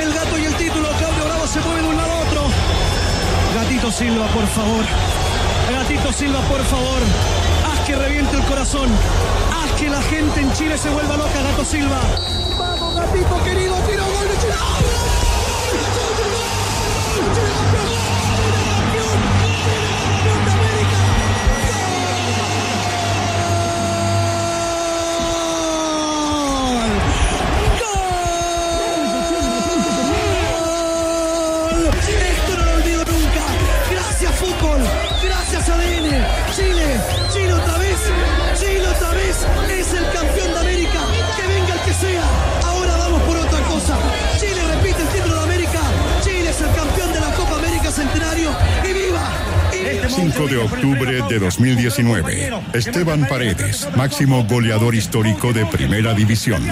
[0.00, 0.88] El gato y el título.
[0.98, 2.42] Claudio Bravo se mueve de un lado a otro.
[3.54, 4.84] Gatito Silva, por favor.
[5.70, 7.02] Gatito Silva, por favor.
[7.70, 8.88] Haz que reviente el corazón.
[9.52, 12.00] Haz que la gente en Chile se vuelva loca, Gato Silva.
[12.58, 13.74] Vamos, gatito querido.
[13.86, 14.54] Tiro gol de Chile.
[14.54, 15.23] Esto
[36.54, 37.00] Chile,
[37.32, 37.98] Chile otra vez,
[38.54, 39.36] Chile otra vez
[39.70, 41.00] es el campeón de América,
[41.36, 42.22] que venga el que sea,
[42.64, 43.98] ahora vamos por otra cosa.
[44.38, 45.80] Chile repite el título de América,
[46.22, 48.50] Chile es el campeón de la Copa América Centenario
[48.84, 49.32] y viva.
[49.72, 50.06] Y viva.
[50.06, 52.52] Este 5 de octubre de 2019.
[52.72, 56.62] Esteban Paredes, máximo goleador histórico de Primera División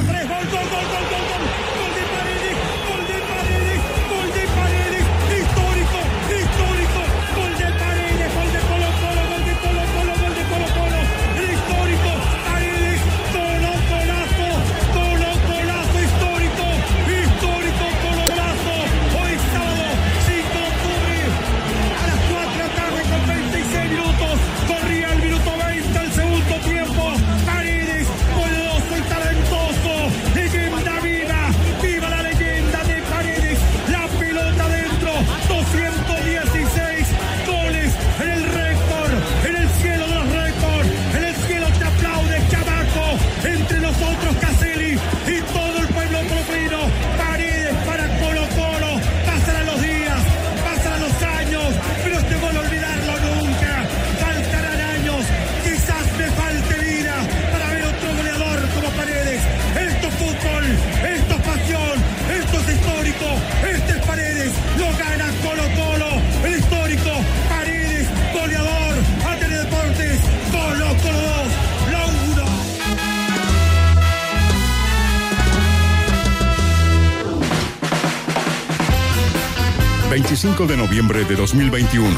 [81.09, 82.16] 25 de noviembre de 2021.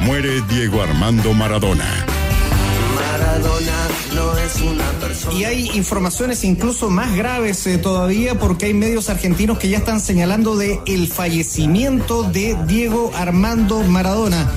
[0.00, 1.84] Muere Diego Armando Maradona.
[2.94, 5.34] Maradona no es una persona.
[5.38, 10.00] Y hay informaciones incluso más graves eh, todavía porque hay medios argentinos que ya están
[10.00, 14.50] señalando de el fallecimiento de Diego Armando Maradona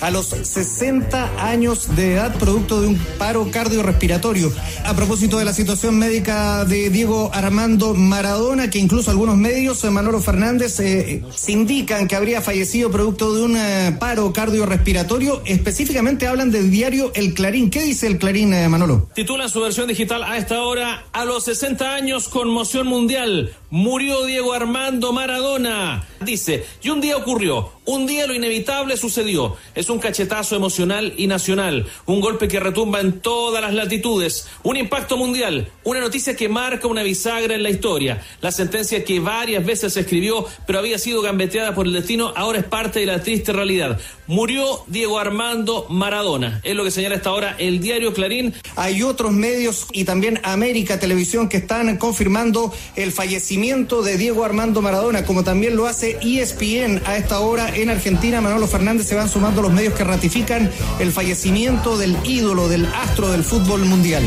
[0.00, 4.52] a los 60 años de edad producto de un paro cardiorrespiratorio.
[4.84, 9.90] A propósito de la situación médica de Diego Armando Maradona, que incluso algunos medios, eh,
[9.90, 16.26] Manolo Fernández, eh, se indican que habría fallecido producto de un eh, paro cardiorrespiratorio, específicamente
[16.26, 17.70] hablan del diario El Clarín.
[17.70, 19.08] ¿Qué dice El Clarín, eh, Manolo?
[19.14, 23.54] Titula su versión digital a esta hora, a los 60 años, conmoción mundial.
[23.70, 26.06] Murió Diego Armando Maradona.
[26.20, 29.56] Dice, y un día ocurrió, un día lo inevitable sucedió.
[29.74, 34.76] Es un cachetazo emocional y nacional, un golpe que retumba en todas las latitudes, un
[34.76, 38.22] impacto mundial, una noticia que marca una bisagra en la historia.
[38.40, 42.58] La sentencia que varias veces se escribió, pero había sido gambeteada por el destino, ahora
[42.58, 43.98] es parte de la triste realidad.
[44.26, 46.60] Murió Diego Armando Maradona.
[46.62, 48.54] Es lo que señala hasta ahora el diario Clarín.
[48.76, 54.82] Hay otros medios y también América Televisión que están confirmando el fallecimiento de Diego Armando
[54.82, 58.40] Maradona, como también lo hace ESPN a esta hora en Argentina.
[58.40, 63.30] Manolo Fernández se van sumando los medios que ratifican el fallecimiento del ídolo, del astro
[63.30, 64.22] del fútbol mundial.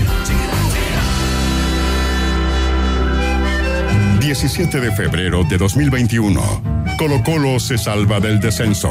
[4.19, 6.41] 17 de febrero de 2021.
[6.97, 8.89] Colo Colo se salva del descenso.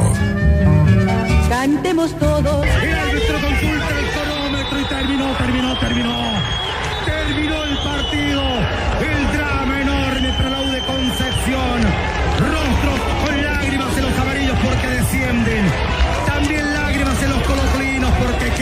[1.48, 2.66] Cantemos todos.
[2.66, 5.80] El árbitro consulta el cronómetro y terminó, terminó, terminó.
[5.80, 6.31] Terminó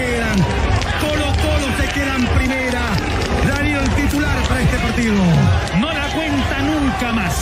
[0.00, 0.38] quedan.
[1.00, 2.82] Colo Colo se queda en primera.
[3.46, 5.22] Darío el titular para este partido.
[5.78, 7.34] No la cuenta nunca más.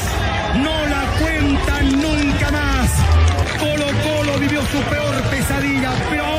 [0.66, 2.90] No la cuenta nunca más.
[3.58, 6.37] Colo Colo vivió su peor pesadilla, pero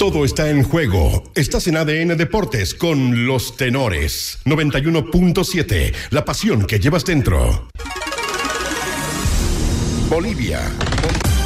[0.00, 1.24] Todo está en juego.
[1.34, 4.38] Estás en ADN Deportes con los tenores.
[4.46, 5.92] 91.7.
[6.08, 7.68] La pasión que llevas dentro.
[10.08, 10.62] Bolivia.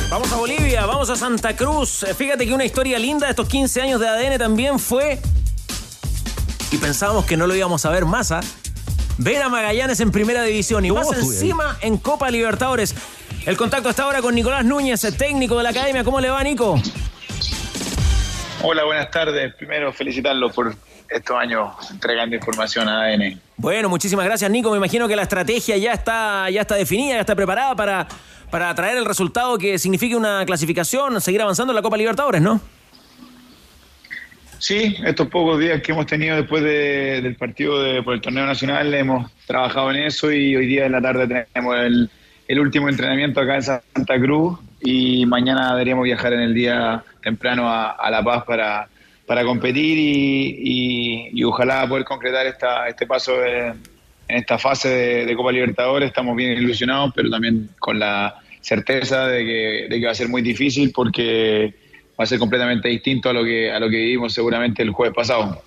[0.09, 2.05] Vamos a Bolivia, vamos a Santa Cruz.
[2.05, 5.19] Eh, Fíjate que una historia linda de estos 15 años de ADN también fue.
[6.71, 8.41] Y pensábamos que no lo íbamos a ver más, ¿ah?
[9.19, 12.95] Ver a Magallanes en primera división y ¿Cómo más encima en Copa Libertadores.
[13.47, 16.05] El contacto hasta ahora con Nicolás Núñez, el técnico de la academia.
[16.05, 16.81] ¿Cómo le va, Nico?
[18.63, 19.55] Hola, buenas tardes.
[19.55, 20.75] Primero, felicitarlos por
[21.11, 23.41] estos años entregando información a ADN.
[23.57, 24.71] Bueno, muchísimas gracias, Nico.
[24.71, 28.07] Me imagino que la estrategia ya está, ya está definida, ya está preparada para,
[28.51, 32.61] para traer el resultado que signifique una clasificación, seguir avanzando en la Copa Libertadores, ¿no?
[34.59, 38.47] Sí, estos pocos días que hemos tenido después de- del partido de- por el torneo
[38.47, 42.11] nacional hemos trabajado en eso y hoy día en la tarde tenemos el,
[42.49, 47.69] el último entrenamiento acá en Santa Cruz y mañana deberíamos viajar en el día temprano
[47.69, 48.87] a, a La Paz para,
[49.27, 53.69] para competir y, y- y ojalá poder concretar esta, este paso de,
[54.29, 59.27] en esta fase de, de Copa Libertadores, estamos bien ilusionados, pero también con la certeza
[59.29, 61.75] de que, de que va a ser muy difícil porque
[62.19, 65.15] va a ser completamente distinto a lo que, a lo que vivimos seguramente el jueves
[65.15, 65.63] pasado.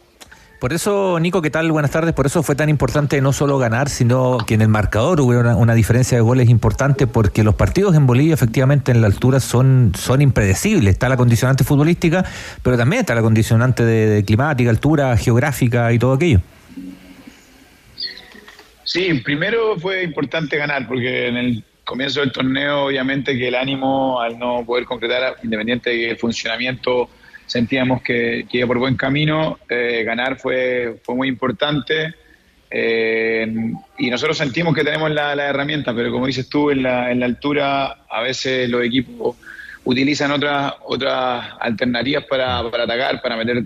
[0.59, 1.71] Por eso, Nico, ¿qué tal?
[1.71, 2.15] Buenas tardes.
[2.15, 5.55] Por eso fue tan importante no solo ganar, sino que en el marcador hubiera una,
[5.55, 9.91] una diferencia de goles importante, porque los partidos en Bolivia, efectivamente, en la altura son,
[9.95, 10.93] son impredecibles.
[10.93, 12.25] Está la condicionante futbolística,
[12.63, 16.41] pero también está la condicionante de, climática, altura, geográfica y todo aquello.
[18.83, 24.19] Sí, primero fue importante ganar, porque en el comienzo del torneo, obviamente que el ánimo
[24.19, 27.09] al no poder concretar, independiente de que el funcionamiento
[27.47, 32.13] sentíamos que, iba por buen camino, eh, ganar fue, fue muy importante.
[32.69, 33.47] eh,
[33.97, 37.21] y nosotros sentimos que tenemos la, la herramienta, pero como dices tú, en la, en
[37.21, 39.37] la altura a veces los equipos
[39.85, 43.63] utilizan otras otras alternativas para, para atacar, para meter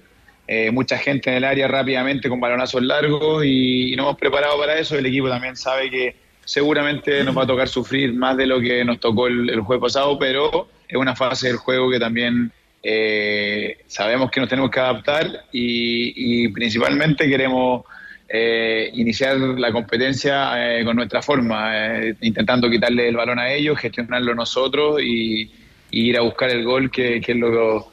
[0.48, 4.78] eh, mucha gente en el área rápidamente con balonazos largos y, nos hemos preparado para
[4.78, 4.98] eso.
[4.98, 8.86] El equipo también sabe que seguramente nos va a tocar sufrir más de lo que
[8.86, 12.52] nos tocó el, el jueves pasado, pero es una fase del juego que también
[12.84, 17.84] eh, sabemos que nos tenemos que adaptar y, principalmente queremos
[18.28, 23.78] eh, iniciar la competencia eh, con nuestra forma, eh, intentando quitarle el balón a ellos,
[23.78, 25.52] gestionarlo nosotros y,
[25.94, 27.90] ir a buscar el gol, que, es lo,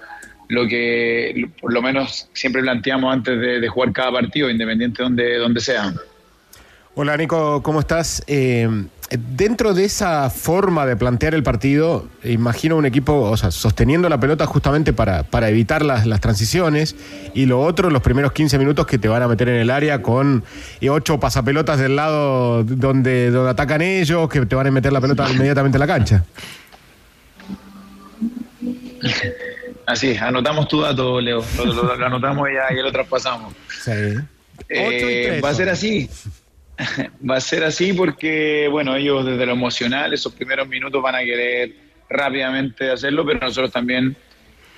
[0.68, 5.36] que por lo menos siempre planteamos antes de, de jugar cada partido, independiente de donde,
[5.38, 5.92] donde sea.
[6.94, 8.24] Hola Nico, ¿cómo estás?
[9.10, 14.20] Dentro de esa forma de plantear el partido, imagino un equipo, o sea, sosteniendo la
[14.20, 16.94] pelota justamente para, para evitar las, las transiciones
[17.32, 20.02] y lo otro, los primeros 15 minutos que te van a meter en el área
[20.02, 20.44] con
[20.82, 25.00] eh, ocho pasapelotas del lado donde, donde atacan ellos, que te van a meter la
[25.00, 26.24] pelota inmediatamente en la cancha.
[29.86, 31.42] Así, anotamos tu dato, Leo.
[31.56, 33.54] Lo, lo- lo anotamos y ya, ya lo traspasamos.
[33.82, 33.90] Sí.
[34.68, 36.10] Eh, va a ser así.
[37.28, 41.20] va a ser así porque, bueno, ellos desde lo emocional, esos primeros minutos van a
[41.20, 41.72] querer
[42.08, 44.16] rápidamente hacerlo, pero nosotros también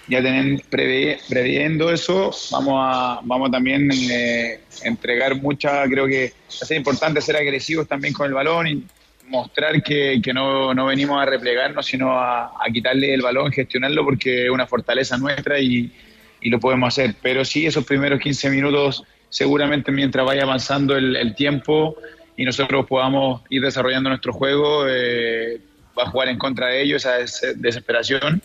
[0.09, 6.62] ya tienen, previ- previendo eso, vamos a vamos también eh, entregar mucha, creo que va
[6.62, 8.85] a ser importante ser agresivos también con el balón y
[9.28, 14.05] mostrar que, que no, no venimos a replegarnos, sino a, a quitarle el balón, gestionarlo,
[14.05, 15.93] porque es una fortaleza nuestra y,
[16.40, 17.14] y lo podemos hacer.
[17.22, 21.97] Pero sí, esos primeros 15 minutos, seguramente mientras vaya avanzando el, el tiempo
[22.36, 25.61] y nosotros podamos ir desarrollando nuestro juego, eh,
[25.98, 28.43] va a jugar en contra de ellos esa des- desesperación.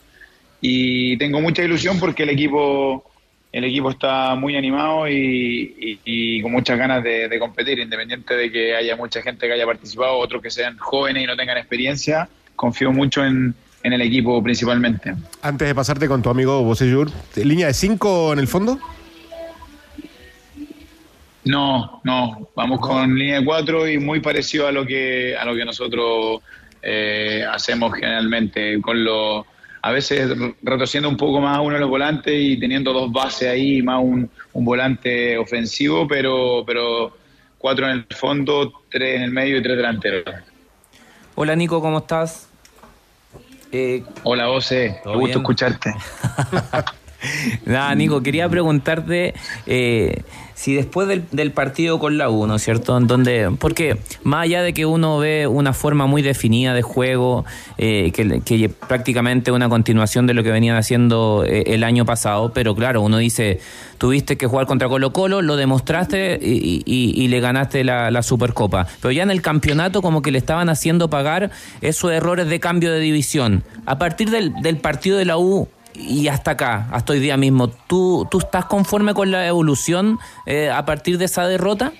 [0.62, 3.03] Y tengo mucha ilusión porque el equipo,
[3.52, 8.34] el equipo está muy animado y, y- y con muchas ganas de, de competir, independiente
[8.36, 11.57] de que haya mucha gente que haya participado, otros que sean jóvenes y no tengan
[11.57, 12.28] experiencia.
[12.56, 13.53] Confío mucho en,
[13.84, 15.14] en el equipo principalmente.
[15.41, 18.80] Antes de pasarte con tu amigo Bosellur, ¿línea de 5 en el fondo?
[21.46, 25.56] No, no, vamos con línea de cuatro y muy parecido a lo que a lo
[25.56, 26.42] que nosotros
[26.82, 29.46] eh, hacemos generalmente, con lo
[29.84, 33.12] a veces r- retorciendo un poco más a uno de los volantes y teniendo dos
[33.12, 37.16] bases ahí, más un, un volante ofensivo, pero pero
[37.60, 40.24] cuatro en el fondo, tres en el medio y tres delanteros.
[41.36, 42.50] Hola Nico, ¿cómo estás?
[43.72, 45.42] Eh, Hola, Ose, qué ¿Todo gusto bien?
[45.42, 45.94] escucharte.
[47.66, 49.34] Nada, Nico, quería preguntarte
[49.66, 50.24] eh,
[50.56, 52.98] si después del, del partido con la U, ¿no es cierto?
[52.98, 57.45] En porque más allá de que uno ve una forma muy definida de juego,
[57.77, 62.52] eh, que, que prácticamente una continuación de lo que venían haciendo eh, el año pasado,
[62.53, 63.60] pero claro, uno dice,
[63.98, 68.23] tuviste que jugar contra Colo Colo, lo demostraste y, y- y le ganaste la, la
[68.23, 68.88] Supercopa.
[69.02, 71.52] Pero ya en el campeonato como que le estaban haciendo pagar
[71.82, 73.64] esos errores de cambio de división.
[73.86, 77.70] A partir del, del partido de la U, y hasta acá, hasta hoy día mismo,
[77.70, 81.94] ¿tú, tú estás conforme con la evolución eh, a partir de esa derrota?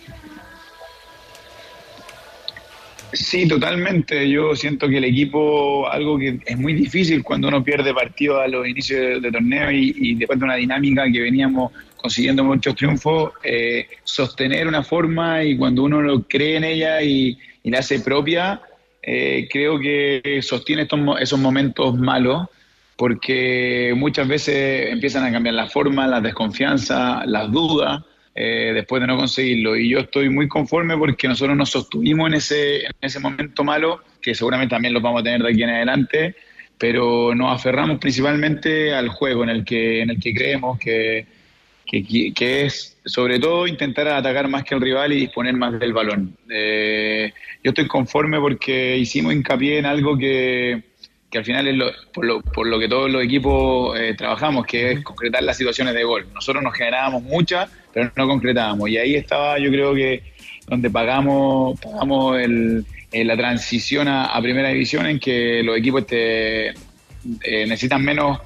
[3.14, 4.30] Sí, totalmente.
[4.30, 8.48] Yo siento que el equipo, algo que es muy difícil cuando uno pierde partidos a
[8.48, 11.72] los inicios de, de torneo y, y después de una dinámica que veníamos
[12.06, 17.36] consiguiendo muchos triunfos, eh, sostener una forma y cuando uno lo cree en ella y,
[17.64, 18.62] la hace propia,
[19.02, 22.48] eh, creo que sostiene estos, esos momentos malos
[22.96, 28.04] porque muchas veces empiezan a cambiar la forma, la desconfianza, las dudas
[28.34, 29.76] eh, después de no conseguirlo.
[29.76, 34.02] Y yo estoy muy conforme porque nosotros nos sostuvimos en ese, en ese momento malo,
[34.22, 36.36] que seguramente también lo vamos a tener de aquí en adelante,
[36.78, 41.26] pero nos aferramos principalmente al juego en el que, en el que creemos que,
[41.86, 45.94] que, que es sobre todo intentar atacar más que el rival y disponer más del
[45.94, 46.36] balón.
[46.50, 47.32] Eh,
[47.64, 50.82] yo estoy conforme porque hicimos hincapié en algo que,
[51.30, 54.66] que al final es lo- por, lo, por lo que todos los equipos eh, trabajamos,
[54.66, 56.28] que es concretar las situaciones de gol.
[56.34, 58.90] Nosotros nos generábamos muchas, pero no concretábamos.
[58.90, 60.24] Y ahí estaba, yo creo que
[60.68, 66.70] donde pagamos, pagamos el, eh, la transición a, primera división, en que los equipos te,
[66.70, 66.76] eh,
[67.68, 68.40] necesitan menos,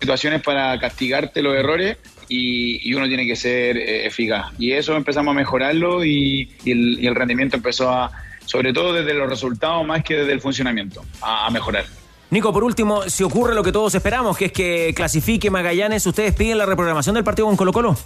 [0.00, 4.46] situaciones para castigarte los errores y, y uno tiene que ser eh, eficaz.
[4.58, 8.10] Y eso empezamos a mejorarlo y, y el, y el rendimiento empezó a,
[8.50, 11.84] sobre todo desde los resultados más que desde el funcionamiento, a, a mejorar.
[12.30, 16.34] Nico, por último, si ocurre lo que todos esperamos, que es que clasifique Magallanes, ¿ustedes
[16.34, 17.96] piden la reprogramación del partido con Colo Colo?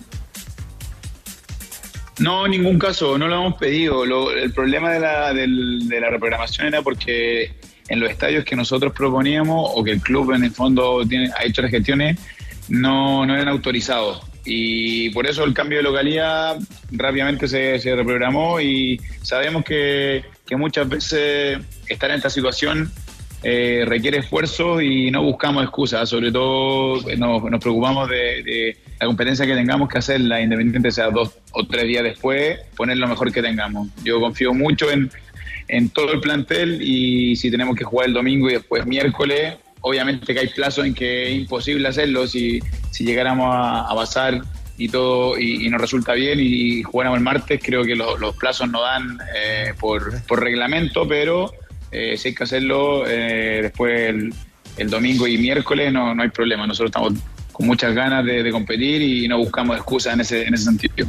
[2.18, 4.04] No, en ningún caso, no lo hemos pedido.
[4.04, 7.54] Lo- el problema de la, del- de la reprogramación era porque
[7.88, 11.44] en los estadios que nosotros proponíamos o que el club en el fondo tiene, ha
[11.44, 12.18] hecho las gestiones,
[12.68, 14.22] no, no eran autorizados.
[14.46, 16.58] Y por eso el cambio de localidad
[16.92, 20.22] rápidamente se, se reprogramó y sabemos que,
[20.56, 21.58] muchas veces
[21.88, 22.90] estar en esta situación
[23.46, 29.44] eh, requiere esfuerzo y no buscamos excusas, sobre todo eh, nos, preocupamos de, la competencia
[29.44, 33.42] que tengamos que hacerla, independiente sea dos o tres días después, poner lo mejor que
[33.42, 33.88] tengamos.
[34.02, 35.10] Yo confío mucho en,
[35.68, 40.32] en todo el plantel y si tenemos que jugar el domingo y después miércoles, obviamente
[40.32, 42.60] que hay plazos en que es imposible hacerlo si,
[42.90, 43.94] si llegáramos a, a
[44.76, 48.68] y todo y, nos resulta bien y jugáramos el martes, creo que lo- los plazos
[48.68, 51.52] no dan eh, por, por reglamento, pero
[51.92, 54.14] eh, si hay que hacerlo eh, después
[54.76, 56.66] el, domingo y miércoles no, no hay problema.
[56.66, 57.12] Nosotros estamos
[57.52, 61.06] con muchas ganas de, competir y no buscamos excusas en ese, en ese sentido.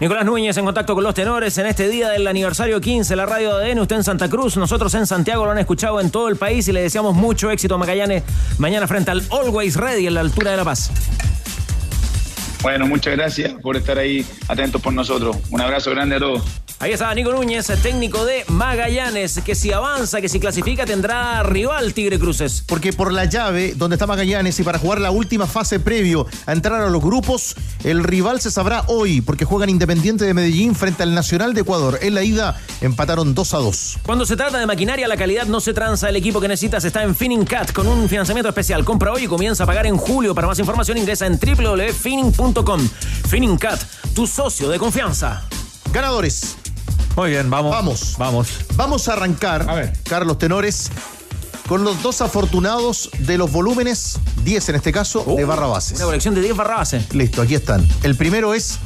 [0.00, 3.26] Nicolás Núñez en contacto con los tenores en este día del aniversario 15 de la
[3.26, 6.34] radio ADN, usted en Santa Cruz, nosotros en Santiago lo han escuchado en todo el
[6.34, 8.24] país y le deseamos mucho éxito a Magallanes
[8.58, 10.90] mañana frente al Always Ready en la altura de La Paz.
[12.64, 15.36] Bueno, muchas gracias por estar ahí atentos por nosotros.
[15.50, 16.42] Un abrazo grande a todos.
[16.80, 21.92] Ahí está Nico Núñez, técnico de Magallanes, que si avanza, que si clasifica tendrá rival
[21.92, 22.64] Tigre Cruces.
[22.66, 26.52] Porque por la llave donde está Magallanes y para jugar la última fase previo a
[26.52, 27.54] entrar a los grupos,
[27.84, 31.98] el rival se sabrá hoy porque juegan Independiente de Medellín frente al Nacional de Ecuador.
[32.00, 33.98] En la ida empataron 2 a 2.
[34.06, 36.08] Cuando se trata de maquinaria, la calidad no se tranza.
[36.08, 38.84] El equipo que necesitas está en Finning Cat con un financiamiento especial.
[38.84, 40.34] Compra hoy y comienza a pagar en julio.
[40.34, 42.53] Para más información ingresa en www.finning.com.
[43.28, 43.80] Finning Cat,
[44.14, 45.42] tu socio de confianza.
[45.92, 46.56] Ganadores.
[47.16, 47.72] Muy bien, vamos.
[47.72, 48.14] Vamos.
[48.16, 48.48] Vamos.
[48.76, 50.90] Vamos a arrancar, Carlos Tenores,
[51.68, 55.96] con los dos afortunados de los volúmenes, 10 en este caso, de Barrabases.
[55.96, 57.12] Una colección de 10 barrabases.
[57.12, 57.86] Listo, aquí están.
[58.04, 58.78] El primero es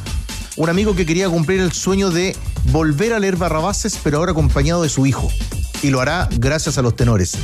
[0.56, 2.34] un amigo que quería cumplir el sueño de
[2.72, 5.30] volver a leer Barrabases, pero ahora acompañado de su hijo.
[5.82, 7.36] Y lo hará gracias a los tenores.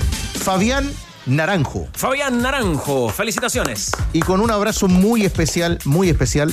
[0.42, 0.90] Fabián
[1.26, 1.88] Naranjo.
[1.94, 3.90] Fabián Naranjo, felicitaciones.
[4.12, 6.52] Y con un abrazo muy especial, muy especial,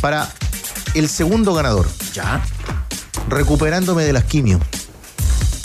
[0.00, 0.28] para
[0.94, 1.86] el segundo ganador.
[2.14, 2.42] Ya.
[3.28, 4.60] Recuperándome de las quimio.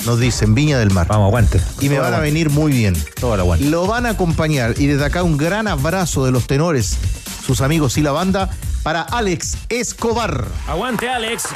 [0.05, 1.07] Nos dicen Viña del Mar.
[1.07, 1.59] Vamos, aguante.
[1.81, 2.95] Y me Todo van a venir muy bien.
[3.19, 3.65] Todo el aguante.
[3.65, 6.97] Lo van a acompañar y desde acá un gran abrazo de los tenores,
[7.45, 8.49] sus amigos y la banda
[8.83, 10.45] para Alex Escobar.
[10.67, 11.49] Aguante, Alex.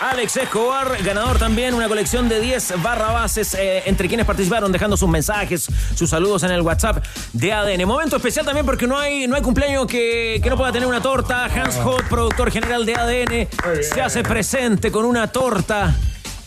[0.00, 5.08] Alex Escobar, ganador también, una colección de 10 barrabases eh, entre quienes participaron, dejando sus
[5.08, 7.86] mensajes, sus saludos en el WhatsApp de ADN.
[7.86, 11.00] Momento especial también porque no hay, no hay cumpleaños que, que no pueda tener una
[11.00, 11.46] torta.
[11.46, 13.48] Hans Hot, productor general de ADN,
[13.82, 15.94] se hace presente con una torta.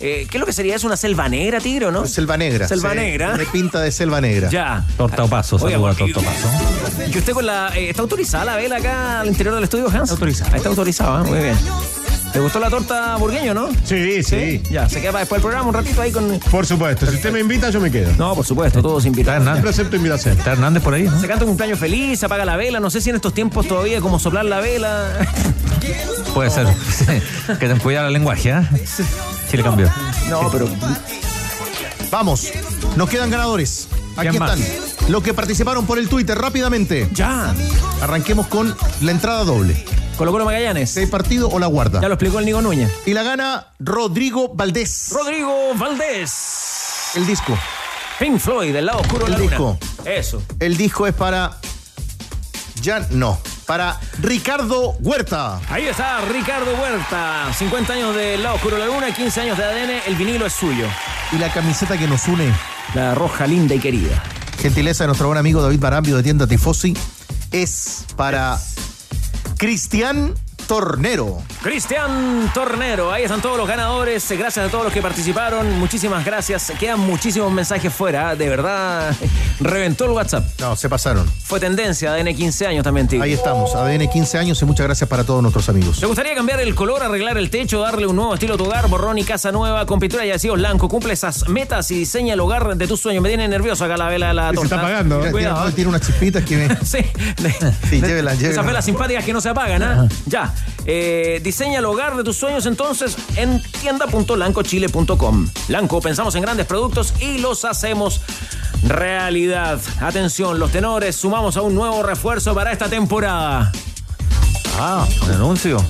[0.01, 0.75] Eh, ¿Qué es lo que sería?
[0.75, 2.05] ¿Es una selva negra, Tigre, o no?
[2.05, 2.67] Selva negra.
[2.67, 2.97] Selva sí.
[2.97, 3.35] negra.
[3.35, 4.49] Me pinta de selva negra.
[4.49, 4.85] Ya.
[4.95, 6.47] Torta o paso, Oiga, saluda a Torta o paso.
[7.13, 7.71] ¿Y usted con la.
[7.75, 10.11] eh, ¿Está autorizada la vela acá al interior del estudio, Hans?
[10.11, 10.55] Autorizada.
[10.55, 11.57] Está autorizada, muy bien.
[12.31, 13.69] ¿Te gustó la torta burgueño, no?
[13.83, 14.61] Sí, sí.
[14.69, 16.39] Ya, se queda para después del programa un ratito ahí con.
[16.51, 18.11] Por supuesto, si usted me invita, yo me quedo.
[18.17, 19.43] No, por supuesto, todos invitados.
[19.43, 20.37] Siempre acepto invitación.
[20.37, 21.19] Está Hernández por ahí, ¿no?
[21.19, 22.79] Se canta un cumpleaños feliz, se apaga la vela.
[22.79, 25.27] No sé si en estos tiempos todavía como soplar la vela.
[26.33, 26.67] Puede ser.
[27.59, 28.61] que ten cuidado el lenguaje, ¿eh?
[29.49, 29.91] Chile cambió.
[30.29, 30.67] No, pero.
[32.11, 32.47] Vamos,
[32.95, 33.87] nos quedan ganadores.
[34.17, 34.59] Aquí ¿Quién más?
[34.59, 35.11] están.
[35.11, 37.07] Los que participaron por el Twitter, rápidamente.
[37.13, 37.53] Ya.
[38.01, 39.83] Arranquemos con la entrada doble.
[40.19, 40.97] Colo Colo Magallanes.
[40.97, 42.01] ¿El partido o la guarda?
[42.01, 42.91] Ya lo explicó el Nico Núñez.
[43.05, 45.11] Y la gana Rodrigo Valdés.
[45.13, 47.11] Rodrigo Valdés.
[47.15, 47.57] El disco.
[48.19, 49.55] Pink Floyd, del lado oscuro de la El luna.
[49.55, 49.79] disco.
[50.03, 50.43] Eso.
[50.59, 51.55] El disco es para.
[52.81, 53.39] Ya no.
[53.65, 55.61] Para Ricardo Huerta.
[55.69, 57.53] Ahí está Ricardo Huerta.
[57.57, 60.01] 50 años del lado oscuro de la luna, 15 años de ADN.
[60.05, 60.85] El vinilo es suyo.
[61.31, 62.53] Y la camiseta que nos une.
[62.93, 64.21] La roja linda y querida.
[64.61, 66.93] Gentileza de nuestro buen amigo David Barambio de Tienda Tifosi.
[67.53, 68.59] Es para
[69.59, 70.33] Cristian
[70.69, 71.39] Tornero.
[71.63, 74.23] Cristian Tornero, ahí están todos los ganadores.
[74.37, 75.79] Gracias a todos los que participaron.
[75.79, 76.71] Muchísimas gracias.
[76.79, 78.35] Quedan muchísimos mensajes fuera.
[78.35, 79.11] De verdad,
[79.59, 80.45] reventó el WhatsApp.
[80.59, 81.27] No, se pasaron.
[81.43, 83.23] Fue tendencia ADN 15 años también, tío.
[83.23, 85.99] Ahí estamos, ADN 15 años y muchas gracias para todos nuestros amigos.
[85.99, 88.87] ¿Te gustaría cambiar el color, arreglar el techo, darle un nuevo estilo a tu hogar,
[88.89, 90.87] borrón y casa nueva con pintura y adhesivos blanco?
[90.87, 93.23] Cumple esas metas y diseña el hogar de tus sueños.
[93.23, 94.75] Me tiene nervioso acá la vela de la Se torta.
[94.75, 95.17] está apagando.
[95.17, 95.55] Mira, Cuidado.
[95.61, 96.75] tiene, tiene unas chispitas que me.
[96.85, 96.99] Sí,
[97.89, 98.61] Sí, llévela, Esas llévela.
[98.61, 100.07] velas simpáticas que no se apagan, ¿ah?
[100.27, 100.53] Ya.
[100.85, 105.47] Eh, diseña el hogar de tus sueños entonces en tienda.lancochile.com.
[105.67, 108.21] Lanco, pensamos en grandes productos y los hacemos
[108.87, 109.79] realidad.
[110.01, 113.71] Atención, los tenores, sumamos a un nuevo refuerzo para esta temporada.
[114.79, 115.83] Ah, un anuncio.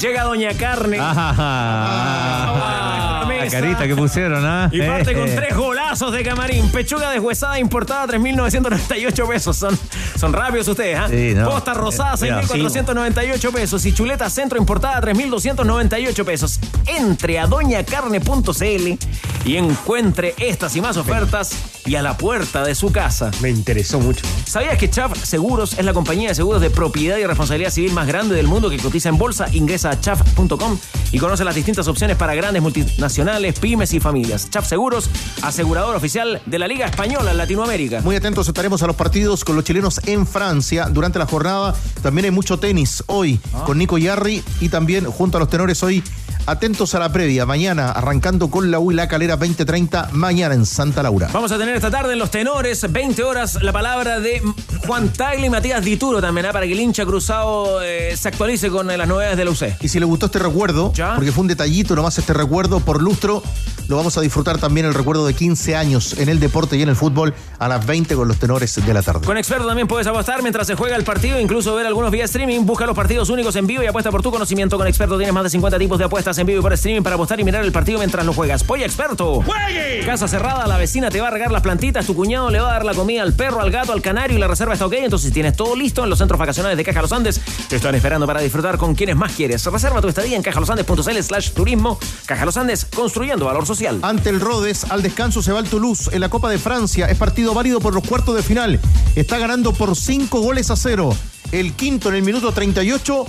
[0.00, 0.98] Llega Doña Carne.
[1.00, 4.68] Ah, la carita que pusieron, ¿ah?
[4.72, 5.34] Y parte Eh, con eh.
[5.34, 5.54] tres
[5.94, 6.68] golazos de camarín.
[6.70, 9.56] Pechuga deshuesada importada, 3.998 pesos.
[9.56, 9.78] Son,
[10.18, 11.06] son rápidos ustedes, ¿ah?
[11.08, 11.48] Sí, no.
[11.48, 13.86] Posta rosada, Mira, 6.498 pesos.
[13.86, 16.58] Y chuleta centro importada, 3.298 pesos.
[16.86, 18.98] Entre a doñacarne.cl
[19.44, 23.30] y encuentre estas y más ofertas y a la puerta de su casa.
[23.40, 24.24] Me interesó mucho.
[24.46, 28.06] ¿Sabías que Chaf Seguros es la compañía de seguros de propiedad y responsabilidad civil más
[28.06, 29.46] grande del mundo que cotiza en bolsa?
[29.52, 30.78] Ingresa a chaf.com
[31.12, 34.48] y conoce las distintas opciones para grandes multinacionales, pymes y familias.
[34.50, 35.10] Chaf Seguros,
[35.42, 38.00] asegurador oficial de la Liga Española en Latinoamérica.
[38.02, 41.74] Muy atentos estaremos a los partidos con los chilenos en Francia durante la jornada.
[42.02, 43.64] También hay mucho tenis hoy Ah.
[43.66, 46.02] con Nico Yarri y también junto a los tenores hoy.
[46.46, 47.46] Atentos a la previa.
[47.46, 50.10] Mañana arrancando con la U y la calera 2030.
[50.12, 51.30] Mañana en Santa Laura.
[51.32, 54.42] Vamos a tener esta tarde en los tenores, 20 horas, la palabra de
[54.86, 56.52] Juan Tagle y Matías Dituro también, ¿ah?
[56.52, 59.62] para que el hincha cruzado eh, se actualice con eh, las novedades de la UC.
[59.80, 63.42] Y si le gustó este recuerdo, porque fue un detallito nomás este recuerdo por lustro,
[63.88, 66.88] lo vamos a disfrutar también el recuerdo de 15 años en el deporte y en
[66.88, 69.26] el fútbol a las 20 con los tenores de la tarde.
[69.26, 72.64] Con Experto también puedes apostar mientras se juega el partido, incluso ver algunos vía streaming.
[72.64, 74.78] Busca los partidos únicos en vivo y apuesta por tu conocimiento.
[74.78, 77.16] Con Experto tienes más de 50 tipos de apuestas en vivo y por streaming para
[77.16, 78.64] apostar y mirar el partido mientras lo juegas.
[78.64, 79.42] Polla Experto.
[79.42, 80.02] ¡Juegue!
[80.04, 82.72] Casa cerrada, la vecina te va a regar las plantitas, tu cuñado le va a
[82.72, 84.94] dar la comida al perro, al gato, al canario y la reserva está ok.
[84.98, 87.40] Entonces tienes todo listo en los centros vacacionales de Caja Los Andes.
[87.68, 89.64] Te están esperando para disfrutar con quienes más quieres.
[89.64, 91.98] Reserva tu estadía en cajalosandes.cl slash turismo.
[92.26, 93.98] Caja Los Andes, construyendo valor social.
[94.02, 97.06] Ante el Rodes, al descanso se va el Toulouse en la Copa de Francia.
[97.06, 98.80] Es partido válido por los cuartos de final.
[99.16, 101.16] Está ganando por 5 goles a 0.
[101.52, 103.26] El quinto en el minuto 38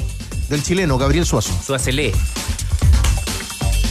[0.50, 1.54] del chileno Gabriel Suazo.
[1.66, 2.14] Suacelé.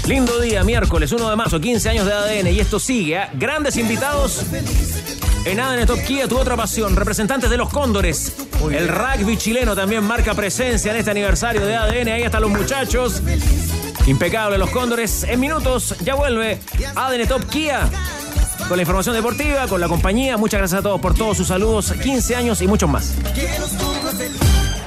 [0.07, 3.21] Lindo día, miércoles 1 de marzo, 15 años de ADN y esto sigue.
[3.35, 4.45] Grandes invitados
[5.47, 6.95] en ADN Top Kia, tu otra pasión.
[6.95, 8.35] Representantes de los Cóndores.
[8.71, 12.09] El rugby chileno también marca presencia en este aniversario de ADN.
[12.09, 13.23] Ahí están los muchachos.
[14.07, 15.25] Impecable los Cóndores.
[15.25, 16.61] En minutos ya vuelve
[16.95, 17.89] ADN Top Kia.
[18.69, 20.37] Con la información deportiva, con la compañía.
[20.37, 21.93] Muchas gracias a todos por todos sus saludos.
[21.93, 23.15] 15 años y muchos más.